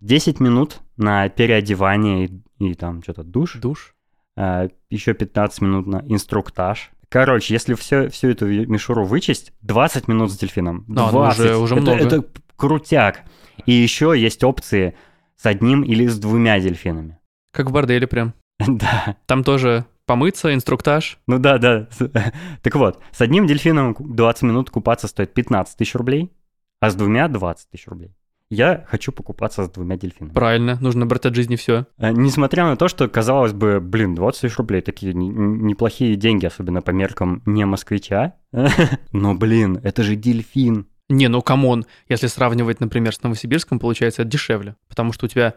10 0.00 0.40
минут 0.40 0.80
на 0.96 1.28
переодевание 1.28 2.26
и, 2.26 2.42
и 2.70 2.74
там 2.74 3.02
что-то 3.02 3.22
душ, 3.22 3.56
Душ? 3.56 3.94
а, 4.36 4.68
еще 4.90 5.14
15 5.14 5.60
минут 5.60 5.86
на 5.86 6.02
инструктаж. 6.06 6.90
Короче, 7.12 7.52
если 7.52 7.74
все, 7.74 8.08
всю 8.08 8.28
эту 8.30 8.46
мишуру 8.46 9.04
вычесть, 9.04 9.52
20 9.60 10.08
минут 10.08 10.32
с 10.32 10.38
дельфином. 10.38 10.86
А, 10.88 10.92
ну 10.92 11.10
20. 11.10 11.40
уже- 11.40 11.56
уже 11.56 11.74
это, 11.74 11.82
много. 11.82 11.98
это 12.02 12.24
крутяк. 12.56 13.20
И 13.66 13.72
еще 13.72 14.14
есть 14.16 14.42
опции 14.42 14.96
с 15.36 15.44
одним 15.44 15.82
или 15.82 16.06
с 16.06 16.18
двумя 16.18 16.58
дельфинами. 16.58 17.18
Как 17.52 17.68
в 17.68 17.72
борделе 17.72 18.06
прям. 18.06 18.32
Да. 18.66 19.16
Там 19.26 19.44
тоже 19.44 19.84
помыться, 20.06 20.54
инструктаж. 20.54 21.18
Ну 21.26 21.38
да, 21.38 21.58
да. 21.58 21.86
Так 22.62 22.74
вот, 22.76 22.98
с 23.12 23.20
одним 23.20 23.46
дельфином 23.46 23.94
20 23.98 24.42
минут 24.44 24.70
купаться 24.70 25.06
стоит 25.06 25.34
15 25.34 25.76
тысяч 25.76 25.94
рублей, 25.94 26.32
а 26.80 26.90
с 26.90 26.94
двумя 26.94 27.28
20 27.28 27.68
тысяч 27.70 27.86
рублей. 27.88 28.16
Я 28.54 28.84
хочу 28.86 29.12
покупаться 29.12 29.64
с 29.64 29.70
двумя 29.70 29.96
дельфинами. 29.96 30.34
Правильно, 30.34 30.76
нужно 30.78 31.06
брать 31.06 31.24
от 31.24 31.34
жизни 31.34 31.56
все. 31.56 31.86
А, 31.96 32.12
Несмотря 32.12 32.66
на 32.66 32.76
то, 32.76 32.86
что, 32.86 33.08
казалось 33.08 33.54
бы, 33.54 33.80
блин, 33.80 34.14
20 34.14 34.42
тысяч 34.42 34.56
рублей, 34.58 34.82
такие 34.82 35.14
не- 35.14 35.30
неплохие 35.30 36.16
деньги, 36.16 36.44
особенно 36.44 36.82
по 36.82 36.90
меркам 36.90 37.42
не 37.46 37.64
москвича. 37.64 38.34
Но, 39.12 39.34
блин, 39.34 39.80
это 39.82 40.02
же 40.02 40.16
дельфин. 40.16 40.86
Не, 41.08 41.28
ну 41.28 41.40
come 41.40 41.66
on, 41.66 41.86
если 42.10 42.26
сравнивать, 42.26 42.78
например, 42.80 43.14
с 43.14 43.22
Новосибирском, 43.22 43.78
получается 43.78 44.20
это 44.20 44.30
дешевле, 44.30 44.76
потому 44.86 45.14
что 45.14 45.24
у 45.24 45.28
тебя 45.30 45.54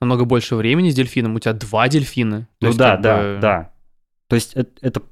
намного 0.00 0.24
больше 0.24 0.56
времени 0.56 0.90
с 0.90 0.96
дельфином, 0.96 1.36
у 1.36 1.38
тебя 1.38 1.52
два 1.52 1.88
дельфина. 1.88 2.48
Ну 2.60 2.72
да, 2.74 2.96
да, 2.96 3.38
да. 3.40 3.72
То 4.26 4.34
есть 4.34 4.54
это, 4.54 4.70
это- 4.80 5.02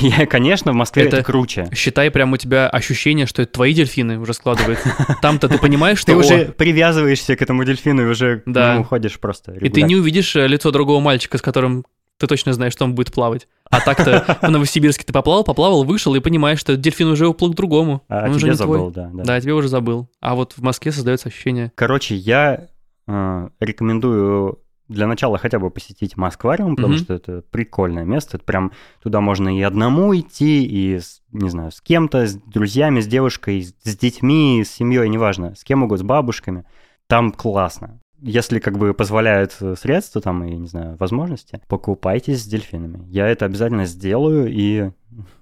я, 0.00 0.26
конечно, 0.26 0.72
в 0.72 0.74
Москве 0.74 1.04
это, 1.04 1.16
Это- 1.18 1.24
круче. 1.24 1.68
Считай, 1.74 2.10
прям 2.10 2.32
у 2.32 2.36
тебя 2.36 2.68
ощущение, 2.68 3.26
что 3.26 3.42
это 3.42 3.52
твои 3.52 3.74
дельфины 3.74 4.18
уже 4.18 4.34
складывается. 4.34 4.88
Там-то 5.22 5.48
ты 5.48 5.58
понимаешь, 5.58 5.98
что... 5.98 6.12
Ты 6.12 6.16
уже 6.18 6.46
привязываешься 6.46 7.36
к 7.36 7.42
этому 7.42 7.64
дельфину 7.64 8.02
и 8.02 8.06
уже 8.06 8.42
Да. 8.46 8.70
к 8.70 8.74
нему 8.74 8.84
ходишь 8.84 9.18
просто. 9.20 9.52
И 9.52 9.68
ты 9.68 9.82
не 9.82 9.96
увидишь 9.96 10.34
э, 10.36 10.46
лицо 10.46 10.70
другого 10.70 11.00
мальчика, 11.00 11.38
с 11.38 11.42
которым 11.42 11.84
ты 12.18 12.26
точно 12.26 12.52
знаешь, 12.52 12.72
что 12.72 12.84
он 12.84 12.94
будет 12.96 13.12
плавать. 13.12 13.46
А 13.70 13.80
так-то 13.80 14.38
в 14.42 14.50
Новосибирске 14.50 15.04
ты 15.04 15.12
поплавал, 15.12 15.44
поплавал, 15.44 15.84
вышел 15.84 16.14
и 16.16 16.20
понимаешь, 16.20 16.58
что 16.58 16.76
дельфин 16.76 17.06
уже 17.08 17.28
уплыл 17.28 17.52
к 17.52 17.54
другому. 17.54 18.02
А 18.08 18.24
он 18.24 18.30
уже 18.30 18.40
тебе 18.46 18.54
твой. 18.56 18.56
забыл, 18.56 18.90
да, 18.90 19.10
да. 19.14 19.22
Да, 19.24 19.34
я 19.36 19.40
тебе 19.40 19.54
уже 19.54 19.68
забыл. 19.68 20.08
А 20.20 20.34
вот 20.34 20.54
в 20.56 20.62
Москве 20.62 20.90
создается 20.90 21.28
ощущение. 21.28 21.70
Короче, 21.76 22.16
я 22.16 22.66
э, 23.06 23.48
рекомендую 23.60 24.58
для 24.88 25.06
начала 25.06 25.38
хотя 25.38 25.58
бы 25.58 25.70
посетить 25.70 26.16
Москвариум, 26.16 26.76
потому 26.76 26.94
Мгм. 26.94 27.02
что 27.02 27.14
это 27.14 27.42
прикольное 27.50 28.04
место. 28.04 28.36
Это 28.38 28.44
прям 28.46 28.72
туда 29.02 29.20
можно 29.20 29.56
и 29.56 29.60
одному 29.62 30.14
идти, 30.18 30.64
и, 30.64 30.98
с- 30.98 31.20
не 31.30 31.50
знаю, 31.50 31.70
с 31.72 31.80
кем-то, 31.80 32.26
с 32.26 32.34
друзьями, 32.34 33.00
с 33.00 33.06
девушкой, 33.06 33.62
с 33.62 33.74
с 33.82 33.96
детьми, 33.96 34.62
с 34.64 34.70
семьей, 34.72 35.08
неважно, 35.08 35.54
с 35.54 35.64
кем 35.64 35.82
угодно, 35.82 36.04
с 36.04 36.06
бабушками. 36.06 36.64
Там 37.06 37.32
классно. 37.32 38.00
Если 38.20 38.58
как 38.58 38.78
бы 38.78 38.94
позволяют 38.94 39.56
э, 39.60 39.76
средства 39.76 40.20
там 40.20 40.42
и, 40.44 40.56
не 40.56 40.66
знаю, 40.66 40.96
возможности, 40.98 41.60
покупайтесь 41.68 42.42
с 42.42 42.46
дельфинами. 42.46 43.06
Я 43.08 43.28
это 43.28 43.44
обязательно 43.44 43.84
сделаю 43.86 44.48
и 44.50 44.90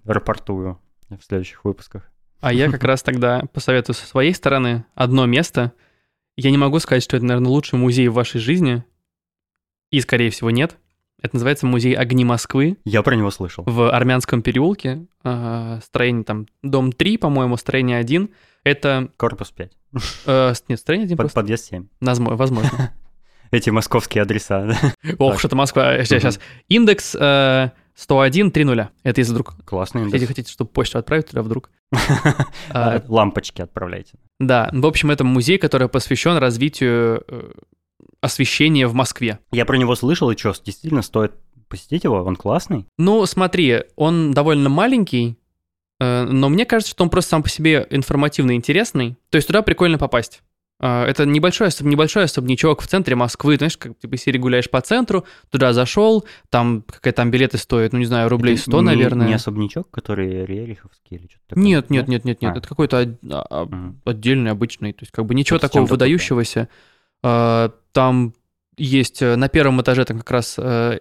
рапортую 0.05 0.79
в 1.09 1.23
следующих 1.25 1.65
выпусках. 1.65 2.11
А 2.41 2.53
я 2.53 2.71
как 2.71 2.83
раз 2.85 3.03
тогда 3.03 3.43
посоветую 3.53 3.95
со 3.95 4.07
своей 4.07 4.35
стороны 4.35 4.85
одно 4.95 5.27
место. 5.27 5.73
Я 6.37 6.51
не 6.51 6.59
могу 6.59 6.79
сказать, 6.81 7.03
что 7.03 7.17
это, 7.17 7.25
наверное, 7.25 7.51
лучший 7.51 7.79
музей 7.79 8.09
в 8.09 8.15
вашей 8.15 8.41
жизни. 8.41 8.85
И, 9.91 10.01
скорее 10.01 10.30
всего, 10.30 10.51
нет. 10.51 10.76
Это 11.22 11.37
называется 11.37 11.66
музей 11.66 11.95
огни 11.95 12.24
Москвы 12.24 12.76
Я 12.84 13.03
про 13.03 13.14
него 13.16 13.30
слышал. 13.30 13.64
в 13.66 13.91
Армянском 13.91 14.43
переулке. 14.43 15.07
А, 15.24 15.80
Строение 15.82 16.24
там, 16.24 16.47
дом 16.62 16.93
3, 16.93 17.16
по-моему, 17.18 17.57
строение 17.57 17.99
1. 17.99 18.28
Это... 18.64 19.09
Корпус 19.16 19.51
5. 19.51 19.72
э, 20.26 20.53
нет, 20.68 20.78
строение 20.78 21.07
1 21.07 21.16
Под, 21.16 21.24
просто. 21.24 21.41
подъезд 21.41 21.64
7. 21.66 21.87
Возможно. 22.01 22.37
возможно. 22.37 22.93
Эти 23.51 23.70
московские 23.70 24.22
адреса. 24.22 24.76
Ох, 25.18 25.39
что-то 25.39 25.57
Москва. 25.57 26.05
Сейчас, 26.05 26.20
сейчас. 26.20 26.41
Индекс 26.68 27.14
э, 27.18 27.70
101 27.95 28.49
3.0. 28.51 28.89
Это 29.05 29.20
если 29.20 29.32
вдруг... 29.32 29.55
Классный 29.64 30.03
Если 30.03 30.16
индекс. 30.16 30.28
хотите, 30.28 30.53
чтобы 30.53 30.70
почту 30.70 30.99
отправить 30.99 31.28
туда 31.28 31.43
вдруг. 31.43 31.70
А, 32.70 33.03
Лампочки 33.07 33.62
отправляйте. 33.62 34.18
Да, 34.41 34.68
в 34.72 34.84
общем, 34.84 35.11
это 35.12 35.24
музей, 35.24 35.57
который 35.59 35.89
посвящен 35.89 36.37
развитию 36.37 37.24
освещения 38.27 38.87
в 38.87 38.95
Москве. 38.95 39.39
Я 39.53 39.64
про 39.64 39.77
него 39.77 39.95
слышал, 39.95 40.31
и 40.31 40.37
что, 40.37 40.53
действительно 40.64 41.03
стоит 41.03 41.33
посетить 41.68 42.05
его? 42.05 42.16
Он 42.22 42.37
классный? 42.37 42.87
Ну, 42.99 43.24
смотри, 43.27 43.83
он 43.97 44.33
довольно 44.33 44.68
маленький, 44.68 45.37
э, 46.01 46.24
но 46.24 46.49
мне 46.49 46.64
кажется, 46.66 46.93
что 46.93 47.03
он 47.05 47.11
просто 47.11 47.31
сам 47.31 47.43
по 47.43 47.49
себе 47.49 47.87
информативно 47.91 48.55
интересный. 48.55 49.16
То 49.31 49.37
есть 49.37 49.49
туда 49.49 49.62
прикольно 49.62 49.99
попасть. 49.99 50.43
Э, 50.79 51.05
Это 51.05 51.24
небольшой, 51.27 51.70
небольшой 51.81 52.24
особнячок 52.24 52.83
в 52.83 52.87
центре 52.87 53.16
Москвы, 53.16 53.57
знаешь, 53.57 53.77
как 53.79 53.99
ты 53.99 54.09
если 54.12 54.37
гуляешь 54.39 54.68
по 54.70 54.81
центру, 54.81 55.24
туда 55.51 55.72
зашел, 55.72 56.24
там 56.51 56.85
какая 56.87 57.12
там 57.14 57.31
билеты 57.31 57.57
стоят, 57.59 57.93
ну 57.95 57.99
не 57.99 58.05
знаю, 58.05 58.29
рублей 58.29 58.55
Это 58.55 58.62
100, 58.64 58.81
не- 58.81 58.87
наверное. 58.87 59.27
Не 59.27 59.35
особнячок, 59.35 59.91
который 59.91 60.45
Рериховский 60.47 61.16
или 61.16 61.27
что-то 61.29 61.49
такое? 61.49 61.64
Нет, 61.64 61.91
нет, 61.91 62.09
нет, 62.09 62.24
нет, 62.24 62.43
нет, 62.43 62.55
А. 62.55 62.59
это 62.59 62.68
какой-то 62.68 62.99
од- 63.01 63.18
а- 63.33 63.47
а- 63.51 63.95
отдельный, 64.05 64.51
обычный, 64.51 64.93
то 64.93 65.03
есть 65.03 65.12
как 65.12 65.24
бы 65.27 65.35
ничего 65.35 65.57
Это 65.57 65.68
такого 65.68 65.87
выдающегося. 65.87 66.68
А, 66.70 66.96
Там 67.93 68.35
есть 68.77 69.22
э, 69.22 69.37
на 69.37 69.49
первом 69.49 69.81
этаже 69.81 70.05
там 70.05 70.18
как 70.18 70.31
раз 70.31 70.57
э, 70.59 70.99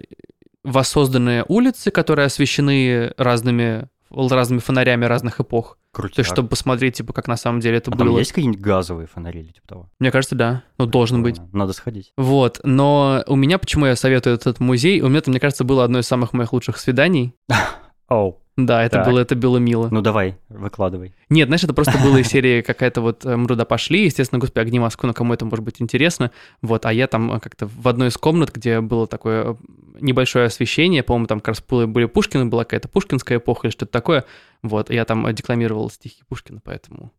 воссозданные 0.64 1.44
улицы, 1.48 1.92
которые 1.92 2.28
освещены 2.28 3.14
разными 3.18 3.90
разными 4.12 4.60
фонарями 4.60 5.04
разных 5.06 5.42
эпох. 5.42 5.78
Крутяк. 5.92 6.16
То 6.16 6.20
есть, 6.22 6.32
чтобы 6.32 6.48
посмотреть, 6.48 6.96
типа, 6.96 7.12
как 7.12 7.28
на 7.28 7.36
самом 7.36 7.60
деле 7.60 7.78
это 7.78 7.92
А 7.92 7.98
там 7.98 8.08
было. 8.08 8.20
есть 8.20 8.32
какие-нибудь 8.32 8.62
газовые 8.62 9.08
фонари 9.08 9.42
или 9.42 9.52
типа 9.52 9.68
того? 9.68 9.90
Мне 10.00 10.12
кажется, 10.12 10.36
да. 10.36 10.64
Ну, 10.78 10.86
должен 10.86 11.22
быть. 11.24 11.38
Надо 11.52 11.74
сходить. 11.74 12.14
Вот. 12.16 12.62
Но 12.64 13.24
у 13.28 13.36
меня, 13.36 13.58
почему 13.58 13.86
я 13.88 13.96
советую 13.96 14.36
этот 14.36 14.60
музей, 14.60 15.02
у 15.02 15.08
меня 15.10 15.20
это, 15.20 15.32
мне 15.32 15.40
кажется, 15.40 15.64
было 15.64 15.84
одно 15.84 16.00
из 16.00 16.08
самых 16.08 16.34
моих 16.34 16.54
лучших 16.54 16.78
свиданий. 16.78 17.34
Оу, 18.08 18.42
Да, 18.58 18.84
это 18.84 18.98
Так. 18.98 19.08
было, 19.08 19.20
это 19.20 19.36
было 19.36 19.58
мило. 19.58 19.90
ну 19.92 20.02
давай, 20.02 20.38
выкладывай. 20.48 21.14
Нет, 21.30 21.48
знаешь, 21.48 21.64
это 21.64 21.74
просто 21.74 21.98
было 21.98 22.18
из 22.18 22.28
серии 22.30 22.62
какая-то 22.62 23.02
вот 23.02 23.26
э, 23.26 23.36
«Мы 23.36 23.48
туда 23.48 23.66
пошли», 23.66 24.06
естественно, 24.06 24.40
господи, 24.40 24.62
«Огни 24.62 24.80
Москвы», 24.80 25.08
ну 25.08 25.14
кому 25.14 25.34
это 25.34 25.44
может 25.46 25.66
быть 25.66 25.82
интересно, 25.82 26.32
вот, 26.62 26.86
а 26.86 26.94
я 26.94 27.08
там 27.08 27.34
э, 27.34 27.40
как-то 27.40 27.68
в 27.68 27.88
одной 27.88 28.08
из 28.10 28.18
комнат, 28.18 28.54
где 28.54 28.80
было 28.80 29.08
такое 29.08 29.44
э, 29.44 29.56
небольшое 30.00 30.46
освещение, 30.46 31.04
по-моему, 31.04 31.28
там 31.28 31.40
как 31.42 31.50
раз 31.50 31.64
были, 31.68 32.06
Пушкины, 32.06 32.46
была 32.46 32.64
какая-то 32.64 32.88
пушкинская 32.88 33.40
эпоха 33.40 33.68
или 33.68 33.72
что-то 33.72 33.92
такое, 33.92 34.24
вот, 34.62 34.90
я 34.90 35.04
там 35.04 35.34
декламировал 35.34 35.90
стихи 35.90 36.24
Пушкина, 36.30 36.62
поэтому 36.64 37.12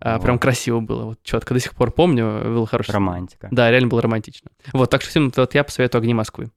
а, 0.00 0.18
прям 0.18 0.38
красиво 0.38 0.80
было, 0.80 1.04
вот, 1.04 1.22
четко, 1.22 1.54
до 1.54 1.60
сих 1.60 1.74
пор 1.74 1.92
помню, 1.92 2.42
было 2.44 2.66
хорошо. 2.66 2.92
Романтика. 2.92 3.48
Да, 3.50 3.70
реально 3.70 3.88
было 3.88 4.02
романтично. 4.02 4.50
Вот, 4.72 4.90
так 4.90 5.00
что 5.00 5.10
всем 5.10 5.32
вот 5.34 5.54
я 5.54 5.64
посоветую 5.64 6.00
«Огни 6.00 6.12
Москвы». 6.12 6.50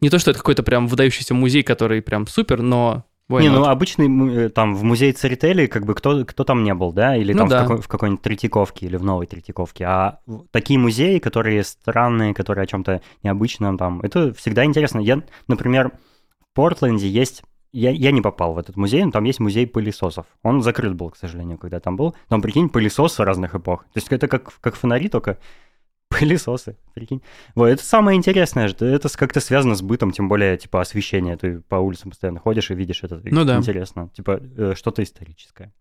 Не 0.00 0.08
то, 0.08 0.18
что 0.18 0.30
это 0.30 0.38
какой-то 0.40 0.62
прям 0.62 0.86
выдающийся 0.86 1.34
музей, 1.34 1.62
который 1.62 2.00
прям 2.00 2.26
супер, 2.26 2.62
но... 2.62 3.04
why 3.28 3.40
Не, 3.42 3.48
not? 3.48 3.52
ну 3.54 3.64
обычный 3.64 4.46
э, 4.46 4.48
там 4.50 4.74
в 4.74 4.82
музее 4.82 5.12
Церетели, 5.12 5.66
как 5.66 5.84
бы 5.84 5.94
кто, 5.94 6.24
кто 6.24 6.44
там 6.44 6.62
не 6.64 6.74
был, 6.74 6.92
да? 6.92 7.16
Или 7.16 7.32
Ну 7.32 7.38
там 7.40 7.46
в, 7.48 7.50
да. 7.50 7.62
какой- 7.62 7.80
в 7.82 7.88
какой-нибудь 7.88 8.22
Третьяковке 8.22 8.86
или 8.86 8.96
в 8.96 9.04
Новой 9.04 9.26
Третьяковке. 9.26 9.84
А 9.84 10.20
в- 10.26 10.44
такие 10.50 10.78
музеи, 10.78 11.18
которые 11.18 11.64
странные, 11.64 12.34
которые 12.34 12.64
о 12.64 12.66
чем-то 12.66 13.00
необычном 13.22 13.78
там, 13.78 14.00
это 14.02 14.32
всегда 14.34 14.64
интересно. 14.64 15.00
Я, 15.00 15.22
например, 15.48 15.92
в 16.40 16.54
Портленде 16.54 17.08
есть... 17.08 17.42
Я, 17.72 17.90
я 17.90 18.10
не 18.10 18.22
попал 18.22 18.54
в 18.54 18.58
этот 18.58 18.76
музей, 18.76 19.04
но 19.04 19.10
там 19.10 19.24
есть 19.24 19.38
музей 19.38 19.66
пылесосов. 19.66 20.24
Он 20.42 20.62
закрыт 20.62 20.94
был, 20.94 21.10
к 21.10 21.16
сожалению, 21.16 21.58
когда 21.58 21.78
там 21.78 21.96
был. 21.96 22.14
Там, 22.28 22.40
прикинь, 22.40 22.70
пылесосы 22.70 23.22
разных 23.22 23.54
эпох. 23.54 23.82
То 23.84 23.90
есть 23.96 24.08
это 24.10 24.28
как, 24.28 24.50
как 24.62 24.76
фонари, 24.76 25.08
только 25.10 25.36
пылесосы, 26.08 26.76
прикинь. 26.94 27.22
Вот, 27.54 27.66
это 27.66 27.84
самое 27.84 28.16
интересное, 28.16 28.68
что 28.68 28.86
это 28.86 29.08
как-то 29.16 29.40
связано 29.40 29.74
с 29.74 29.82
бытом, 29.82 30.12
тем 30.12 30.28
более, 30.28 30.56
типа, 30.56 30.80
освещение. 30.80 31.36
Ты 31.36 31.60
по 31.60 31.76
улицам 31.76 32.10
постоянно 32.10 32.40
ходишь 32.40 32.70
и 32.70 32.74
видишь 32.74 33.02
это. 33.02 33.20
Ну 33.24 33.44
да. 33.44 33.56
Интересно. 33.56 34.10
Типа, 34.14 34.40
э, 34.56 34.74
что-то 34.76 35.02
историческое. 35.02 35.72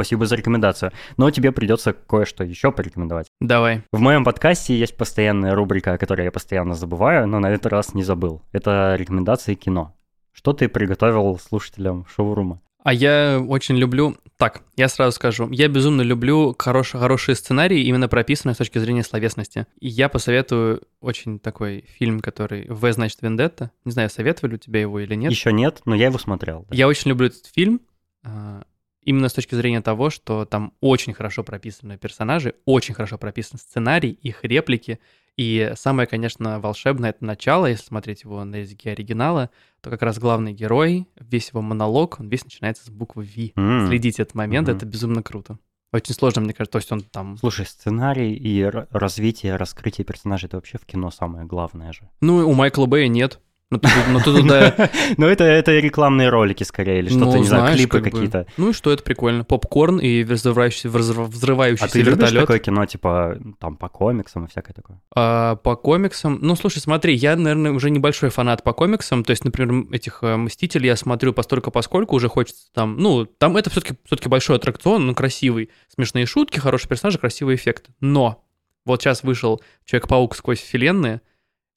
Спасибо 0.00 0.24
за 0.24 0.34
рекомендацию. 0.34 0.92
Но 1.18 1.30
тебе 1.30 1.52
придется 1.52 1.92
кое-что 1.92 2.42
еще 2.42 2.72
порекомендовать. 2.72 3.26
Давай. 3.38 3.82
В 3.92 4.00
моем 4.00 4.24
подкасте 4.24 4.74
есть 4.74 4.96
постоянная 4.96 5.54
рубрика, 5.54 5.92
о 5.92 5.98
которой 5.98 6.24
я 6.24 6.32
постоянно 6.32 6.74
забываю, 6.74 7.28
но 7.28 7.38
на 7.38 7.50
этот 7.50 7.66
раз 7.70 7.92
не 7.92 8.02
забыл. 8.02 8.40
Это 8.52 8.94
рекомендации 8.96 9.52
кино. 9.52 9.94
Что 10.32 10.52
ты 10.52 10.68
приготовил 10.68 11.38
слушателям 11.38 12.06
шоурума? 12.06 12.60
А 12.82 12.92
я 12.92 13.44
очень 13.46 13.76
люблю... 13.76 14.16
Так, 14.38 14.62
я 14.76 14.88
сразу 14.88 15.12
скажу. 15.14 15.50
Я 15.50 15.68
безумно 15.68 16.00
люблю 16.00 16.56
хорош... 16.58 16.92
хорошие 16.92 17.34
сценарии, 17.34 17.82
именно 17.82 18.08
прописанные 18.08 18.54
с 18.54 18.58
точки 18.58 18.78
зрения 18.78 19.02
словесности. 19.02 19.66
И 19.80 19.88
я 19.88 20.08
посоветую 20.08 20.82
очень 21.00 21.38
такой 21.38 21.84
фильм, 21.98 22.20
который 22.20 22.66
«В, 22.68 22.90
значит, 22.92 23.20
Вендетта». 23.20 23.70
Не 23.84 23.92
знаю, 23.92 24.08
советовали 24.08 24.54
у 24.54 24.58
тебя 24.58 24.80
его 24.80 24.98
или 24.98 25.14
нет. 25.14 25.30
Еще 25.30 25.52
нет, 25.52 25.82
но 25.84 25.94
я 25.94 26.06
его 26.06 26.18
смотрел. 26.18 26.64
да. 26.70 26.74
Я 26.74 26.88
очень 26.88 27.10
люблю 27.10 27.26
этот 27.26 27.46
фильм. 27.46 27.82
а, 28.22 28.62
именно 29.02 29.28
с 29.28 29.32
точки 29.32 29.54
зрения 29.54 29.80
того, 29.80 30.10
что 30.10 30.44
там 30.44 30.72
очень 30.80 31.12
хорошо 31.12 31.42
прописаны 31.44 31.98
персонажи, 31.98 32.54
очень 32.64 32.94
хорошо 32.94 33.18
прописан 33.18 33.58
сценарий, 33.58 34.10
их 34.10 34.44
реплики, 34.44 35.00
и 35.40 35.72
самое, 35.74 36.06
конечно, 36.06 36.60
волшебное 36.60 37.10
это 37.10 37.24
начало, 37.24 37.64
если 37.66 37.84
смотреть 37.86 38.24
его 38.24 38.44
на 38.44 38.56
языке 38.56 38.90
оригинала, 38.90 39.48
то 39.80 39.88
как 39.88 40.02
раз 40.02 40.18
главный 40.18 40.52
герой, 40.52 41.06
весь 41.18 41.48
его 41.48 41.62
монолог, 41.62 42.20
он 42.20 42.28
весь 42.28 42.44
начинается 42.44 42.84
с 42.84 42.90
буквы 42.90 43.24
V. 43.24 43.52
М. 43.56 43.86
Следите 43.88 44.22
этот 44.22 44.34
момент, 44.34 44.68
Мгм. 44.68 44.76
это 44.76 44.84
безумно 44.86 45.22
круто. 45.22 45.58
Очень 45.92 46.14
сложно, 46.14 46.42
мне 46.42 46.52
кажется, 46.52 46.72
то 46.72 46.78
есть 46.78 46.92
он 46.92 47.00
там... 47.00 47.36
Слушай, 47.38 47.64
сценарий 47.66 48.34
и 48.34 48.62
развитие, 48.90 49.56
раскрытие 49.56 50.04
персонажей 50.04 50.46
это 50.46 50.58
вообще 50.58 50.78
в 50.78 50.84
кино 50.86 51.10
самое 51.10 51.46
главное 51.46 51.92
же. 51.92 52.08
Ну, 52.20 52.46
у 52.48 52.52
Майкла 52.52 52.86
Бэя 52.86 53.08
нет. 53.08 53.40
Ну, 53.70 53.78
ты, 53.78 53.88
ну, 54.10 54.18
ты 54.18 54.24
туда... 54.24 54.90
Ну, 55.16 55.26
это, 55.26 55.44
это 55.44 55.78
рекламные 55.78 56.28
ролики 56.28 56.64
скорее, 56.64 56.98
или 56.98 57.08
что-то, 57.08 57.26
ну, 57.26 57.36
не 57.38 57.44
знаю, 57.44 57.62
знаешь, 57.62 57.78
клипы 57.78 57.98
как 57.98 58.04
бы. 58.04 58.10
какие-то. 58.10 58.46
Ну 58.56 58.70
и 58.70 58.72
что, 58.72 58.90
это 58.90 59.02
прикольно. 59.04 59.44
Попкорн 59.44 59.98
и 59.98 60.24
взрывающийся, 60.24 60.88
взрыв- 60.88 61.28
взрывающийся 61.28 61.84
А 61.84 61.88
ты 61.88 62.00
любишь 62.00 62.14
вертолет. 62.14 62.40
такое 62.42 62.58
кино, 62.58 62.84
типа, 62.86 63.38
там, 63.60 63.76
по 63.76 63.88
комиксам 63.88 64.46
и 64.46 64.48
всякое 64.48 64.74
такое? 64.74 65.00
А, 65.14 65.54
по 65.56 65.76
комиксам, 65.76 66.38
ну, 66.42 66.56
слушай, 66.56 66.78
смотри, 66.78 67.14
я, 67.14 67.36
наверное, 67.36 67.70
уже 67.70 67.90
небольшой 67.90 68.30
фанат 68.30 68.64
по 68.64 68.72
комиксам, 68.72 69.22
то 69.22 69.30
есть, 69.30 69.44
например, 69.44 69.86
этих 69.92 70.18
э, 70.22 70.36
Мстителей 70.36 70.86
я 70.86 70.96
смотрю 70.96 71.32
постольку 71.32 71.70
поскольку 71.70 72.16
уже 72.16 72.28
хочется 72.28 72.72
там, 72.72 72.96
ну, 72.98 73.24
там 73.24 73.56
это 73.56 73.70
все-таки 73.70 73.94
все 74.04 74.28
большой 74.28 74.56
аттракцион, 74.56 75.06
ну, 75.06 75.14
красивый, 75.14 75.70
смешные 75.94 76.26
шутки, 76.26 76.58
хорошие 76.58 76.88
персонажи, 76.88 77.18
красивый 77.18 77.54
эффект. 77.54 77.86
Но 78.00 78.44
вот 78.84 79.02
сейчас 79.02 79.22
вышел 79.22 79.60
Человек-паук 79.84 80.34
сквозь 80.34 80.60
вселенные, 80.60 81.20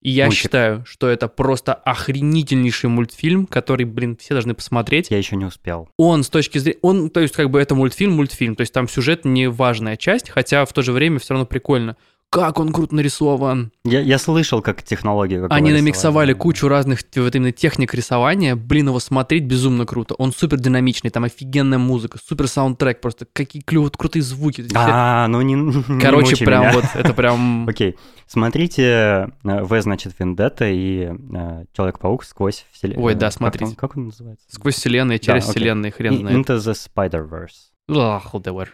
и 0.03 0.11
я 0.11 0.25
Мультик. 0.25 0.41
считаю, 0.41 0.85
что 0.85 1.07
это 1.07 1.29
просто 1.29 1.73
охренительнейший 1.73 2.89
мультфильм, 2.89 3.47
который, 3.47 3.85
блин, 3.85 4.17
все 4.17 4.33
должны 4.33 4.53
посмотреть. 4.53 5.09
Я 5.09 5.17
еще 5.17 5.37
не 5.37 5.45
успел. 5.45 5.89
Он 5.97 6.23
с 6.23 6.29
точки 6.29 6.57
зрения... 6.57 6.77
Он, 6.81 7.09
то 7.09 7.21
есть, 7.21 7.33
как 7.33 7.49
бы 7.49 7.61
это 7.61 7.73
мультфильм, 7.73 8.11
мультфильм. 8.11 8.55
То 8.55 8.61
есть 8.61 8.73
там 8.73 8.89
сюжет 8.89 9.23
не 9.23 9.49
важная 9.49 9.95
часть, 9.95 10.29
хотя 10.29 10.65
в 10.65 10.73
то 10.73 10.81
же 10.81 10.91
время 10.91 11.19
все 11.19 11.33
равно 11.33 11.45
прикольно. 11.45 11.95
Как 12.33 12.59
он 12.59 12.73
круто 12.73 12.95
нарисован. 12.95 13.71
Я, 13.85 13.99
я 13.99 14.17
слышал, 14.17 14.63
как 14.63 14.81
технология... 14.81 15.39
как 15.39 15.51
Они 15.51 15.71
намиксовали 15.71 16.33
кучу 16.33 16.67
разных 16.67 17.01
вот 17.15 17.35
именно 17.35 17.51
техник 17.51 17.93
рисования. 17.93 18.55
Блин, 18.55 18.87
его 18.87 18.99
смотреть 18.99 19.43
безумно 19.43 19.85
круто. 19.85 20.15
Он 20.15 20.33
супер 20.33 20.59
динамичный, 20.59 21.11
там 21.11 21.25
офигенная 21.25 21.77
музыка, 21.77 22.17
супер 22.17 22.47
саундтрек, 22.47 23.01
просто 23.01 23.27
какие 23.31 23.61
клевые, 23.61 23.91
крутые 23.91 24.23
звуки. 24.23 24.65
А, 24.73 25.27
ну 25.27 25.41
не, 25.41 25.53
не 25.87 26.01
Короче, 26.01 26.31
мучай 26.31 26.45
прям 26.47 26.61
меня. 26.63 26.73
вот, 26.73 26.85
это 26.95 27.13
прям... 27.13 27.67
Окей. 27.69 27.97
Смотрите 28.25 28.83
э, 28.83 29.27
В, 29.43 29.81
значит, 29.81 30.15
Вендетта 30.17 30.65
и 30.65 31.11
э, 31.11 31.65
Человек-паук 31.73 32.23
сквозь 32.23 32.65
вселенную. 32.71 33.05
Ой, 33.05 33.13
да, 33.13 33.29
смотрите. 33.29 33.75
Как 33.75 33.95
он 33.95 34.05
называется? 34.05 34.47
Сквозь 34.49 34.73
вселенные, 34.73 35.19
через 35.19 35.43
Да, 35.43 35.51
окей. 35.51 35.61
вселенные, 35.61 35.91
хрен 35.91 36.17
знает. 36.17 36.35
Into 36.35 36.57
the 36.57 36.73
Spider-Verse. 36.73 37.69
Ах, 37.89 38.33
whatever. 38.33 38.69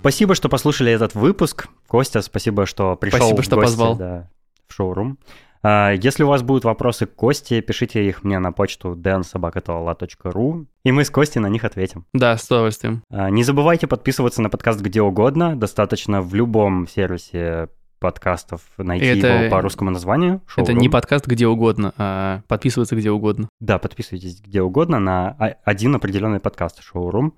Спасибо, 0.00 0.34
что 0.34 0.48
послушали 0.48 0.92
этот 0.92 1.14
выпуск. 1.14 1.68
Костя, 1.86 2.22
спасибо, 2.22 2.66
что 2.66 2.96
пришел 2.96 3.18
Спасибо, 3.18 3.42
в 3.42 3.44
что 3.44 3.56
гости, 3.56 3.70
позвал. 3.70 3.96
да, 3.96 4.30
в 4.68 4.72
шоурум. 4.74 5.18
А, 5.62 5.92
Если 5.92 6.22
у 6.22 6.28
вас 6.28 6.42
будут 6.42 6.64
вопросы 6.64 7.06
к 7.06 7.14
Косте, 7.14 7.60
пишите 7.60 8.06
их 8.08 8.22
мне 8.22 8.38
на 8.38 8.52
почту 8.52 8.94
dansobakatola.ru, 8.94 10.66
и 10.84 10.92
мы 10.92 11.04
с 11.04 11.10
Костей 11.10 11.40
на 11.40 11.48
них 11.48 11.64
ответим. 11.64 12.06
Да, 12.12 12.36
с 12.36 12.46
удовольствием. 12.46 13.02
А, 13.10 13.28
Не 13.28 13.42
забывайте 13.42 13.86
подписываться 13.86 14.40
на 14.40 14.48
подкаст 14.50 14.80
где 14.80 15.02
угодно. 15.02 15.56
Достаточно 15.56 16.22
в 16.22 16.32
любом 16.34 16.86
сервисе 16.86 17.68
подкастов 17.98 18.60
найти 18.78 19.04
Это- 19.06 19.26
его 19.26 19.50
по 19.50 19.60
русскому 19.60 19.90
названию. 19.90 20.40
Это 20.56 20.70
Showroom. 20.72 20.76
не 20.76 20.88
подкаст 20.88 21.26
где 21.26 21.48
угодно, 21.48 21.92
а 21.98 22.42
подписываться 22.46 22.94
где 22.94 23.10
угодно. 23.10 23.48
Да, 23.58 23.78
подписывайтесь 23.80 24.40
где 24.40 24.62
угодно 24.62 25.00
на 25.00 25.30
один 25.64 25.96
определенный 25.96 26.38
подкаст 26.38 26.80
Шоурум. 26.82 27.34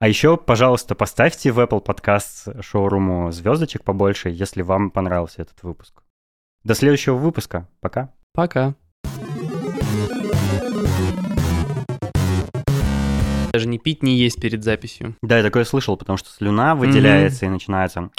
А 0.00 0.06
еще, 0.06 0.36
пожалуйста, 0.36 0.94
поставьте 0.94 1.50
в 1.50 1.58
Apple 1.58 1.84
Podcast 1.84 2.62
Шоуруму 2.62 3.32
звездочек 3.32 3.82
побольше, 3.82 4.28
если 4.28 4.62
вам 4.62 4.92
понравился 4.92 5.42
этот 5.42 5.60
выпуск. 5.64 6.04
До 6.62 6.76
следующего 6.76 7.16
выпуска. 7.16 7.68
Пока. 7.80 8.14
Пока. 8.32 8.76
Даже 13.52 13.66
не 13.66 13.80
пить, 13.80 14.04
не 14.04 14.16
есть 14.16 14.40
перед 14.40 14.62
записью. 14.62 15.16
Да, 15.20 15.38
я 15.38 15.42
такое 15.42 15.64
слышал, 15.64 15.96
потому 15.96 16.16
что 16.16 16.30
слюна 16.30 16.76
выделяется 16.76 17.46
и 17.46 17.48
начинается 17.48 18.10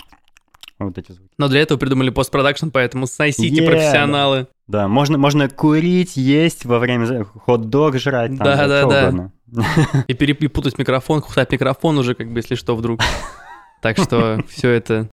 вот 0.85 0.97
эти 0.97 1.11
звуки. 1.11 1.31
Но 1.37 1.47
для 1.47 1.61
этого 1.61 1.77
придумали 1.77 2.09
постпродакшн, 2.09 2.69
поэтому 2.69 3.05
сносите 3.07 3.61
Yeah. 3.63 3.65
профессионалы. 3.65 4.47
Да, 4.67 4.87
можно, 4.87 5.17
можно 5.17 5.49
курить, 5.49 6.15
есть 6.15 6.65
во 6.65 6.79
время 6.79 7.25
хот-дог 7.25 7.97
жрать, 7.97 8.37
там, 8.37 8.45
Да, 8.45 8.67
да, 8.67 8.85
да. 8.85 9.01
угодно. 9.01 9.31
И 10.07 10.13
перепутать 10.13 10.77
микрофон, 10.77 11.21
кусать 11.21 11.51
микрофон 11.51 11.97
уже, 11.97 12.13
как 12.15 12.31
бы, 12.31 12.39
если 12.39 12.55
что, 12.55 12.75
вдруг. 12.75 13.01
Так 13.81 13.97
что 13.97 14.43
все 14.49 14.69
это 14.71 15.09